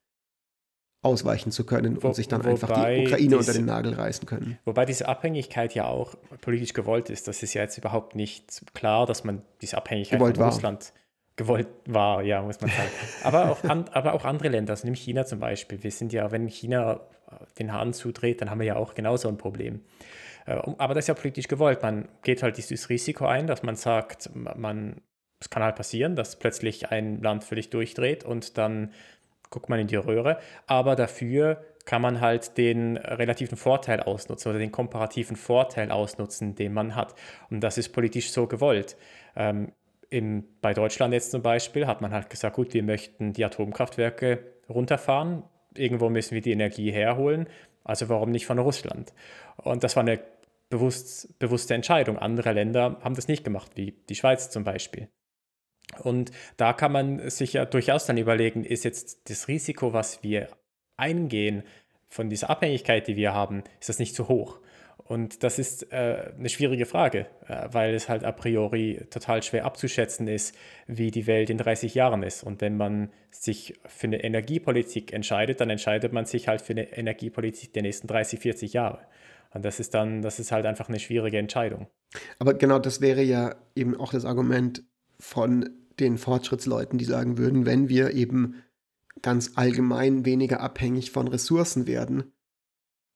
ausweichen 1.03 1.51
zu 1.51 1.65
können 1.65 2.03
Wo, 2.03 2.09
und 2.09 2.15
sich 2.15 2.29
dann 2.29 2.43
einfach 2.43 2.69
die 2.69 3.03
Ukraine 3.03 3.17
diese, 3.17 3.39
unter 3.39 3.53
den 3.53 3.65
Nagel 3.65 3.95
reißen 3.95 4.27
können. 4.27 4.59
Wobei 4.65 4.85
diese 4.85 5.09
Abhängigkeit 5.09 5.75
ja 5.75 5.87
auch 5.87 6.15
politisch 6.41 6.75
gewollt 6.75 7.09
ist. 7.09 7.27
Das 7.27 7.43
ist 7.43 7.55
ja 7.55 7.63
jetzt 7.63 7.79
überhaupt 7.79 8.15
nicht 8.15 8.63
klar, 8.75 9.07
dass 9.07 9.25
man 9.25 9.43
diese 9.63 9.79
Abhängigkeit 9.79 10.19
gewollt 10.19 10.37
von 10.37 10.47
Russland 10.47 10.93
gewollt 11.37 11.69
war, 11.87 12.23
ja, 12.23 12.43
muss 12.43 12.61
man 12.61 12.71
sagen. 12.71 12.91
aber, 13.25 13.51
auch 13.51 13.65
an, 13.65 13.89
aber 13.93 14.13
auch 14.13 14.27
andere 14.27 14.49
Länder, 14.49 14.73
also 14.73 14.87
nimm 14.87 14.95
China 14.95 15.25
zum 15.25 15.41
Beispiel. 15.41 15.83
Wir 15.83 15.91
sind 15.91 16.13
ja, 16.13 16.31
wenn 16.31 16.49
China 16.49 17.01
den 17.59 17.73
Hahn 17.73 17.93
zudreht, 17.93 18.41
dann 18.41 18.51
haben 18.51 18.61
wir 18.61 18.67
ja 18.67 18.77
auch 18.77 18.95
genauso 18.95 19.29
ein 19.29 19.39
Problem. 19.39 19.81
Äh, 20.47 20.53
aber 20.79 20.95
das 20.95 21.05
ist 21.05 21.09
ja 21.09 21.15
politisch 21.15 21.49
gewollt. 21.49 21.83
Man 21.83 22.09
geht 22.23 22.43
halt 22.43 22.57
dieses 22.57 22.89
Risiko 22.89 23.27
ein, 23.27 23.47
dass 23.47 23.63
man 23.63 23.77
sagt, 23.77 24.31
man, 24.35 25.01
es 25.39 25.51
kann 25.51 25.63
halt 25.63 25.77
passieren, 25.77 26.17
dass 26.17 26.39
plötzlich 26.39 26.91
ein 26.91 27.23
Land 27.23 27.45
völlig 27.45 27.71
durchdreht 27.71 28.25
und 28.25 28.59
dann 28.59 28.93
guckt 29.51 29.69
man 29.69 29.81
in 29.81 29.87
die 29.87 29.97
Röhre. 29.97 30.39
Aber 30.67 30.97
dafür 30.97 31.63
kann 31.85 32.03
man 32.03 32.21
halt 32.21 32.57
den 32.57 32.97
relativen 32.97 33.57
Vorteil 33.57 34.01
ausnutzen 34.01 34.51
oder 34.51 34.59
den 34.59 34.73
komparativen 34.73 35.37
Vorteil 35.37 35.91
ausnutzen, 35.91 36.55
den 36.55 36.73
man 36.73 36.95
hat. 36.95 37.15
Und 37.51 37.61
das 37.61 37.79
ist 37.79 37.91
politisch 37.91 38.31
so 38.31 38.47
gewollt. 38.47 38.97
Ähm, 39.37 39.73
in, 40.09 40.45
bei 40.61 40.75
Deutschland 40.75 41.15
jetzt 41.15 41.31
zum 41.31 41.43
Beispiel 41.43 41.87
hat 41.87 42.01
man 42.01 42.13
halt 42.13 42.31
gesagt, 42.31 42.57
gut, 42.57 42.75
wir 42.75 42.83
möchten 42.83 43.33
die 43.33 43.45
Atomkraftwerke 43.45 44.45
runterfahren. 44.69 45.45
Irgendwo 45.77 46.11
müssen 46.11 46.35
wir 46.35 46.41
die 46.41 46.53
Energie 46.53 46.91
herholen. 46.91 47.49
Also 47.85 48.09
warum 48.09 48.31
nicht 48.31 48.47
von 48.47 48.59
Russland? 48.59 49.13
Und 49.57 49.85
das 49.85 49.97
war 49.97 50.03
eine 50.03 50.21
bewusst, 50.69 51.39
bewusste 51.39 51.75
Entscheidung. 51.75 52.19
Andere 52.19 52.53
Länder 52.53 52.99
haben 53.03 53.15
das 53.15 53.29
nicht 53.29 53.45
gemacht, 53.45 53.73
wie 53.77 53.93
die 54.09 54.15
Schweiz 54.15 54.51
zum 54.51 54.65
Beispiel. 54.65 55.09
Und 55.99 56.31
da 56.57 56.73
kann 56.73 56.93
man 56.93 57.31
sich 57.31 57.55
ja 57.55 57.65
durchaus 57.65 58.07
dann 58.07 58.17
überlegen, 58.17 58.65
ist 58.65 58.85
jetzt 58.85 59.29
das 59.29 59.49
Risiko, 59.49 59.93
was 59.93 60.23
wir 60.23 60.49
eingehen 60.97 61.63
von 62.07 62.29
dieser 62.29 62.51
Abhängigkeit, 62.51 63.07
die 63.07 63.17
wir 63.17 63.35
haben, 63.35 63.65
ist 63.81 63.89
das 63.89 63.99
nicht 63.99 64.15
zu 64.15 64.29
hoch? 64.29 64.61
Und 65.11 65.43
das 65.43 65.59
ist 65.59 65.93
äh, 65.93 66.31
eine 66.39 66.49
schwierige 66.49 66.87
Frage, 66.87 67.27
äh, 67.49 67.69
weil 67.73 67.95
es 67.95 68.09
halt 68.09 68.23
a 68.23 68.31
priori 68.31 69.07
total 69.11 69.43
schwer 69.43 69.65
abzuschätzen 69.65 70.29
ist, 70.29 70.55
wie 70.87 71.11
die 71.11 71.27
Welt 71.27 71.51
in 71.51 71.59
30 71.59 71.97
Jahren 71.97 72.23
ist. 72.23 72.45
Und 72.45 72.61
wenn 72.61 72.77
man 72.77 73.11
sich 73.33 73.75
für 73.87 74.07
eine 74.07 74.23
Energiepolitik 74.23 75.13
entscheidet, 75.13 75.61
dann 75.61 75.69
entscheidet 75.69 76.13
man 76.13 76.27
sich 76.27 76.47
halt 76.47 76.61
für 76.61 76.75
eine 76.75 76.97
Energiepolitik 76.97 77.73
der 77.73 77.83
nächsten 77.83 78.07
30, 78.07 78.39
40 78.39 78.73
Jahre. 78.73 79.01
Und 79.53 79.65
das 79.65 79.81
ist 79.81 79.95
dann, 79.95 80.23
das 80.23 80.39
ist 80.39 80.53
halt 80.53 80.65
einfach 80.65 80.89
eine 80.89 81.01
schwierige 81.01 81.39
Entscheidung. 81.39 81.89
Aber 82.39 82.55
genau 82.55 82.79
das 82.79 83.01
wäre 83.01 83.23
ja 83.23 83.57
eben 83.75 83.97
auch 83.97 84.13
das 84.13 84.25
Argument 84.25 84.85
von 85.19 85.71
den 86.01 86.19
Fortschrittsleuten, 86.19 86.99
die 86.99 87.05
sagen 87.05 87.39
würden, 87.39 87.67
wenn 87.67 87.89
wir 87.89 88.13
eben 88.13 88.57
ganz 89.23 89.53
allgemein 89.57 90.25
weniger 90.25 90.61
abhängig 90.61 91.11
von 91.11 91.29
Ressourcen 91.29 91.87
werden, 91.87 92.33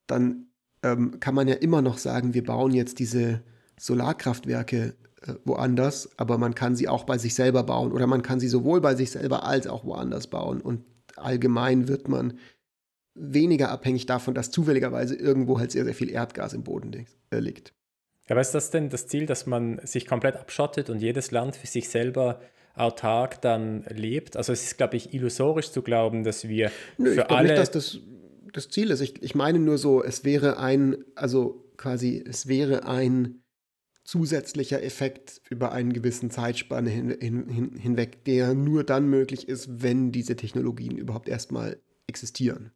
dann 0.06 0.48
ähm, 0.82 1.18
kann 1.20 1.34
man 1.34 1.48
ja 1.48 1.54
immer 1.54 1.82
noch 1.82 1.98
sagen, 1.98 2.34
wir 2.34 2.44
bauen 2.44 2.72
jetzt 2.72 2.98
diese 2.98 3.42
Solarkraftwerke 3.78 4.94
äh, 5.22 5.34
woanders, 5.44 6.10
aber 6.18 6.38
man 6.38 6.54
kann 6.54 6.76
sie 6.76 6.88
auch 6.88 7.04
bei 7.04 7.18
sich 7.18 7.34
selber 7.34 7.62
bauen 7.62 7.92
oder 7.92 8.06
man 8.06 8.22
kann 8.22 8.40
sie 8.40 8.48
sowohl 8.48 8.80
bei 8.80 8.94
sich 8.94 9.10
selber 9.10 9.44
als 9.44 9.66
auch 9.66 9.84
woanders 9.84 10.26
bauen. 10.26 10.60
Und 10.60 10.84
allgemein 11.16 11.88
wird 11.88 12.08
man 12.08 12.38
weniger 13.14 13.70
abhängig 13.70 14.06
davon, 14.06 14.34
dass 14.34 14.50
zufälligerweise 14.50 15.14
irgendwo 15.14 15.58
halt 15.58 15.72
sehr, 15.72 15.84
sehr 15.84 15.94
viel 15.94 16.10
Erdgas 16.10 16.52
im 16.52 16.64
Boden 16.64 17.06
äh, 17.30 17.38
liegt. 17.38 17.72
Ja, 18.26 18.32
aber 18.32 18.40
ist 18.40 18.54
das 18.54 18.70
denn 18.70 18.88
das 18.88 19.06
Ziel, 19.06 19.26
dass 19.26 19.46
man 19.46 19.80
sich 19.84 20.06
komplett 20.06 20.36
abschottet 20.36 20.90
und 20.90 21.00
jedes 21.00 21.30
Land 21.30 21.56
für 21.56 21.66
sich 21.66 21.88
selber 21.88 22.40
autark 22.74 23.40
dann 23.40 23.84
lebt? 23.88 24.36
Also 24.36 24.52
es 24.52 24.64
ist, 24.64 24.76
glaube 24.76 24.96
ich, 24.96 25.14
illusorisch 25.14 25.70
zu 25.70 25.82
glauben, 25.82 26.24
dass 26.24 26.48
wir 26.48 26.70
Nö, 26.98 27.14
für 27.14 27.22
ich 27.22 27.30
alle... 27.30 27.48
Nicht, 27.48 27.58
dass 27.58 27.70
das 27.70 28.00
das 28.54 28.68
Ziel 28.68 28.90
ist. 28.90 29.00
Ich, 29.00 29.22
ich 29.22 29.34
meine 29.34 29.58
nur 29.58 29.78
so, 29.78 30.02
es 30.02 30.24
wäre 30.24 30.58
ein, 30.58 31.04
also 31.14 31.70
quasi, 31.76 32.24
es 32.26 32.46
wäre 32.46 32.86
ein 32.86 33.42
zusätzlicher 34.04 34.82
Effekt 34.82 35.40
über 35.50 35.72
einen 35.72 35.92
gewissen 35.92 36.30
Zeitspanne 36.30 36.90
hin, 36.90 37.16
hin, 37.20 37.72
hinweg, 37.76 38.24
der 38.24 38.54
nur 38.54 38.84
dann 38.84 39.08
möglich 39.08 39.48
ist, 39.48 39.82
wenn 39.82 40.12
diese 40.12 40.36
Technologien 40.36 40.96
überhaupt 40.96 41.28
erstmal 41.28 41.80
existieren. 42.06 42.70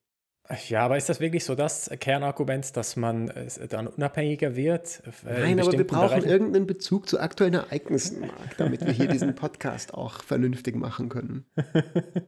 Ja, 0.68 0.80
aber 0.80 0.96
ist 0.96 1.10
das 1.10 1.20
wirklich 1.20 1.44
so 1.44 1.54
das 1.54 1.90
Kernargument, 2.00 2.74
dass 2.74 2.96
man 2.96 3.30
dann 3.68 3.86
unabhängiger 3.86 4.56
wird? 4.56 5.02
Äh, 5.26 5.40
Nein, 5.40 5.60
aber 5.60 5.72
wir 5.72 5.86
brauchen 5.86 6.08
Bereichen? 6.08 6.28
irgendeinen 6.28 6.66
Bezug 6.66 7.06
zu 7.06 7.20
aktuellen 7.20 7.52
Ereignissen, 7.52 8.30
damit 8.56 8.84
wir 8.84 8.92
hier 8.92 9.08
diesen 9.08 9.34
Podcast 9.34 9.92
auch 9.92 10.22
vernünftig 10.22 10.74
machen 10.74 11.10
können. 11.10 11.44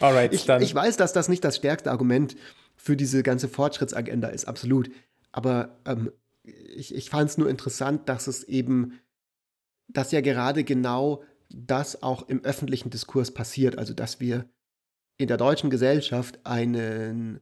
Alright, 0.00 0.34
ich, 0.34 0.44
dann. 0.44 0.60
ich 0.60 0.74
weiß, 0.74 0.98
dass 0.98 1.14
das 1.14 1.28
nicht 1.28 1.44
das 1.44 1.56
stärkste 1.56 1.90
Argument 1.90 2.36
für 2.76 2.96
diese 2.96 3.22
ganze 3.22 3.48
Fortschrittsagenda 3.48 4.28
ist, 4.28 4.46
absolut. 4.46 4.90
Aber 5.30 5.78
ähm, 5.86 6.12
ich, 6.42 6.94
ich 6.94 7.08
fand 7.08 7.30
es 7.30 7.38
nur 7.38 7.48
interessant, 7.48 8.08
dass 8.08 8.26
es 8.26 8.44
eben, 8.44 9.00
dass 9.88 10.12
ja 10.12 10.20
gerade 10.20 10.64
genau 10.64 11.22
das 11.48 12.02
auch 12.02 12.28
im 12.28 12.44
öffentlichen 12.44 12.90
Diskurs 12.90 13.30
passiert. 13.30 13.78
Also, 13.78 13.94
dass 13.94 14.20
wir 14.20 14.46
in 15.22 15.28
der 15.28 15.36
deutschen 15.36 15.70
Gesellschaft 15.70 16.40
einen, 16.44 17.40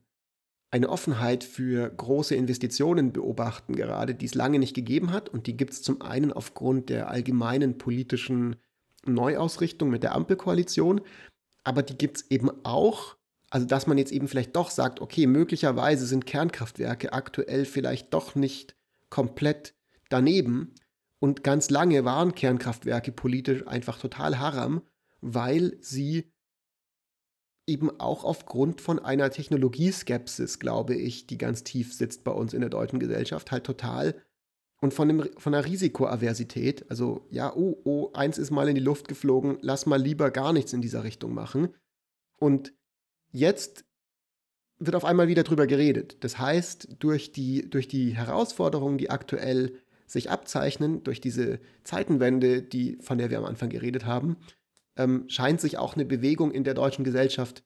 eine 0.71 0.89
Offenheit 0.89 1.43
für 1.45 1.89
große 1.89 2.35
Investitionen 2.35 3.13
beobachten, 3.13 3.75
gerade 3.75 4.15
die 4.15 4.27
es 4.27 4.35
lange 4.35 4.59
nicht 4.59 4.75
gegeben 4.75 5.13
hat. 5.13 5.29
Und 5.29 5.47
die 5.47 5.57
gibt 5.57 5.73
es 5.73 5.83
zum 5.83 6.03
einen 6.03 6.33
aufgrund 6.33 6.91
der 6.91 7.09
allgemeinen 7.09 7.79
politischen 7.79 8.57
Neuausrichtung 9.07 9.91
mit 9.91 10.03
der 10.03 10.15
Ampelkoalition, 10.15 11.01
aber 11.65 11.83
die 11.83 11.97
gibt 11.97 12.19
es 12.19 12.31
eben 12.31 12.51
auch. 12.65 13.17
Also, 13.49 13.67
dass 13.67 13.87
man 13.87 13.99
jetzt 13.99 14.13
eben 14.13 14.29
vielleicht 14.29 14.55
doch 14.55 14.71
sagt, 14.71 15.01
okay, 15.01 15.27
möglicherweise 15.27 16.07
sind 16.07 16.25
Kernkraftwerke 16.25 17.13
aktuell 17.13 17.65
vielleicht 17.65 18.15
doch 18.15 18.37
nicht 18.37 18.77
komplett 19.09 19.75
daneben. 20.09 20.75
Und 21.19 21.43
ganz 21.43 21.69
lange 21.69 22.05
waren 22.05 22.35
Kernkraftwerke 22.35 23.11
politisch 23.11 23.67
einfach 23.67 23.99
total 23.99 24.39
haram, 24.39 24.83
weil 25.21 25.77
sie 25.81 26.31
eben 27.71 28.01
auch 28.01 28.25
aufgrund 28.25 28.81
von 28.81 28.99
einer 28.99 29.31
Technologieskepsis, 29.31 30.59
glaube 30.59 30.95
ich, 30.95 31.27
die 31.27 31.39
ganz 31.39 31.65
tief 31.65 31.95
sitzt 31.95 32.25
bei 32.25 32.33
uns 32.33 32.53
in 32.53 32.61
der 32.61 32.71
deutschen 32.71 32.99
Gesellschaft, 32.99 33.51
halt 33.51 33.65
total 33.65 34.15
und 34.81 34.95
von, 34.95 35.09
dem, 35.09 35.29
von 35.37 35.53
der 35.53 35.65
Risikoaversität, 35.67 36.91
also 36.91 37.27
ja, 37.31 37.55
oh, 37.55 37.81
oh, 37.85 38.11
eins 38.15 38.39
ist 38.39 38.51
mal 38.51 38.69
in 38.69 38.75
die 38.75 38.81
Luft 38.81 39.09
geflogen, 39.09 39.59
lass 39.61 39.87
mal 39.87 40.01
lieber 40.01 40.31
gar 40.31 40.53
nichts 40.53 40.73
in 40.73 40.81
dieser 40.81 41.05
Richtung 41.05 41.35
machen. 41.35 41.75
Und 42.39 42.73
jetzt 43.31 43.85
wird 44.79 44.97
auf 44.97 45.05
einmal 45.05 45.29
wieder 45.29 45.43
drüber 45.43 45.67
geredet. 45.67 46.25
Das 46.25 46.39
heißt, 46.39 46.97
durch 46.99 47.33
die, 47.33 47.69
durch 47.69 47.89
die 47.89 48.17
Herausforderungen, 48.17 48.97
die 48.97 49.11
aktuell 49.11 49.79
sich 50.07 50.31
abzeichnen, 50.31 51.05
durch 51.05 51.21
diese 51.21 51.61
Zeitenwende, 51.85 52.63
die, 52.63 52.97
von 53.03 53.19
der 53.19 53.29
wir 53.29 53.39
am 53.39 53.45
Anfang 53.45 53.69
geredet 53.69 54.07
haben, 54.07 54.39
ähm, 55.03 55.25
scheint 55.29 55.61
sich 55.61 55.79
auch 55.79 55.95
eine 55.95 56.05
Bewegung 56.05 56.53
in 56.53 56.65
der 56.65 56.75
deutschen 56.75 57.05
Gesellschaft 57.05 57.65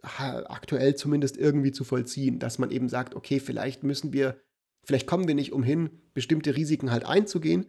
aktuell 0.00 0.94
zumindest 0.94 1.36
irgendwie 1.36 1.72
zu 1.72 1.82
vollziehen, 1.82 2.38
dass 2.38 2.58
man 2.58 2.70
eben 2.70 2.88
sagt, 2.88 3.16
okay, 3.16 3.40
vielleicht 3.40 3.82
müssen 3.82 4.12
wir 4.12 4.40
Vielleicht 4.88 5.06
kommen 5.06 5.28
wir 5.28 5.34
nicht 5.34 5.52
umhin, 5.52 5.90
bestimmte 6.14 6.56
Risiken 6.56 6.90
halt 6.90 7.04
einzugehen 7.04 7.66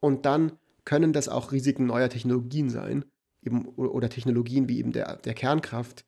und 0.00 0.24
dann 0.24 0.58
können 0.86 1.12
das 1.12 1.28
auch 1.28 1.52
Risiken 1.52 1.84
neuer 1.84 2.08
Technologien 2.08 2.70
sein, 2.70 3.04
eben, 3.42 3.66
oder 3.68 4.08
Technologien 4.08 4.66
wie 4.66 4.78
eben 4.78 4.92
der, 4.92 5.16
der 5.16 5.34
Kernkraft, 5.34 6.06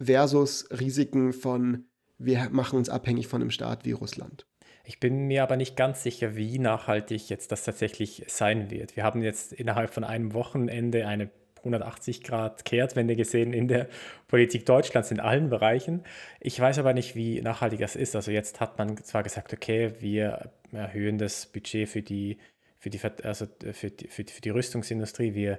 versus 0.00 0.68
Risiken 0.70 1.32
von, 1.32 1.86
wir 2.18 2.50
machen 2.50 2.78
uns 2.78 2.88
abhängig 2.88 3.26
von 3.26 3.40
einem 3.40 3.50
Staat 3.50 3.84
wie 3.84 3.90
Russland. 3.90 4.46
Ich 4.84 5.00
bin 5.00 5.26
mir 5.26 5.42
aber 5.42 5.56
nicht 5.56 5.74
ganz 5.74 6.04
sicher, 6.04 6.36
wie 6.36 6.60
nachhaltig 6.60 7.28
jetzt 7.28 7.50
das 7.50 7.64
tatsächlich 7.64 8.24
sein 8.28 8.70
wird. 8.70 8.94
Wir 8.94 9.02
haben 9.02 9.22
jetzt 9.22 9.52
innerhalb 9.52 9.90
von 9.90 10.04
einem 10.04 10.34
Wochenende 10.34 11.08
eine 11.08 11.32
180 11.64 12.22
Grad 12.22 12.64
Kehrtwende 12.64 13.16
gesehen 13.16 13.52
in 13.52 13.68
der 13.68 13.88
Politik 14.28 14.66
Deutschlands 14.66 15.10
in 15.10 15.20
allen 15.20 15.48
Bereichen. 15.50 16.04
Ich 16.40 16.58
weiß 16.58 16.78
aber 16.78 16.92
nicht, 16.92 17.16
wie 17.16 17.40
nachhaltig 17.40 17.80
das 17.80 17.96
ist. 17.96 18.14
Also 18.14 18.30
jetzt 18.30 18.60
hat 18.60 18.78
man 18.78 18.96
zwar 18.98 19.22
gesagt, 19.22 19.52
okay, 19.52 19.92
wir 20.00 20.50
erhöhen 20.72 21.18
das 21.18 21.46
Budget 21.46 21.88
für 21.88 22.02
die, 22.02 22.38
für 22.78 22.90
die, 22.90 23.00
also 23.22 23.46
für 23.72 23.90
die, 23.90 24.08
für 24.08 24.24
die, 24.24 24.32
für 24.32 24.40
die 24.40 24.50
Rüstungsindustrie, 24.50 25.34
wir 25.34 25.58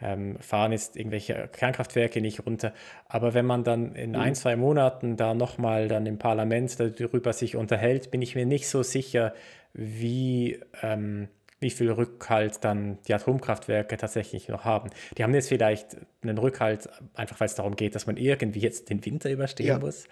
ähm, 0.00 0.36
fahren 0.40 0.72
jetzt 0.72 0.96
irgendwelche 0.96 1.48
Kernkraftwerke 1.52 2.20
nicht 2.20 2.44
runter. 2.44 2.72
Aber 3.08 3.34
wenn 3.34 3.46
man 3.46 3.64
dann 3.64 3.94
in 3.94 4.16
ein, 4.16 4.30
mhm. 4.30 4.34
zwei 4.34 4.56
Monaten 4.56 5.16
da 5.16 5.34
nochmal 5.34 5.88
dann 5.88 6.06
im 6.06 6.18
Parlament 6.18 6.78
darüber 6.80 7.32
sich 7.32 7.56
unterhält, 7.56 8.10
bin 8.10 8.22
ich 8.22 8.34
mir 8.34 8.46
nicht 8.46 8.68
so 8.68 8.82
sicher, 8.82 9.34
wie... 9.72 10.60
Ähm, 10.82 11.28
wie 11.62 11.70
viel 11.70 11.90
Rückhalt 11.90 12.62
dann 12.64 12.98
die 13.06 13.14
Atomkraftwerke 13.14 13.96
tatsächlich 13.96 14.48
noch 14.48 14.64
haben. 14.64 14.90
Die 15.16 15.22
haben 15.22 15.32
jetzt 15.32 15.48
vielleicht 15.48 15.96
einen 16.22 16.36
Rückhalt, 16.36 16.88
einfach 17.14 17.40
weil 17.40 17.46
es 17.46 17.54
darum 17.54 17.76
geht, 17.76 17.94
dass 17.94 18.06
man 18.06 18.16
irgendwie 18.16 18.60
jetzt 18.60 18.90
den 18.90 19.04
Winter 19.04 19.30
überstehen 19.30 19.66
ja. 19.66 19.78
muss. 19.78 20.04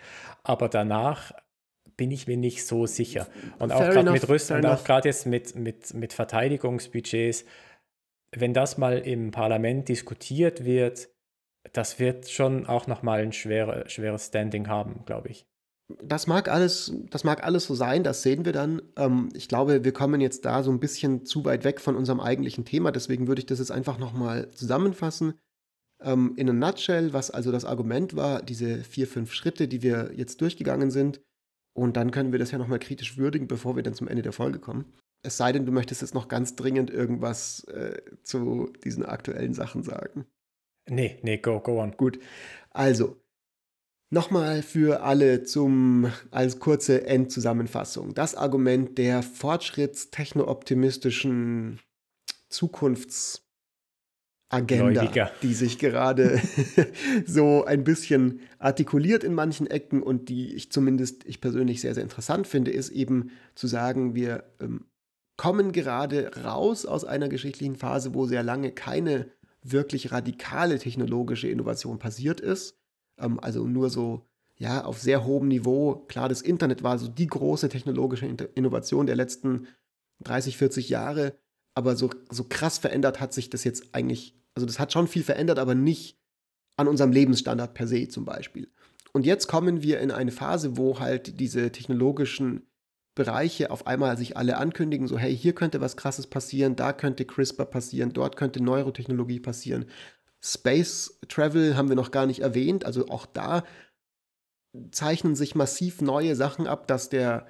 Aber 0.43 0.69
danach 0.69 1.33
bin 1.97 2.11
ich 2.11 2.27
mir 2.27 2.37
nicht 2.37 2.65
so 2.65 2.87
sicher. 2.87 3.27
Und 3.59 3.73
auch 3.73 3.81
gerade 3.81 4.11
mit 4.11 4.27
Rüstung 4.29 4.65
auch 4.65 4.85
gerade 4.85 5.09
jetzt 5.09 5.27
mit, 5.27 5.55
mit, 5.55 5.93
mit 5.93 6.13
Verteidigungsbudgets, 6.15 7.45
wenn 8.35 8.55
das 8.55 8.79
mal 8.79 8.99
im 8.99 9.33
Parlament 9.33 9.89
diskutiert 9.89 10.65
wird, 10.65 11.09
das 11.73 11.99
wird 11.99 12.31
schon 12.31 12.67
auch 12.67 12.87
nochmal 12.87 13.21
ein 13.21 13.33
schwere, 13.33 13.89
schweres 13.89 14.29
Standing 14.29 14.69
haben, 14.69 15.05
glaube 15.05 15.29
ich. 15.29 15.47
Das 16.03 16.27
mag 16.27 16.49
alles, 16.49 16.93
das 17.11 17.25
mag 17.25 17.45
alles 17.45 17.65
so 17.65 17.75
sein, 17.75 18.03
das 18.05 18.23
sehen 18.23 18.45
wir 18.45 18.53
dann. 18.53 18.83
Ähm, 18.97 19.29
ich 19.35 19.49
glaube, 19.49 19.85
wir 19.85 19.93
kommen 19.93 20.21
jetzt 20.21 20.45
da 20.45 20.63
so 20.63 20.71
ein 20.71 20.81
bisschen 20.81 21.25
zu 21.25 21.45
weit 21.45 21.65
weg 21.65 21.81
von 21.81 21.97
unserem 21.97 22.21
eigentlichen 22.21 22.65
Thema, 22.65 22.93
deswegen 22.93 23.29
würde 23.29 23.41
ich 23.41 23.47
das 23.47 23.59
jetzt 23.59 23.73
einfach 23.73 23.99
nochmal 23.99 24.51
zusammenfassen. 24.51 25.35
Ähm, 26.03 26.35
in 26.37 26.49
a 26.49 26.53
nutshell, 26.53 27.13
was 27.13 27.31
also 27.31 27.53
das 27.53 27.65
Argument 27.65 28.17
war, 28.17 28.43
diese 28.43 28.83
vier, 28.85 29.07
fünf 29.07 29.33
Schritte, 29.33 29.69
die 29.69 29.83
wir 29.83 30.13
jetzt 30.15 30.41
durchgegangen 30.41 30.91
sind. 30.91 31.21
Und 31.73 31.97
dann 31.97 32.11
können 32.11 32.33
wir 32.33 32.39
das 32.39 32.51
ja 32.51 32.59
nochmal 32.59 32.79
kritisch 32.79 33.17
würdigen, 33.17 33.47
bevor 33.47 33.77
wir 33.77 33.83
dann 33.83 33.95
zum 33.95 34.09
Ende 34.09 34.23
der 34.23 34.33
Folge 34.33 34.59
kommen. 34.59 34.93
Es 35.23 35.37
sei 35.37 35.53
denn, 35.53 35.67
du 35.67 35.73
möchtest 35.73 36.01
jetzt 36.01 36.15
noch 36.15 36.29
ganz 36.29 36.57
dringend 36.57 36.91
irgendwas 36.91 37.65
äh, 37.65 38.01
zu 38.23 38.73
diesen 38.83 39.05
aktuellen 39.05 39.55
Sachen 39.55 39.83
sagen. 39.83 40.27
Nee, 40.89 41.19
nee, 41.23 41.37
go, 41.37 41.61
go 41.61 41.81
on. 41.81 41.97
Gut. 41.97 42.19
Also, 42.71 43.21
nochmal 44.11 44.63
für 44.63 45.03
alle 45.03 45.43
zum, 45.45 46.13
als 46.31 46.59
kurze 46.59 47.07
Endzusammenfassung. 47.07 48.13
Das 48.15 48.35
Argument 48.35 48.99
der 48.99 49.23
fortschrittstechno-optimistischen 49.23 51.79
Zukunfts- 52.51 53.41
Agenda, 54.53 55.03
Gläubiger. 55.03 55.31
die 55.43 55.55
sich 55.55 55.79
gerade 55.79 56.41
so 57.27 57.65
ein 57.65 57.85
bisschen 57.85 58.41
artikuliert 58.59 59.23
in 59.23 59.33
manchen 59.33 59.69
Ecken 59.69 60.03
und 60.03 60.29
die 60.29 60.53
ich 60.55 60.73
zumindest, 60.73 61.25
ich 61.25 61.41
persönlich 61.41 61.81
sehr, 61.81 61.95
sehr 61.95 62.03
interessant 62.03 62.49
finde, 62.49 62.73
ist 62.73 62.91
eben 62.91 63.31
zu 63.55 63.69
sagen, 63.69 64.17
wir 64.17 64.43
ähm, 64.61 64.87
kommen 65.37 65.71
gerade 65.71 66.33
raus 66.45 66.85
aus 66.85 67.05
einer 67.05 67.29
geschichtlichen 67.29 67.77
Phase, 67.77 68.13
wo 68.13 68.27
sehr 68.27 68.43
lange 68.43 68.73
keine 68.73 69.31
wirklich 69.63 70.11
radikale 70.11 70.81
technologische 70.81 71.49
Innovation 71.49 72.01
passiert 72.01 72.41
ist. 72.41 72.80
Ähm, 73.21 73.41
also 73.41 73.67
nur 73.67 73.91
so, 73.91 74.27
ja, 74.57 74.85
auf 74.85 75.01
sehr 75.01 75.25
hohem 75.25 75.49
Niveau. 75.49 76.05
Klar, 76.09 76.29
das 76.29 76.43
Internet 76.43 76.83
war 76.83 76.99
so 76.99 77.09
die 77.09 77.27
große 77.27 77.69
technologische 77.69 78.27
Innovation 78.55 79.07
der 79.07 79.17
letzten 79.17 79.67
30, 80.21 80.57
40 80.57 80.89
Jahre. 80.89 81.35
Aber 81.75 81.97
so, 81.97 82.11
so 82.31 82.45
krass 82.45 82.79
verändert 82.79 83.21
hat 83.21 83.33
sich 83.33 83.49
das 83.49 83.65
jetzt 83.65 83.95
eigentlich 83.95 84.35
also 84.55 84.67
das 84.67 84.79
hat 84.79 84.93
schon 84.93 85.09
viel 85.09 85.23
verändert, 85.23 85.59
aber 85.59 85.75
nicht 85.75 86.19
an 86.77 86.89
unserem 86.89 87.13
Lebensstandard 87.13 87.75
per 87.75 87.87
se 87.87 88.09
zum 88.09 88.25
Beispiel. 88.25 88.71
Und 89.13 89.27
jetzt 89.27 89.49
kommen 89.49 89.83
wir 89.83 90.01
in 90.01 90.11
eine 90.11 90.33
Phase, 90.33 90.77
wo 90.77 91.01
halt 91.01 91.41
diese 91.41 91.73
technologischen 91.73 92.67
Bereiche 93.15 93.71
auf 93.71 93.87
einmal 93.87 94.17
sich 94.17 94.37
alle 94.37 94.57
ankündigen, 94.57 95.09
so 95.09 95.19
hey, 95.19 95.37
hier 95.37 95.53
könnte 95.53 95.81
was 95.81 95.97
Krasses 95.97 96.27
passieren, 96.29 96.77
da 96.77 96.93
könnte 96.93 97.25
CRISPR 97.25 97.65
passieren, 97.65 98.13
dort 98.13 98.37
könnte 98.37 98.63
Neurotechnologie 98.63 99.41
passieren. 99.41 99.87
Space 100.43 101.19
Travel 101.29 101.77
haben 101.77 101.89
wir 101.89 101.97
noch 101.97 102.11
gar 102.11 102.27
nicht 102.27 102.41
erwähnt, 102.41 102.85
also 102.85 103.09
auch 103.09 103.27
da 103.27 103.65
zeichnen 104.91 105.35
sich 105.35 105.55
massiv 105.55 106.01
neue 106.01 106.37
Sachen 106.37 106.67
ab, 106.67 106.87
dass 106.87 107.09
der, 107.09 107.47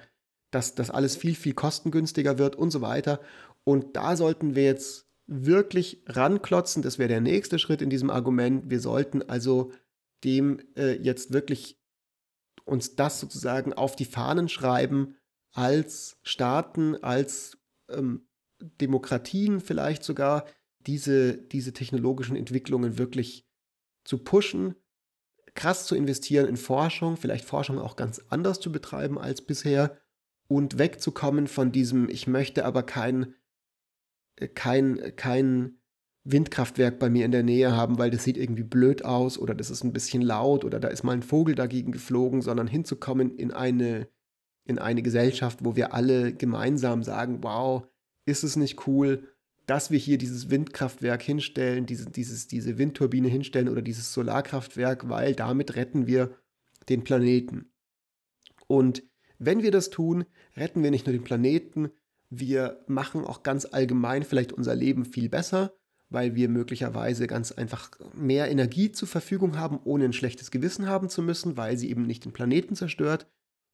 dass 0.51 0.75
das 0.75 0.89
alles 0.89 1.15
viel, 1.15 1.35
viel 1.35 1.53
kostengünstiger 1.53 2.37
wird 2.37 2.55
und 2.55 2.71
so 2.71 2.81
weiter. 2.81 3.21
Und 3.63 3.95
da 3.95 4.15
sollten 4.15 4.55
wir 4.55 4.63
jetzt 4.63 5.07
wirklich 5.27 6.03
ranklotzen. 6.07 6.81
Das 6.81 6.97
wäre 6.97 7.09
der 7.09 7.21
nächste 7.21 7.59
Schritt 7.59 7.81
in 7.81 7.89
diesem 7.89 8.09
Argument. 8.09 8.69
Wir 8.69 8.79
sollten 8.79 9.21
also 9.21 9.71
dem 10.23 10.59
äh, 10.75 10.93
jetzt 10.93 11.31
wirklich 11.31 11.79
uns 12.65 12.95
das 12.95 13.19
sozusagen 13.19 13.73
auf 13.73 13.95
die 13.95 14.05
Fahnen 14.05 14.49
schreiben, 14.49 15.15
als 15.53 16.17
Staaten, 16.23 16.95
als 17.03 17.57
ähm, 17.89 18.27
Demokratien 18.59 19.59
vielleicht 19.59 20.03
sogar, 20.03 20.45
diese, 20.87 21.37
diese 21.37 21.73
technologischen 21.73 22.35
Entwicklungen 22.35 22.97
wirklich 22.97 23.47
zu 24.03 24.17
pushen, 24.17 24.75
krass 25.53 25.85
zu 25.85 25.95
investieren 25.95 26.47
in 26.47 26.57
Forschung, 26.57 27.17
vielleicht 27.17 27.45
Forschung 27.45 27.77
auch 27.77 27.95
ganz 27.95 28.19
anders 28.29 28.59
zu 28.59 28.71
betreiben 28.71 29.19
als 29.19 29.41
bisher 29.41 29.97
und 30.47 30.77
wegzukommen 30.77 31.47
von 31.47 31.71
diesem, 31.71 32.09
ich 32.09 32.27
möchte 32.27 32.65
aber 32.65 32.83
kein 32.83 33.35
kein, 34.47 35.15
kein 35.15 35.77
Windkraftwerk 36.23 36.99
bei 36.99 37.09
mir 37.09 37.25
in 37.25 37.31
der 37.31 37.43
Nähe 37.43 37.75
haben, 37.75 37.97
weil 37.97 38.11
das 38.11 38.23
sieht 38.23 38.37
irgendwie 38.37 38.63
blöd 38.63 39.03
aus 39.03 39.37
oder 39.37 39.55
das 39.55 39.69
ist 39.69 39.83
ein 39.83 39.93
bisschen 39.93 40.21
laut 40.21 40.63
oder 40.63 40.79
da 40.79 40.87
ist 40.87 41.03
mal 41.03 41.13
ein 41.13 41.23
Vogel 41.23 41.55
dagegen 41.55 41.91
geflogen, 41.91 42.41
sondern 42.41 42.67
hinzukommen 42.67 43.35
in 43.37 43.51
eine, 43.51 44.07
in 44.65 44.77
eine 44.77 45.01
Gesellschaft, 45.01 45.59
wo 45.63 45.75
wir 45.75 45.93
alle 45.93 46.33
gemeinsam 46.33 47.03
sagen, 47.03 47.43
wow, 47.43 47.87
ist 48.25 48.43
es 48.43 48.55
nicht 48.55 48.87
cool, 48.87 49.27
dass 49.67 49.91
wir 49.91 49.99
hier 49.99 50.17
dieses 50.17 50.49
Windkraftwerk 50.49 51.21
hinstellen, 51.21 51.85
diese, 51.85 52.09
dieses, 52.09 52.47
diese 52.47 52.77
Windturbine 52.77 53.27
hinstellen 53.27 53.69
oder 53.69 53.81
dieses 53.81 54.13
Solarkraftwerk, 54.13 55.09
weil 55.09 55.35
damit 55.35 55.75
retten 55.75 56.07
wir 56.07 56.35
den 56.89 57.03
Planeten. 57.03 57.71
Und 58.67 59.03
wenn 59.37 59.63
wir 59.63 59.71
das 59.71 59.89
tun, 59.89 60.25
retten 60.55 60.83
wir 60.83 60.91
nicht 60.91 61.05
nur 61.05 61.13
den 61.13 61.23
Planeten, 61.23 61.89
wir 62.29 62.83
machen 62.87 63.25
auch 63.25 63.43
ganz 63.43 63.65
allgemein 63.65 64.23
vielleicht 64.23 64.53
unser 64.53 64.75
Leben 64.75 65.05
viel 65.05 65.29
besser, 65.29 65.73
weil 66.09 66.35
wir 66.35 66.49
möglicherweise 66.49 67.27
ganz 67.27 67.51
einfach 67.51 67.91
mehr 68.13 68.49
Energie 68.51 68.91
zur 68.91 69.07
Verfügung 69.07 69.57
haben, 69.57 69.79
ohne 69.83 70.05
ein 70.05 70.13
schlechtes 70.13 70.51
Gewissen 70.51 70.87
haben 70.87 71.09
zu 71.09 71.21
müssen, 71.21 71.57
weil 71.57 71.77
sie 71.77 71.89
eben 71.89 72.03
nicht 72.03 72.25
den 72.25 72.33
Planeten 72.33 72.75
zerstört 72.75 73.27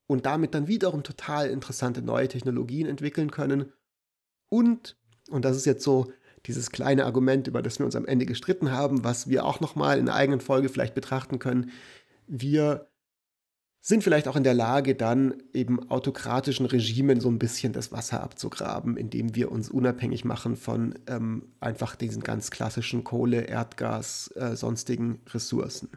und 0.08 0.26
damit 0.26 0.54
dann 0.54 0.68
wiederum 0.68 1.04
total 1.04 1.50
interessante 1.50 2.02
neue 2.02 2.28
Technologien 2.28 2.88
entwickeln 2.88 3.32
können. 3.32 3.74
Und, 4.50 4.98
und 5.30 5.46
das 5.46 5.58
ist 5.58 5.66
jetzt 5.66 5.84
so 5.84 6.12
dieses 6.46 6.72
kleine 6.72 7.06
Argument, 7.06 7.48
über 7.48 7.62
das 7.62 7.80
wir 7.80 7.86
uns 7.86 7.96
am 7.96 8.06
Ende 8.06 8.26
gestritten 8.26 8.72
haben, 8.72 9.04
was 9.04 9.28
wir 9.28 9.46
auch 9.46 9.60
nochmal 9.60 9.98
in 9.98 10.08
einer 10.08 10.18
eigenen 10.18 10.40
Folge 10.40 10.70
vielleicht 10.70 10.96
betrachten 10.96 11.40
können, 11.40 11.72
wir 12.28 12.88
sind 13.82 14.04
vielleicht 14.04 14.28
auch 14.28 14.36
in 14.36 14.44
der 14.44 14.54
Lage, 14.54 14.96
dann 14.96 15.42
eben 15.54 15.90
autokratischen 15.90 16.66
Regimen 16.66 17.22
so 17.22 17.30
ein 17.30 17.40
bisschen 17.40 17.72
das 17.72 17.92
Wasser 17.92 18.22
abzugraben, 18.22 18.98
indem 18.98 19.34
wir 19.36 19.52
uns 19.52 19.70
unabhängig 19.70 20.26
machen 20.26 20.58
von 20.58 20.96
ähm, 21.08 21.54
einfach 21.62 21.96
diesen 21.96 22.22
ganz 22.22 22.52
klassischen 22.52 23.04
Kohle, 23.06 23.44
Erdgas, 23.44 24.30
äh, 24.36 24.56
sonstigen 24.56 25.22
Ressourcen. 25.34 25.90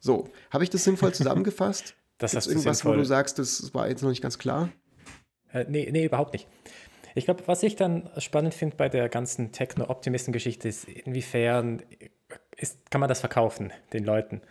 So, 0.00 0.28
habe 0.50 0.64
ich 0.64 0.70
das 0.70 0.84
sinnvoll 0.84 1.14
zusammengefasst? 1.14 1.94
das 2.18 2.32
Gibt's 2.32 2.46
hast 2.46 2.52
irgendwas, 2.52 2.78
sinnvoll. 2.78 2.96
wo 2.96 3.00
du 3.00 3.06
sagst, 3.06 3.38
das 3.38 3.74
war 3.74 3.88
jetzt 3.88 4.02
noch 4.02 4.10
nicht 4.10 4.22
ganz 4.22 4.38
klar? 4.38 4.70
Äh, 5.52 5.66
nee, 5.68 5.88
nee, 5.90 6.06
überhaupt 6.06 6.32
nicht. 6.32 6.48
Ich 7.16 7.24
glaube, 7.24 7.42
was 7.46 7.62
ich 7.62 7.76
dann 7.76 8.10
spannend 8.18 8.52
finde 8.52 8.76
bei 8.76 8.90
der 8.90 9.08
ganzen 9.08 9.50
Techno-Optimisten-Geschichte 9.50 10.68
ist, 10.68 10.86
inwiefern 10.86 11.82
ist, 12.58 12.90
kann 12.90 13.00
man 13.00 13.08
das 13.08 13.20
verkaufen 13.20 13.72
den 13.94 14.04
Leuten? 14.04 14.42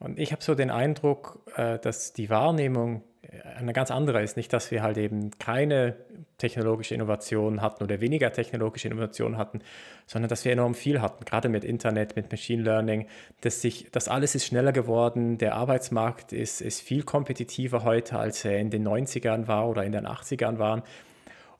Und 0.00 0.18
ich 0.18 0.32
habe 0.32 0.42
so 0.42 0.56
den 0.56 0.72
Eindruck, 0.72 1.40
äh, 1.56 1.78
dass 1.78 2.12
die 2.12 2.28
Wahrnehmung 2.28 3.04
äh, 3.22 3.40
eine 3.56 3.72
ganz 3.72 3.92
andere 3.92 4.20
ist. 4.20 4.36
Nicht, 4.36 4.52
dass 4.52 4.72
wir 4.72 4.82
halt 4.82 4.98
eben 4.98 5.30
keine 5.38 5.94
technologische 6.38 6.96
Innovation 6.96 7.62
hatten 7.62 7.84
oder 7.84 8.00
weniger 8.00 8.32
technologische 8.32 8.88
Innovation 8.88 9.36
hatten, 9.36 9.60
sondern 10.06 10.28
dass 10.28 10.44
wir 10.44 10.50
enorm 10.50 10.74
viel 10.74 11.00
hatten, 11.00 11.24
gerade 11.24 11.48
mit 11.48 11.64
Internet, 11.64 12.16
mit 12.16 12.32
Machine 12.32 12.64
Learning. 12.64 13.06
Dass 13.42 13.62
sich, 13.62 13.92
das 13.92 14.08
alles 14.08 14.34
ist 14.34 14.44
schneller 14.44 14.72
geworden, 14.72 15.38
der 15.38 15.54
Arbeitsmarkt 15.54 16.32
ist, 16.32 16.62
ist 16.62 16.80
viel 16.80 17.04
kompetitiver 17.04 17.84
heute, 17.84 18.18
als 18.18 18.44
er 18.44 18.58
in 18.58 18.70
den 18.70 18.86
90ern 18.86 19.46
war 19.46 19.68
oder 19.68 19.84
in 19.84 19.92
den 19.92 20.06
80ern 20.06 20.58
waren. 20.58 20.82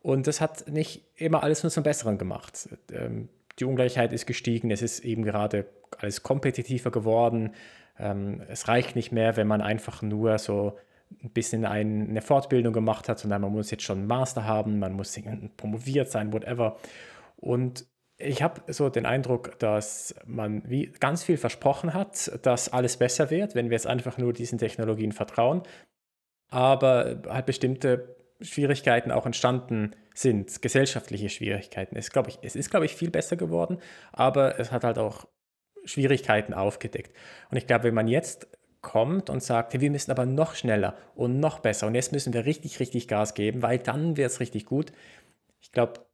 Und 0.01 0.27
das 0.27 0.41
hat 0.41 0.69
nicht 0.69 1.05
immer 1.17 1.43
alles 1.43 1.63
nur 1.63 1.71
zum 1.71 1.83
Besseren 1.83 2.19
gemacht. 2.19 2.69
Ähm, 2.93 3.29
die 3.59 3.65
Ungleichheit 3.65 4.13
ist 4.13 4.27
gestiegen, 4.27 4.71
es 4.71 4.83
ist 4.83 5.01
eben 5.01 5.25
gerade 5.25 5.67
alles 5.99 6.23
kompetitiver 6.23 6.91
geworden. 6.91 7.55
Ähm, 7.99 8.43
es 8.49 8.69
reicht 8.69 8.95
nicht 8.97 9.13
mehr, 9.13 9.37
wenn 9.37 9.47
man 9.47 9.61
einfach 9.61 10.03
nur 10.03 10.39
so 10.39 10.77
ein 11.23 11.31
bisschen 11.31 11.65
ein, 11.65 12.11
eine 12.11 12.23
Fortbildung 12.23 12.73
gemacht 12.73 13.09
hat, 13.09 13.19
sondern 13.19 13.41
man 13.43 13.53
muss 13.53 13.71
jetzt 13.71 13.83
schon 13.83 13.99
einen 13.99 14.07
Master 14.07 14.45
haben, 14.45 14.79
man 14.79 14.93
muss 14.93 15.19
promoviert 15.57 16.11
sein, 16.11 16.33
whatever. 16.33 16.77
Und 17.37 17.87
ich 18.19 18.43
habe 18.43 18.61
so 18.73 18.89
den 18.89 19.07
Eindruck, 19.07 19.59
dass 19.59 20.15
man 20.27 20.69
wie 20.69 20.87
ganz 20.87 21.23
viel 21.23 21.37
versprochen 21.37 21.95
hat, 21.95 22.31
dass 22.43 22.73
alles 22.73 22.97
besser 22.97 23.31
wird, 23.31 23.55
wenn 23.55 23.71
wir 23.71 23.77
jetzt 23.77 23.87
einfach 23.87 24.19
nur 24.19 24.33
diesen 24.33 24.59
Technologien 24.59 25.13
vertrauen. 25.13 25.63
Aber 26.51 27.23
halt 27.29 27.47
bestimmte 27.47 28.17
Schwierigkeiten 28.41 29.11
auch 29.11 29.27
entstanden 29.27 29.95
sind, 30.15 30.63
gesellschaftliche 30.63 31.29
Schwierigkeiten. 31.29 31.97
Es, 31.97 32.11
glaub 32.11 32.29
ich, 32.29 32.39
es 32.43 32.57
ist, 32.57 32.71
glaube 32.71 32.87
ich, 32.87 32.95
viel 32.95 33.11
besser 33.11 33.37
geworden, 33.37 33.79
aber 34.13 34.59
es 34.59 34.71
hat 34.71 34.85
halt 34.85 34.99
auch 34.99 35.27
Schwierigkeiten 35.85 36.55
aufgedeckt. 36.55 37.15
Und 37.51 37.57
ich 37.57 37.67
glaube, 37.67 37.85
wenn 37.85 37.95
man 37.95 38.09
jetzt 38.09 38.49
kommt 38.81 39.29
und 39.31 39.43
sagt, 39.43 39.75
hey, 39.75 39.81
wir 39.81 39.91
müssen 39.91 40.11
aber 40.11 40.27
noch 40.27 40.55
schneller 40.55 40.97
und 41.15 41.41
noch 41.41 41.59
besser 41.59 41.87
und 41.87 41.95
jetzt 41.95 42.13
müssen 42.13 42.33
wir 42.33 42.47
richtig, 42.47 42.79
richtig 42.81 43.09
Gas 43.09 43.35
geben, 43.35 43.63
weil 43.63 43.79
dann 43.79 44.17
wird 44.17 44.31
es 44.31 44.41
richtig 44.41 44.67
gut. 44.67 44.93
Ich 45.61 45.73
glaube, 45.73 46.07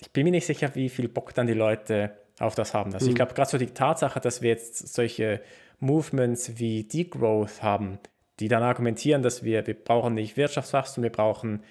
ich 0.00 0.12
bin 0.12 0.24
mir 0.24 0.30
nicht 0.30 0.46
sicher, 0.46 0.74
wie 0.74 0.88
viel 0.88 1.08
Bock 1.08 1.34
dann 1.34 1.46
die 1.46 1.54
Leute 1.54 2.16
auf 2.38 2.54
das 2.54 2.74
haben. 2.74 2.94
Also 2.94 3.06
mhm. 3.06 3.10
ich 3.10 3.16
glaube, 3.16 3.34
gerade 3.34 3.50
so 3.50 3.58
die 3.58 3.66
Tatsache, 3.66 4.20
dass 4.20 4.42
wir 4.42 4.50
jetzt 4.50 4.94
solche 4.94 5.40
Movements 5.80 6.58
wie 6.58 6.84
Degrowth 6.84 7.62
haben, 7.62 7.98
die 8.40 8.48
dann 8.48 8.62
argumentieren, 8.62 9.22
dass 9.22 9.44
wir, 9.44 9.66
wir 9.66 9.74
brauchen 9.74 10.14
nicht 10.14 10.36
Wirtschaftswachstum, 10.36 11.02
wir 11.02 11.12
brauchen 11.12 11.62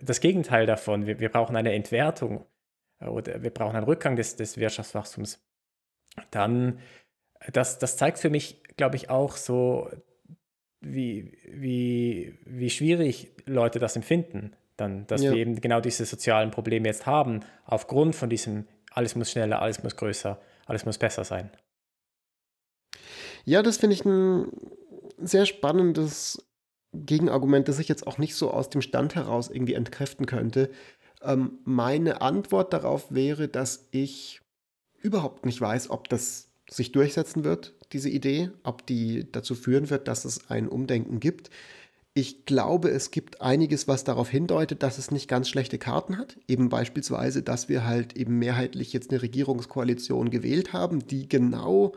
das 0.00 0.20
Gegenteil 0.20 0.66
davon, 0.66 1.06
wir, 1.06 1.20
wir 1.20 1.28
brauchen 1.28 1.56
eine 1.56 1.72
Entwertung 1.72 2.44
oder 3.00 3.42
wir 3.42 3.50
brauchen 3.50 3.76
einen 3.76 3.86
Rückgang 3.86 4.16
des, 4.16 4.36
des 4.36 4.56
Wirtschaftswachstums 4.56 5.40
dann 6.30 6.78
das, 7.52 7.78
das 7.78 7.96
zeigt 7.96 8.18
für 8.18 8.30
mich, 8.30 8.62
glaube 8.76 8.96
ich, 8.96 9.10
auch 9.10 9.36
so, 9.36 9.90
wie, 10.80 11.38
wie, 11.48 12.38
wie 12.44 12.70
schwierig 12.70 13.32
Leute 13.46 13.78
das 13.78 13.96
empfinden, 13.96 14.52
dann, 14.76 15.06
dass 15.06 15.22
ja. 15.22 15.32
wir 15.32 15.38
eben 15.38 15.60
genau 15.60 15.80
diese 15.80 16.04
sozialen 16.04 16.50
Probleme 16.50 16.88
jetzt 16.88 17.06
haben, 17.06 17.40
aufgrund 17.64 18.16
von 18.16 18.28
diesem, 18.28 18.66
alles 18.90 19.14
muss 19.14 19.30
schneller, 19.30 19.62
alles 19.62 19.82
muss 19.82 19.96
größer, 19.96 20.40
alles 20.66 20.84
muss 20.84 20.98
besser 20.98 21.24
sein. 21.24 21.50
Ja, 23.44 23.62
das 23.62 23.78
finde 23.78 23.94
ich 23.94 24.04
ein 24.04 24.46
sehr 25.26 25.46
spannendes 25.46 26.44
Gegenargument, 26.92 27.68
das 27.68 27.78
ich 27.78 27.88
jetzt 27.88 28.06
auch 28.06 28.18
nicht 28.18 28.34
so 28.34 28.50
aus 28.50 28.70
dem 28.70 28.82
Stand 28.82 29.14
heraus 29.14 29.50
irgendwie 29.50 29.74
entkräften 29.74 30.26
könnte. 30.26 30.70
Ähm, 31.22 31.58
meine 31.64 32.20
Antwort 32.20 32.72
darauf 32.72 33.12
wäre, 33.12 33.48
dass 33.48 33.88
ich 33.90 34.40
überhaupt 35.00 35.46
nicht 35.46 35.60
weiß, 35.60 35.90
ob 35.90 36.08
das 36.08 36.48
sich 36.70 36.92
durchsetzen 36.92 37.44
wird, 37.44 37.74
diese 37.92 38.08
Idee, 38.08 38.50
ob 38.62 38.86
die 38.86 39.30
dazu 39.30 39.54
führen 39.54 39.90
wird, 39.90 40.08
dass 40.08 40.24
es 40.24 40.50
ein 40.50 40.68
Umdenken 40.68 41.20
gibt. 41.20 41.50
Ich 42.14 42.44
glaube, 42.44 42.90
es 42.90 43.10
gibt 43.10 43.40
einiges, 43.40 43.88
was 43.88 44.04
darauf 44.04 44.28
hindeutet, 44.28 44.82
dass 44.82 44.98
es 44.98 45.10
nicht 45.10 45.28
ganz 45.28 45.48
schlechte 45.48 45.78
Karten 45.78 46.18
hat. 46.18 46.38
Eben 46.46 46.68
beispielsweise, 46.68 47.42
dass 47.42 47.70
wir 47.70 47.86
halt 47.86 48.16
eben 48.16 48.38
mehrheitlich 48.38 48.92
jetzt 48.92 49.10
eine 49.10 49.22
Regierungskoalition 49.22 50.30
gewählt 50.30 50.74
haben, 50.74 51.06
die 51.06 51.28
genau 51.28 51.94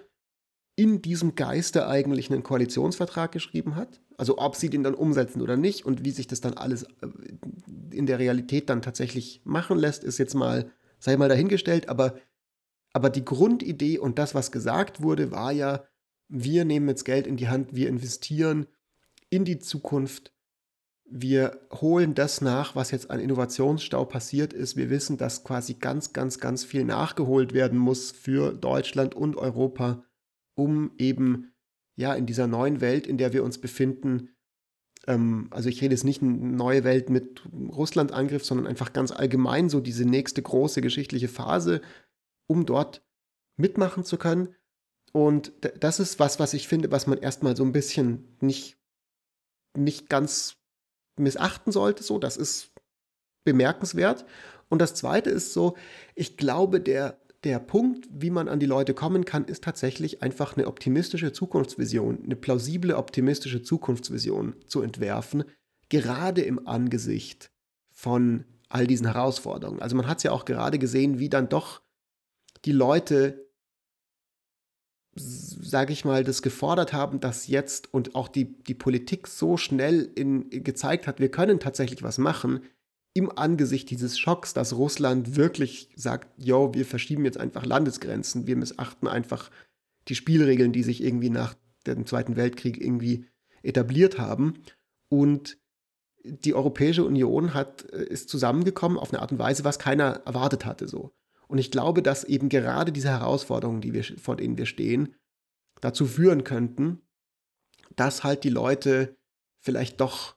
in 0.75 1.01
diesem 1.01 1.35
Geiste 1.35 1.87
eigentlich 1.87 2.31
einen 2.31 2.43
Koalitionsvertrag 2.43 3.31
geschrieben 3.31 3.75
hat. 3.75 4.01
Also 4.17 4.37
ob 4.37 4.55
sie 4.55 4.69
den 4.69 4.83
dann 4.83 4.93
umsetzen 4.93 5.41
oder 5.41 5.57
nicht 5.57 5.85
und 5.85 6.03
wie 6.03 6.11
sich 6.11 6.27
das 6.27 6.41
dann 6.41 6.53
alles 6.53 6.83
äh, 6.83 7.07
in 7.91 8.05
der 8.05 8.19
Realität 8.19 8.69
dann 8.69 8.81
tatsächlich 8.81 9.41
machen 9.45 9.77
lässt, 9.77 10.03
ist 10.03 10.17
jetzt 10.17 10.35
mal, 10.35 10.71
sei 10.99 11.17
mal 11.17 11.29
dahingestellt, 11.29 11.89
aber, 11.89 12.15
aber 12.93 13.09
die 13.09 13.25
Grundidee 13.25 13.97
und 13.97 14.19
das, 14.19 14.35
was 14.35 14.51
gesagt 14.51 15.01
wurde, 15.01 15.31
war 15.31 15.51
ja, 15.51 15.83
wir 16.27 16.65
nehmen 16.65 16.89
jetzt 16.89 17.05
Geld 17.05 17.27
in 17.27 17.37
die 17.37 17.47
Hand, 17.47 17.75
wir 17.75 17.87
investieren 17.87 18.67
in 19.29 19.45
die 19.45 19.59
Zukunft, 19.59 20.33
wir 21.07 21.59
holen 21.71 22.15
das 22.15 22.41
nach, 22.41 22.75
was 22.75 22.91
jetzt 22.91 23.11
an 23.11 23.19
Innovationsstau 23.19 24.05
passiert 24.05 24.53
ist. 24.53 24.75
Wir 24.75 24.89
wissen, 24.89 25.17
dass 25.17 25.43
quasi 25.43 25.75
ganz, 25.75 26.13
ganz, 26.13 26.39
ganz 26.39 26.63
viel 26.63 26.83
nachgeholt 26.83 27.53
werden 27.53 27.77
muss 27.77 28.11
für 28.11 28.53
Deutschland 28.53 29.13
und 29.13 29.35
Europa 29.35 30.03
um 30.55 30.91
eben 30.97 31.53
ja 31.95 32.13
in 32.13 32.25
dieser 32.25 32.47
neuen 32.47 32.81
Welt, 32.81 33.07
in 33.07 33.17
der 33.17 33.33
wir 33.33 33.43
uns 33.43 33.59
befinden, 33.59 34.35
ähm, 35.07 35.47
also 35.51 35.69
ich 35.69 35.81
rede 35.81 35.93
jetzt 35.93 36.03
nicht 36.03 36.21
eine 36.21 36.31
neue 36.31 36.83
Welt 36.83 37.09
mit 37.09 37.43
Russland-Angriff, 37.53 38.45
sondern 38.45 38.67
einfach 38.67 38.93
ganz 38.93 39.11
allgemein 39.11 39.69
so 39.69 39.79
diese 39.79 40.05
nächste 40.05 40.41
große 40.41 40.81
geschichtliche 40.81 41.27
Phase, 41.27 41.81
um 42.47 42.65
dort 42.65 43.03
mitmachen 43.57 44.03
zu 44.03 44.17
können. 44.17 44.55
Und 45.11 45.53
das 45.79 45.99
ist 45.99 46.19
was, 46.19 46.39
was 46.39 46.53
ich 46.53 46.67
finde, 46.67 46.91
was 46.91 47.07
man 47.07 47.17
erstmal 47.17 47.55
so 47.55 47.63
ein 47.63 47.71
bisschen 47.71 48.35
nicht, 48.41 48.77
nicht 49.77 50.09
ganz 50.09 50.57
missachten 51.17 51.71
sollte. 51.71 52.03
So, 52.03 52.19
das 52.19 52.35
ist 52.35 52.73
bemerkenswert. 53.45 54.25
Und 54.67 54.79
das 54.79 54.95
zweite 54.95 55.29
ist 55.29 55.53
so, 55.53 55.77
ich 56.15 56.35
glaube, 56.35 56.81
der 56.81 57.17
der 57.45 57.59
Punkt, 57.59 58.07
wie 58.11 58.31
man 58.31 58.49
an 58.49 58.59
die 58.59 58.65
Leute 58.65 58.93
kommen 58.93 59.23
kann, 59.23 59.45
ist 59.45 59.63
tatsächlich 59.63 60.23
einfach 60.23 60.57
eine 60.57 60.67
optimistische 60.67 61.31
Zukunftsvision, 61.31 62.23
eine 62.23 62.35
plausible 62.35 62.97
optimistische 62.97 63.61
Zukunftsvision 63.61 64.55
zu 64.65 64.81
entwerfen, 64.81 65.43
gerade 65.89 66.41
im 66.41 66.67
Angesicht 66.67 67.51
von 67.91 68.45
all 68.67 68.87
diesen 68.87 69.05
Herausforderungen. 69.05 69.79
Also 69.79 69.95
man 69.95 70.07
hat 70.07 70.17
es 70.17 70.23
ja 70.23 70.31
auch 70.31 70.45
gerade 70.45 70.79
gesehen, 70.79 71.19
wie 71.19 71.29
dann 71.29 71.47
doch 71.47 71.83
die 72.65 72.71
Leute, 72.71 73.47
sage 75.13 75.93
ich 75.93 76.03
mal, 76.03 76.23
das 76.23 76.41
gefordert 76.41 76.91
haben, 76.91 77.19
dass 77.19 77.47
jetzt 77.47 77.93
und 77.93 78.15
auch 78.15 78.27
die, 78.27 78.57
die 78.63 78.73
Politik 78.73 79.27
so 79.27 79.55
schnell 79.55 80.11
in, 80.15 80.49
gezeigt 80.49 81.05
hat, 81.05 81.19
wir 81.19 81.29
können 81.29 81.59
tatsächlich 81.59 82.01
was 82.01 82.17
machen, 82.17 82.61
im 83.15 83.35
Angesicht 83.35 83.89
dieses 83.89 84.19
Schocks, 84.19 84.53
dass 84.53 84.73
Russland 84.73 85.37
wirklich 85.37 85.89
sagt, 85.95 86.27
yo, 86.37 86.73
wir 86.73 86.85
verschieben 86.85 87.23
jetzt 87.23 87.39
einfach 87.39 87.65
Landesgrenzen, 87.65 88.45
wir 88.45 88.57
missachten 88.57 89.07
einfach 89.07 89.49
die 90.09 90.15
Spielregeln, 90.15 90.73
die 90.73 90.83
sich 90.83 91.01
irgendwie 91.01 91.29
nach 91.29 91.55
dem 91.87 92.05
Zweiten 92.05 92.35
Weltkrieg 92.35 92.79
irgendwie 92.79 93.25
etabliert 93.63 94.19
haben. 94.19 94.55
Und 95.09 95.57
die 96.25 96.53
Europäische 96.53 97.05
Union 97.05 97.53
hat, 97.53 97.89
äh, 97.91 98.03
ist 98.03 98.27
zusammengekommen 98.27 98.97
auf 98.97 99.13
eine 99.13 99.21
Art 99.21 99.31
und 99.31 99.39
Weise, 99.39 99.63
was 99.63 99.79
keiner 99.79 100.21
erwartet 100.25 100.65
hatte 100.65 100.87
so. 100.89 101.15
Und 101.47 101.57
ich 101.57 101.71
glaube, 101.71 102.01
dass 102.01 102.25
eben 102.25 102.49
gerade 102.49 102.91
diese 102.91 103.09
Herausforderungen, 103.09 103.79
die 103.79 103.93
wir, 103.93 104.03
vor 104.03 104.35
denen 104.35 104.57
wir 104.57 104.65
stehen, 104.65 105.15
dazu 105.79 106.05
führen 106.05 106.43
könnten, 106.43 107.01
dass 107.95 108.25
halt 108.25 108.43
die 108.43 108.49
Leute 108.49 109.15
vielleicht 109.61 110.01
doch 110.01 110.35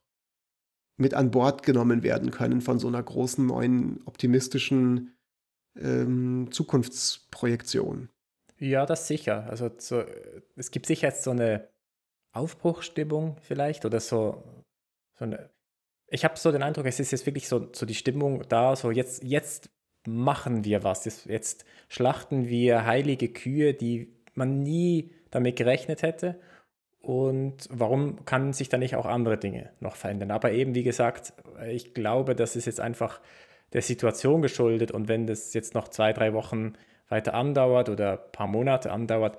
mit 0.99 1.15
an 1.15 1.31
Bord 1.31 1.63
genommen 1.63 2.03
werden 2.03 2.31
können 2.31 2.61
von 2.61 2.79
so 2.79 2.89
einer 2.89 3.03
großen, 3.03 3.47
neuen, 3.47 4.03
optimistischen 4.05 5.17
ähm, 5.77 6.49
Zukunftsprojektion. 6.51 8.11
Ja, 8.59 8.85
das 8.87 9.07
sicher. 9.07 9.47
Also 9.49 9.71
so, 9.79 10.05
es 10.57 10.71
gibt 10.71 10.87
sicher 10.87 11.09
jetzt 11.09 11.23
so 11.23 11.31
eine 11.31 11.69
Aufbruchstimmung 12.33 13.37
vielleicht 13.41 13.85
oder 13.85 14.01
so, 14.01 14.43
so 15.15 15.25
eine. 15.25 15.51
Ich 16.11 16.25
habe 16.25 16.39
so 16.39 16.51
den 16.51 16.63
Eindruck, 16.63 16.87
es 16.87 17.01
ist 17.01 17.13
jetzt 17.13 17.27
wirklich 17.27 17.49
so, 17.49 17.69
so 17.73 17.87
die 17.87 17.95
Stimmung 17.95 18.43
da, 18.49 18.75
so 18.77 18.91
jetzt, 18.91 19.23
jetzt 19.23 19.71
machen 20.07 20.65
wir 20.65 20.83
was. 20.83 21.05
Jetzt, 21.05 21.27
jetzt 21.27 21.65
schlachten 21.89 22.49
wir 22.49 22.85
heilige 22.85 23.29
Kühe, 23.29 23.75
die 23.75 24.17
man 24.35 24.63
nie 24.63 25.13
damit 25.31 25.57
gerechnet 25.57 26.03
hätte. 26.03 26.41
Und 27.01 27.69
warum 27.71 28.25
kann 28.25 28.53
sich 28.53 28.69
da 28.69 28.77
nicht 28.77 28.97
auch 28.97 29.07
andere 29.07 29.39
Dinge 29.39 29.71
noch 29.81 29.97
verändern? 29.97 30.31
Aber 30.31 30.53
eben, 30.53 30.75
wie 30.75 30.83
gesagt, 30.83 31.33
ich 31.69 31.95
glaube, 31.95 32.35
das 32.35 32.57
ist 32.57 32.67
jetzt 32.67 32.81
einfach 32.81 33.21
der 33.73 33.83
Situation 33.83 34.43
geschuldet. 34.43 34.91
Und 34.91 35.09
wenn 35.09 35.27
das 35.27 35.55
jetzt 35.55 35.75
noch 35.75 35.89
zwei, 35.89 36.13
drei 36.13 36.33
Wochen 36.33 36.75
weiter 37.09 37.35
andauert 37.35 37.89
oder 37.89 38.13
ein 38.13 38.33
paar 38.33 38.47
Monate 38.47 38.91
andauert, 38.91 39.39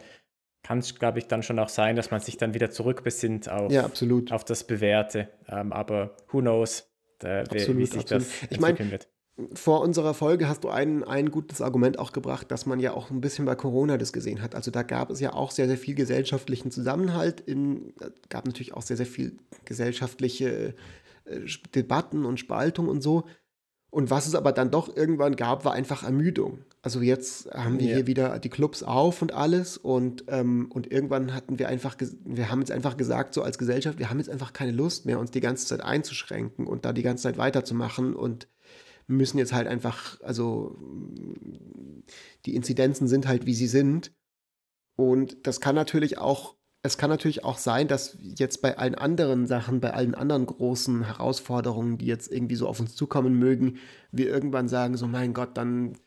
kann 0.64 0.80
es, 0.80 0.95
glaube 0.95 1.20
ich, 1.20 1.28
dann 1.28 1.43
schon 1.43 1.60
auch 1.60 1.70
sein, 1.70 1.95
dass 1.95 2.12
man 2.12 2.20
sich 2.20 2.38
dann 2.38 2.53
wieder 2.53 2.70
zurückbesinnt 2.70 3.49
auf, 3.49 3.72
ja, 3.72 3.89
auf 4.32 4.43
das 4.45 4.64
Bewährte. 4.66 5.30
Ähm, 5.47 5.72
aber 5.72 6.16
who 6.32 6.39
knows, 6.39 6.91
äh, 7.24 7.41
absolut, 7.41 7.78
wie 7.78 7.86
sich 7.86 8.01
absolut. 8.01 8.24
das 8.24 8.41
entwickeln 8.43 8.88
ich 8.88 8.91
wird 8.91 9.07
vor 9.53 9.81
unserer 9.81 10.13
Folge 10.13 10.47
hast 10.47 10.63
du 10.63 10.69
ein, 10.69 11.03
ein 11.03 11.31
gutes 11.31 11.61
Argument 11.61 11.99
auch 11.99 12.11
gebracht, 12.11 12.51
dass 12.51 12.65
man 12.65 12.79
ja 12.79 12.93
auch 12.93 13.09
ein 13.09 13.21
bisschen 13.21 13.45
bei 13.45 13.55
Corona 13.55 13.97
das 13.97 14.13
gesehen 14.13 14.41
hat. 14.41 14.55
Also 14.55 14.71
da 14.71 14.83
gab 14.83 15.09
es 15.09 15.19
ja 15.19 15.33
auch 15.33 15.51
sehr, 15.51 15.67
sehr 15.67 15.77
viel 15.77 15.95
gesellschaftlichen 15.95 16.71
Zusammenhalt. 16.71 17.43
Es 17.47 18.29
gab 18.29 18.45
natürlich 18.45 18.73
auch 18.73 18.81
sehr, 18.81 18.97
sehr 18.97 19.05
viel 19.05 19.37
gesellschaftliche 19.65 20.73
äh, 21.25 21.39
Debatten 21.75 22.25
und 22.25 22.39
Spaltung 22.39 22.87
und 22.87 23.01
so. 23.01 23.25
Und 23.91 24.11
was 24.11 24.27
es 24.27 24.35
aber 24.35 24.51
dann 24.51 24.69
doch 24.69 24.95
irgendwann 24.95 25.35
gab, 25.35 25.65
war 25.65 25.73
einfach 25.73 26.03
Ermüdung. 26.03 26.59
Also 26.81 27.01
jetzt 27.01 27.49
haben 27.51 27.79
wir 27.79 27.87
ja. 27.87 27.95
hier 27.97 28.07
wieder 28.07 28.39
die 28.39 28.49
Clubs 28.49 28.83
auf 28.83 29.21
und 29.21 29.33
alles 29.33 29.77
und, 29.77 30.25
ähm, 30.27 30.69
und 30.71 30.91
irgendwann 30.91 31.33
hatten 31.33 31.59
wir 31.59 31.67
einfach, 31.67 31.95
wir 32.23 32.51
haben 32.51 32.59
jetzt 32.59 32.71
einfach 32.71 32.97
gesagt, 32.97 33.33
so 33.33 33.41
als 33.41 33.57
Gesellschaft, 33.57 33.99
wir 33.99 34.09
haben 34.09 34.19
jetzt 34.19 34.29
einfach 34.29 34.53
keine 34.53 34.71
Lust 34.71 35.05
mehr, 35.05 35.19
uns 35.19 35.31
die 35.31 35.41
ganze 35.41 35.65
Zeit 35.65 35.81
einzuschränken 35.81 36.67
und 36.67 36.85
da 36.85 36.93
die 36.93 37.01
ganze 37.01 37.23
Zeit 37.23 37.37
weiterzumachen 37.37 38.15
und 38.15 38.47
müssen 39.10 39.39
jetzt 39.39 39.53
halt 39.53 39.68
einfach, 39.68 40.22
also 40.22 40.78
die 42.45 42.55
Inzidenzen 42.55 43.07
sind 43.07 43.28
halt, 43.28 43.45
wie 43.45 43.53
sie 43.53 43.68
sind. 43.68 44.14
Und 44.95 45.47
das 45.47 45.60
kann 45.60 45.76
natürlich 45.76 46.18
auch, 46.18 46.55
es 46.84 46.97
kann 46.97 47.10
natürlich 47.10 47.43
auch 47.43 47.57
sein, 47.57 47.88
dass 47.88 48.18
jetzt 48.22 48.62
bei 48.62 48.78
allen 48.78 48.95
anderen 48.95 49.47
Sachen, 49.47 49.82
bei 49.82 49.93
allen 49.93 50.16
anderen 50.16 50.45
großen 50.45 51.05
Herausforderungen, 51.05 51.97
die 51.97 52.05
jetzt 52.05 52.32
irgendwie 52.32 52.55
so 52.55 52.68
auf 52.68 52.80
uns 52.80 52.95
zukommen 52.95 53.38
mögen, 53.38 53.78
wir 54.12 54.28
irgendwann 54.28 54.70
sagen, 54.70 54.95
so 54.95 55.07
mein 55.07 55.34
Gott, 55.34 55.57
dann 55.57 55.97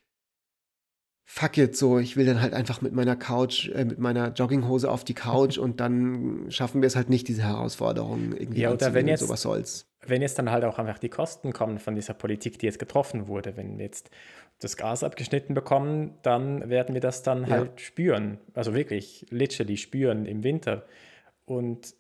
fuck 1.24 1.56
it, 1.58 1.76
so, 1.76 1.98
ich 1.98 2.16
will 2.16 2.26
dann 2.26 2.40
halt 2.40 2.52
einfach 2.52 2.82
mit 2.82 2.92
meiner 2.92 3.16
Couch, 3.16 3.68
äh, 3.70 3.84
mit 3.84 3.98
meiner 3.98 4.32
Jogginghose 4.32 4.90
auf 4.90 5.04
die 5.04 5.14
Couch 5.14 5.58
und 5.58 5.80
dann 5.80 6.50
schaffen 6.50 6.82
wir 6.82 6.86
es 6.86 6.96
halt 6.96 7.10
nicht, 7.10 7.28
diese 7.28 7.42
Herausforderungen 7.42 8.36
irgendwie 8.36 8.60
ja, 8.62 8.72
oder 8.72 8.94
wenn 8.94 9.08
jetzt, 9.08 9.20
sowas 9.20 9.42
soll's. 9.42 9.91
Wenn 10.04 10.22
jetzt 10.22 10.38
dann 10.38 10.50
halt 10.50 10.64
auch 10.64 10.78
einfach 10.78 10.98
die 10.98 11.08
Kosten 11.08 11.52
kommen 11.52 11.78
von 11.78 11.94
dieser 11.94 12.14
Politik, 12.14 12.58
die 12.58 12.66
jetzt 12.66 12.78
getroffen 12.78 13.28
wurde, 13.28 13.56
wenn 13.56 13.78
wir 13.78 13.84
jetzt 13.84 14.10
das 14.58 14.76
Gas 14.76 15.04
abgeschnitten 15.04 15.54
bekommen, 15.54 16.18
dann 16.22 16.68
werden 16.68 16.94
wir 16.94 17.00
das 17.00 17.22
dann 17.22 17.44
ja. 17.44 17.50
halt 17.50 17.80
spüren. 17.80 18.38
Also 18.54 18.74
wirklich, 18.74 19.26
literally 19.30 19.76
spüren 19.76 20.26
im 20.26 20.44
Winter. 20.44 20.86
Und 21.44 21.94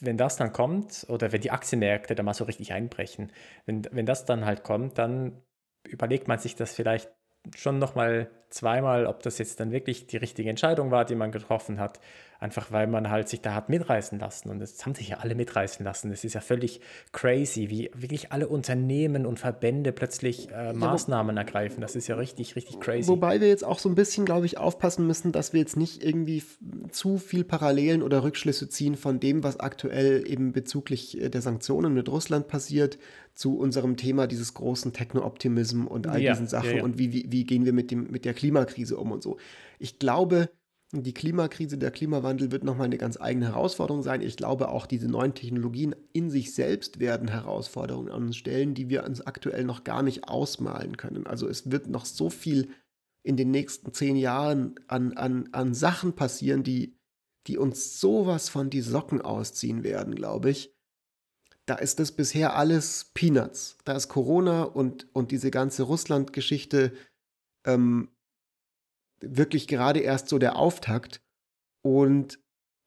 wenn 0.00 0.16
das 0.16 0.36
dann 0.36 0.52
kommt, 0.52 1.06
oder 1.08 1.32
wenn 1.32 1.40
die 1.40 1.50
Aktienmärkte 1.50 2.14
da 2.14 2.22
mal 2.22 2.34
so 2.34 2.44
richtig 2.44 2.72
einbrechen, 2.72 3.32
wenn, 3.66 3.86
wenn 3.92 4.06
das 4.06 4.24
dann 4.24 4.44
halt 4.44 4.62
kommt, 4.62 4.98
dann 4.98 5.42
überlegt 5.84 6.28
man 6.28 6.38
sich 6.38 6.56
das 6.56 6.74
vielleicht 6.74 7.10
schon 7.56 7.78
nochmal 7.78 8.30
zweimal, 8.50 9.06
ob 9.06 9.22
das 9.22 9.38
jetzt 9.38 9.60
dann 9.60 9.70
wirklich 9.72 10.06
die 10.06 10.16
richtige 10.16 10.50
Entscheidung 10.50 10.90
war, 10.90 11.04
die 11.04 11.14
man 11.14 11.32
getroffen 11.32 11.78
hat. 11.78 12.00
Einfach 12.40 12.72
weil 12.72 12.86
man 12.86 13.10
halt 13.10 13.28
sich 13.28 13.42
da 13.42 13.54
hat 13.54 13.68
mitreißen 13.68 14.18
lassen. 14.18 14.48
Und 14.48 14.62
es 14.62 14.84
haben 14.84 14.94
sich 14.94 15.10
ja 15.10 15.18
alle 15.18 15.34
mitreißen 15.34 15.84
lassen. 15.84 16.10
Es 16.10 16.24
ist 16.24 16.32
ja 16.32 16.40
völlig 16.40 16.80
crazy, 17.12 17.68
wie 17.68 17.90
wirklich 17.94 18.32
alle 18.32 18.48
Unternehmen 18.48 19.26
und 19.26 19.38
Verbände 19.38 19.92
plötzlich 19.92 20.50
äh, 20.50 20.72
Maßnahmen 20.72 21.36
ja, 21.36 21.42
ergreifen. 21.42 21.82
Das 21.82 21.94
ist 21.94 22.08
ja 22.08 22.16
richtig, 22.16 22.56
richtig 22.56 22.80
crazy. 22.80 23.08
Wobei 23.08 23.42
wir 23.42 23.48
jetzt 23.48 23.64
auch 23.64 23.78
so 23.78 23.90
ein 23.90 23.94
bisschen, 23.94 24.24
glaube 24.24 24.46
ich, 24.46 24.56
aufpassen 24.56 25.06
müssen, 25.06 25.32
dass 25.32 25.52
wir 25.52 25.60
jetzt 25.60 25.76
nicht 25.76 26.02
irgendwie 26.02 26.42
zu 26.90 27.18
viel 27.18 27.44
Parallelen 27.44 28.02
oder 28.02 28.24
Rückschlüsse 28.24 28.70
ziehen 28.70 28.96
von 28.96 29.20
dem, 29.20 29.44
was 29.44 29.60
aktuell 29.60 30.26
eben 30.26 30.52
bezüglich 30.52 31.20
äh, 31.20 31.28
der 31.28 31.42
Sanktionen 31.42 31.92
mit 31.92 32.08
Russland 32.08 32.48
passiert, 32.48 32.98
zu 33.34 33.58
unserem 33.58 33.96
Thema 33.96 34.26
dieses 34.26 34.54
großen 34.54 34.92
Techno-Optimism 34.92 35.86
und 35.86 36.06
all 36.06 36.20
ja, 36.20 36.32
diesen 36.32 36.46
Sachen 36.46 36.78
ja. 36.78 36.82
und 36.82 36.98
wie, 36.98 37.12
wie, 37.12 37.26
wie 37.28 37.44
gehen 37.44 37.64
wir 37.64 37.72
mit, 37.72 37.90
dem, 37.90 38.10
mit 38.10 38.24
der 38.24 38.34
Klimakrise 38.34 38.96
um 38.96 39.12
und 39.12 39.22
so. 39.22 39.36
Ich 39.78 39.98
glaube, 39.98 40.50
die 40.92 41.14
Klimakrise, 41.14 41.78
der 41.78 41.92
Klimawandel 41.92 42.50
wird 42.50 42.64
nochmal 42.64 42.86
eine 42.86 42.98
ganz 42.98 43.20
eigene 43.20 43.46
Herausforderung 43.46 44.02
sein. 44.02 44.22
Ich 44.22 44.36
glaube, 44.36 44.70
auch 44.70 44.86
diese 44.86 45.08
neuen 45.08 45.34
Technologien 45.34 45.94
in 46.12 46.30
sich 46.30 46.52
selbst 46.52 46.98
werden 46.98 47.28
Herausforderungen 47.28 48.10
an 48.10 48.24
uns 48.24 48.36
stellen, 48.36 48.74
die 48.74 48.88
wir 48.88 49.04
uns 49.04 49.20
aktuell 49.20 49.64
noch 49.64 49.84
gar 49.84 50.02
nicht 50.02 50.28
ausmalen 50.28 50.96
können. 50.96 51.26
Also 51.26 51.48
es 51.48 51.70
wird 51.70 51.86
noch 51.86 52.04
so 52.04 52.28
viel 52.28 52.70
in 53.22 53.36
den 53.36 53.50
nächsten 53.52 53.92
zehn 53.92 54.16
Jahren 54.16 54.74
an, 54.88 55.12
an, 55.12 55.48
an 55.52 55.74
Sachen 55.74 56.14
passieren, 56.14 56.64
die, 56.64 56.96
die 57.46 57.56
uns 57.56 58.00
sowas 58.00 58.48
von 58.48 58.68
die 58.68 58.80
Socken 58.80 59.20
ausziehen 59.20 59.84
werden, 59.84 60.14
glaube 60.14 60.50
ich 60.50 60.74
da 61.70 61.76
ist 61.76 62.00
das 62.00 62.10
bisher 62.10 62.56
alles 62.56 63.12
Peanuts. 63.14 63.78
Da 63.84 63.92
ist 63.92 64.08
Corona 64.08 64.64
und, 64.64 65.06
und 65.14 65.30
diese 65.30 65.52
ganze 65.52 65.84
Russland-Geschichte 65.84 66.92
ähm, 67.64 68.08
wirklich 69.20 69.68
gerade 69.68 70.00
erst 70.00 70.28
so 70.28 70.38
der 70.38 70.56
Auftakt. 70.56 71.22
Und 71.82 72.40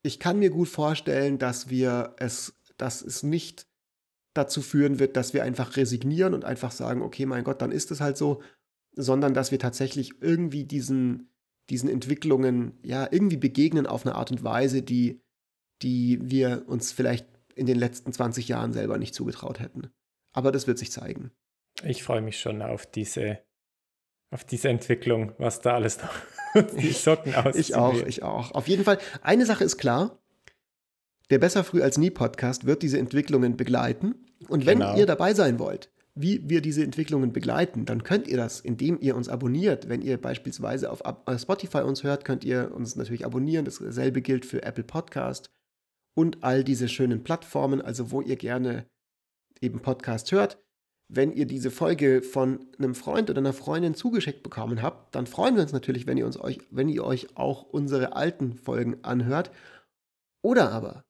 ich 0.04 0.20
kann 0.20 0.40
mir 0.40 0.50
gut 0.50 0.68
vorstellen, 0.68 1.38
dass 1.38 1.70
wir 1.70 2.16
es, 2.18 2.60
dass 2.78 3.02
es 3.02 3.24
nicht 3.24 3.68
dazu 4.34 4.62
führen 4.62 5.00
wird, 5.00 5.16
dass 5.16 5.34
wir 5.34 5.44
einfach 5.44 5.78
resignieren 5.78 6.34
und 6.34 6.46
einfach 6.46 6.72
sagen, 6.72 7.02
okay, 7.02 7.26
mein 7.26 7.44
Gott, 7.44 7.62
dann 7.62 7.72
ist 7.72 7.92
es 7.92 8.02
halt 8.02 8.18
so, 8.18 8.42
sondern 8.96 9.34
dass 9.34 9.52
wir 9.52 9.60
tatsächlich 9.60 10.22
irgendwie 10.22 10.66
diesen, 10.66 11.32
diesen 11.70 11.90
Entwicklungen 11.90 12.80
ja 12.84 13.08
irgendwie 13.10 13.38
begegnen 13.38 13.88
auf 13.88 14.06
eine 14.06 14.16
Art 14.16 14.32
und 14.32 14.44
Weise, 14.44 14.82
die, 14.82 15.22
die 15.82 16.20
wir 16.22 16.64
uns 16.68 16.92
vielleicht 16.92 17.28
in 17.56 17.66
den 17.66 17.78
letzten 17.78 18.12
20 18.12 18.48
Jahren 18.48 18.74
selber 18.74 18.98
nicht 18.98 19.14
zugetraut 19.14 19.60
hätten. 19.60 19.90
Aber 20.34 20.52
das 20.52 20.66
wird 20.66 20.80
sich 20.80 20.92
zeigen. 20.92 21.32
Ich 21.84 22.04
freue 22.04 22.22
mich 22.22 22.40
schon 22.40 22.62
auf 22.62 22.86
diese, 22.86 23.40
auf 24.34 24.44
diese 24.44 24.70
Entwicklung, 24.70 25.34
was 25.38 25.62
da 25.62 25.76
alles 25.76 26.00
noch 26.02 26.66
die 26.78 26.92
Socken 26.92 27.36
aussieht. 27.36 27.56
Ich 27.56 27.76
auch, 27.76 27.94
ich 27.94 28.24
auch. 28.24 28.52
Auf 28.52 28.68
jeden 28.68 28.84
Fall, 28.84 28.98
eine 29.22 29.46
Sache 29.46 29.64
ist 29.64 29.78
klar, 29.78 30.20
der 31.30 31.40
Besser 31.40 31.64
früh 31.64 31.82
als 31.82 31.98
nie 31.98 32.10
Podcast 32.10 32.66
wird 32.66 32.84
diese 32.84 32.98
Entwicklungen 32.98 33.56
begleiten. 33.56 34.16
Und 34.50 34.66
wenn 34.66 34.80
genau. 34.80 34.98
ihr 34.98 35.06
dabei 35.06 35.34
sein 35.34 35.60
wollt, 35.60 35.92
wie 36.16 36.48
wir 36.48 36.62
diese 36.62 36.84
Entwicklungen 36.84 37.32
begleiten, 37.32 37.86
dann 37.86 38.04
könnt 38.04 38.28
ihr 38.28 38.38
das, 38.38 38.60
indem 38.60 39.00
ihr 39.00 39.16
uns 39.16 39.30
abonniert. 39.30 39.88
Wenn 39.88 40.02
ihr 40.02 40.20
beispielsweise 40.20 40.92
auf 40.92 41.02
Spotify 41.38 41.80
uns 41.80 42.04
hört, 42.04 42.26
könnt 42.26 42.44
ihr 42.44 42.72
uns 42.74 42.96
natürlich 42.96 43.26
abonnieren. 43.26 43.66
Dasselbe 43.66 44.22
gilt 44.22 44.46
für 44.46 44.64
Apple 44.64 44.84
Podcast 44.84 45.50
und 46.16 46.44
all 46.44 46.64
diese 46.64 46.88
schönen 46.88 47.24
Plattformen, 47.24 47.82
also 47.82 48.12
wo 48.12 48.22
ihr 48.22 48.36
gerne 48.36 48.86
eben 49.62 49.80
Podcast 49.80 50.32
hört. 50.32 50.60
Wenn 51.10 51.32
ihr 51.32 51.46
diese 51.46 51.70
Folge 51.70 52.22
von 52.22 52.66
einem 52.78 52.96
Freund 52.96 53.30
oder 53.30 53.40
einer 53.40 53.54
Freundin 53.54 53.94
zugeschickt 53.94 54.42
bekommen 54.42 54.82
habt, 54.82 55.14
dann 55.16 55.28
freuen 55.28 55.56
wir 55.56 55.64
uns 55.64 55.74
natürlich, 55.74 56.08
wenn 56.08 56.18
ihr, 56.18 56.26
uns 56.26 56.40
euch, 56.40 56.60
wenn 56.72 56.90
ihr 56.90 57.04
euch 57.04 57.36
auch 57.38 57.64
unsere 57.64 58.16
alten 58.16 58.54
Folgen 58.54 59.04
anhört. 59.04 59.52
Oder 60.42 60.72
aber, 60.72 61.06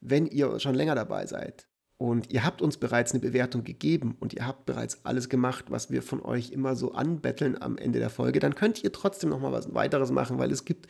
wenn 0.00 0.26
ihr 0.26 0.58
schon 0.58 0.74
länger 0.74 0.94
dabei 0.94 1.26
seid 1.26 1.68
und 1.96 2.32
ihr 2.32 2.44
habt 2.44 2.60
uns 2.60 2.76
bereits 2.76 3.12
eine 3.12 3.20
Bewertung 3.20 3.62
gegeben 3.62 4.16
und 4.18 4.34
ihr 4.34 4.46
habt 4.46 4.66
bereits 4.66 5.04
alles 5.04 5.28
gemacht, 5.28 5.66
was 5.68 5.90
wir 5.90 6.02
von 6.02 6.20
euch 6.20 6.50
immer 6.50 6.74
so 6.74 6.92
anbetteln 6.92 7.60
am 7.60 7.78
Ende 7.78 8.00
der 8.00 8.10
Folge, 8.10 8.40
dann 8.40 8.54
könnt 8.54 8.82
ihr 8.82 8.92
trotzdem 8.92 9.30
noch 9.30 9.40
mal 9.40 9.52
was 9.52 9.74
weiteres 9.74 10.10
machen, 10.10 10.38
weil 10.38 10.50
es 10.50 10.64
gibt 10.64 10.88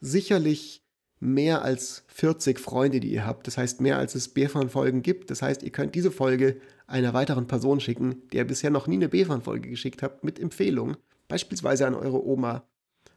sicherlich 0.00 0.83
mehr 1.24 1.62
als 1.62 2.04
40 2.08 2.60
Freunde, 2.60 3.00
die 3.00 3.12
ihr 3.12 3.26
habt. 3.26 3.46
Das 3.46 3.56
heißt, 3.56 3.80
mehr 3.80 3.98
als 3.98 4.14
es 4.14 4.28
Befan-Folgen 4.28 5.02
gibt. 5.02 5.30
Das 5.30 5.42
heißt, 5.42 5.62
ihr 5.62 5.70
könnt 5.70 5.94
diese 5.94 6.10
Folge 6.10 6.60
einer 6.86 7.14
weiteren 7.14 7.46
Person 7.46 7.80
schicken, 7.80 8.22
der 8.32 8.44
bisher 8.44 8.70
noch 8.70 8.86
nie 8.86 8.96
eine 8.96 9.08
Befan-Folge 9.08 9.70
geschickt 9.70 10.02
habt, 10.02 10.22
mit 10.22 10.38
Empfehlung. 10.38 10.96
Beispielsweise 11.28 11.86
an 11.86 11.94
eure 11.94 12.24
Oma, 12.24 12.68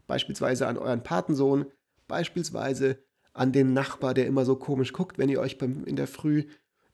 beispielsweise 0.07 0.67
an 0.67 0.77
euren 0.77 1.03
Patensohn, 1.03 1.65
beispielsweise 2.07 2.97
an 3.33 3.51
den 3.51 3.73
Nachbar, 3.73 4.13
der 4.13 4.25
immer 4.25 4.45
so 4.45 4.55
komisch 4.55 4.93
guckt, 4.93 5.17
wenn 5.17 5.29
ihr 5.29 5.41
euch 5.41 5.57
in 5.61 5.97
der 5.97 6.07
Früh 6.07 6.45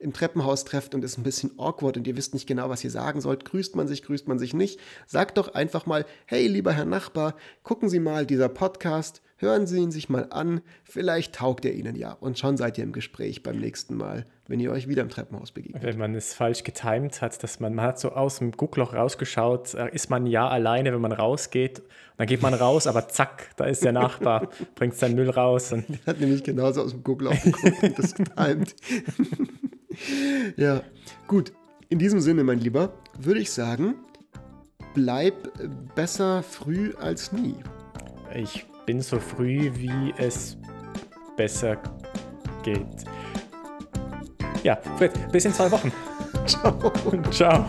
im 0.04 0.14
Treppenhaus 0.14 0.66
trefft 0.66 0.94
und 0.94 1.04
ist 1.04 1.18
ein 1.18 1.24
bisschen 1.24 1.58
awkward 1.58 1.98
und 1.98 2.08
ihr 2.08 2.16
wisst 2.16 2.34
nicht 2.34 2.48
genau, 2.48 2.70
was 2.70 2.84
ihr 2.84 2.92
sagen 2.92 3.22
sollt. 3.22 3.46
Grüßt 3.46 3.76
man 3.76 3.88
sich, 3.88 4.04
grüßt 4.04 4.28
man 4.28 4.40
sich 4.40 4.54
nicht. 4.54 4.80
Sagt 5.08 5.38
doch 5.38 5.54
einfach 5.54 5.86
mal, 5.86 6.06
hey, 6.26 6.48
lieber 6.48 6.74
Herr 6.74 6.86
Nachbar, 6.86 7.36
gucken 7.64 7.90
Sie 7.90 8.00
mal, 8.00 8.26
dieser 8.26 8.50
Podcast 8.50 9.22
Hören 9.44 9.68
Sie 9.68 9.82
ihn 9.82 9.92
sich 9.92 10.08
mal 10.08 10.28
an, 10.30 10.62
vielleicht 10.86 11.36
taugt 11.36 11.66
er 11.66 11.74
Ihnen 11.74 11.98
ja. 11.98 12.14
Und 12.14 12.40
schon 12.40 12.56
seid 12.56 12.78
ihr 12.78 12.86
im 12.86 12.94
Gespräch 12.94 13.44
beim 13.44 13.58
nächsten 13.58 13.94
Mal, 13.94 14.26
wenn 14.48 14.62
ihr 14.62 14.72
euch 14.72 14.88
wieder 14.88 15.02
im 15.02 15.10
Treppenhaus 15.10 15.52
begegnet. 15.52 15.84
Wenn 15.84 15.98
man 15.98 16.16
es 16.16 16.34
falsch 16.34 16.64
getimt 16.64 17.22
hat, 17.22 17.44
dass 17.44 17.60
man, 17.60 17.76
man 17.76 17.86
hat 17.86 18.00
so 18.00 18.14
aus 18.14 18.38
dem 18.38 18.54
Guckloch 18.54 18.94
rausgeschaut, 18.94 19.74
äh, 19.74 19.94
ist 19.94 20.10
man 20.10 20.28
ja 20.28 20.48
alleine, 20.48 20.94
wenn 20.94 21.02
man 21.02 21.12
rausgeht. 21.12 21.82
Dann 22.16 22.28
geht 22.28 22.42
man 22.42 22.54
raus, 22.54 22.88
aber 22.88 23.10
zack, 23.10 23.50
da 23.58 23.66
ist 23.66 23.84
der 23.84 23.92
Nachbar, 23.92 24.48
bringt 24.76 24.96
seinen 24.96 25.16
Müll 25.16 25.30
raus. 25.30 25.74
Und 25.74 25.88
hat 26.08 26.22
nämlich 26.22 26.46
genauso 26.46 26.82
aus 26.82 26.92
dem 26.92 27.04
Guckloch 27.04 27.38
geguckt 27.44 27.84
und 27.84 28.00
das 28.00 28.16
getimt. 28.16 28.76
ja, 30.58 30.84
gut. 31.28 31.54
In 31.90 32.00
diesem 32.00 32.22
Sinne, 32.22 32.44
mein 32.44 32.60
Lieber, 32.60 32.94
würde 33.20 33.40
ich 33.40 33.52
sagen, 33.52 33.96
bleib 34.94 35.36
besser 35.96 36.42
früh 36.42 36.94
als 37.00 37.32
nie. 37.32 37.56
Ich 38.34 38.66
bin 38.86 39.02
so 39.02 39.20
früh, 39.20 39.72
wie 39.76 40.14
es 40.18 40.58
besser 41.38 41.78
geht. 42.64 43.06
Ja, 44.64 44.78
Fred, 44.98 45.12
bis 45.32 45.46
in 45.46 45.54
zwei 45.54 45.70
Wochen. 45.72 45.92
Ciao. 46.46 46.92
Ciao. 47.32 47.66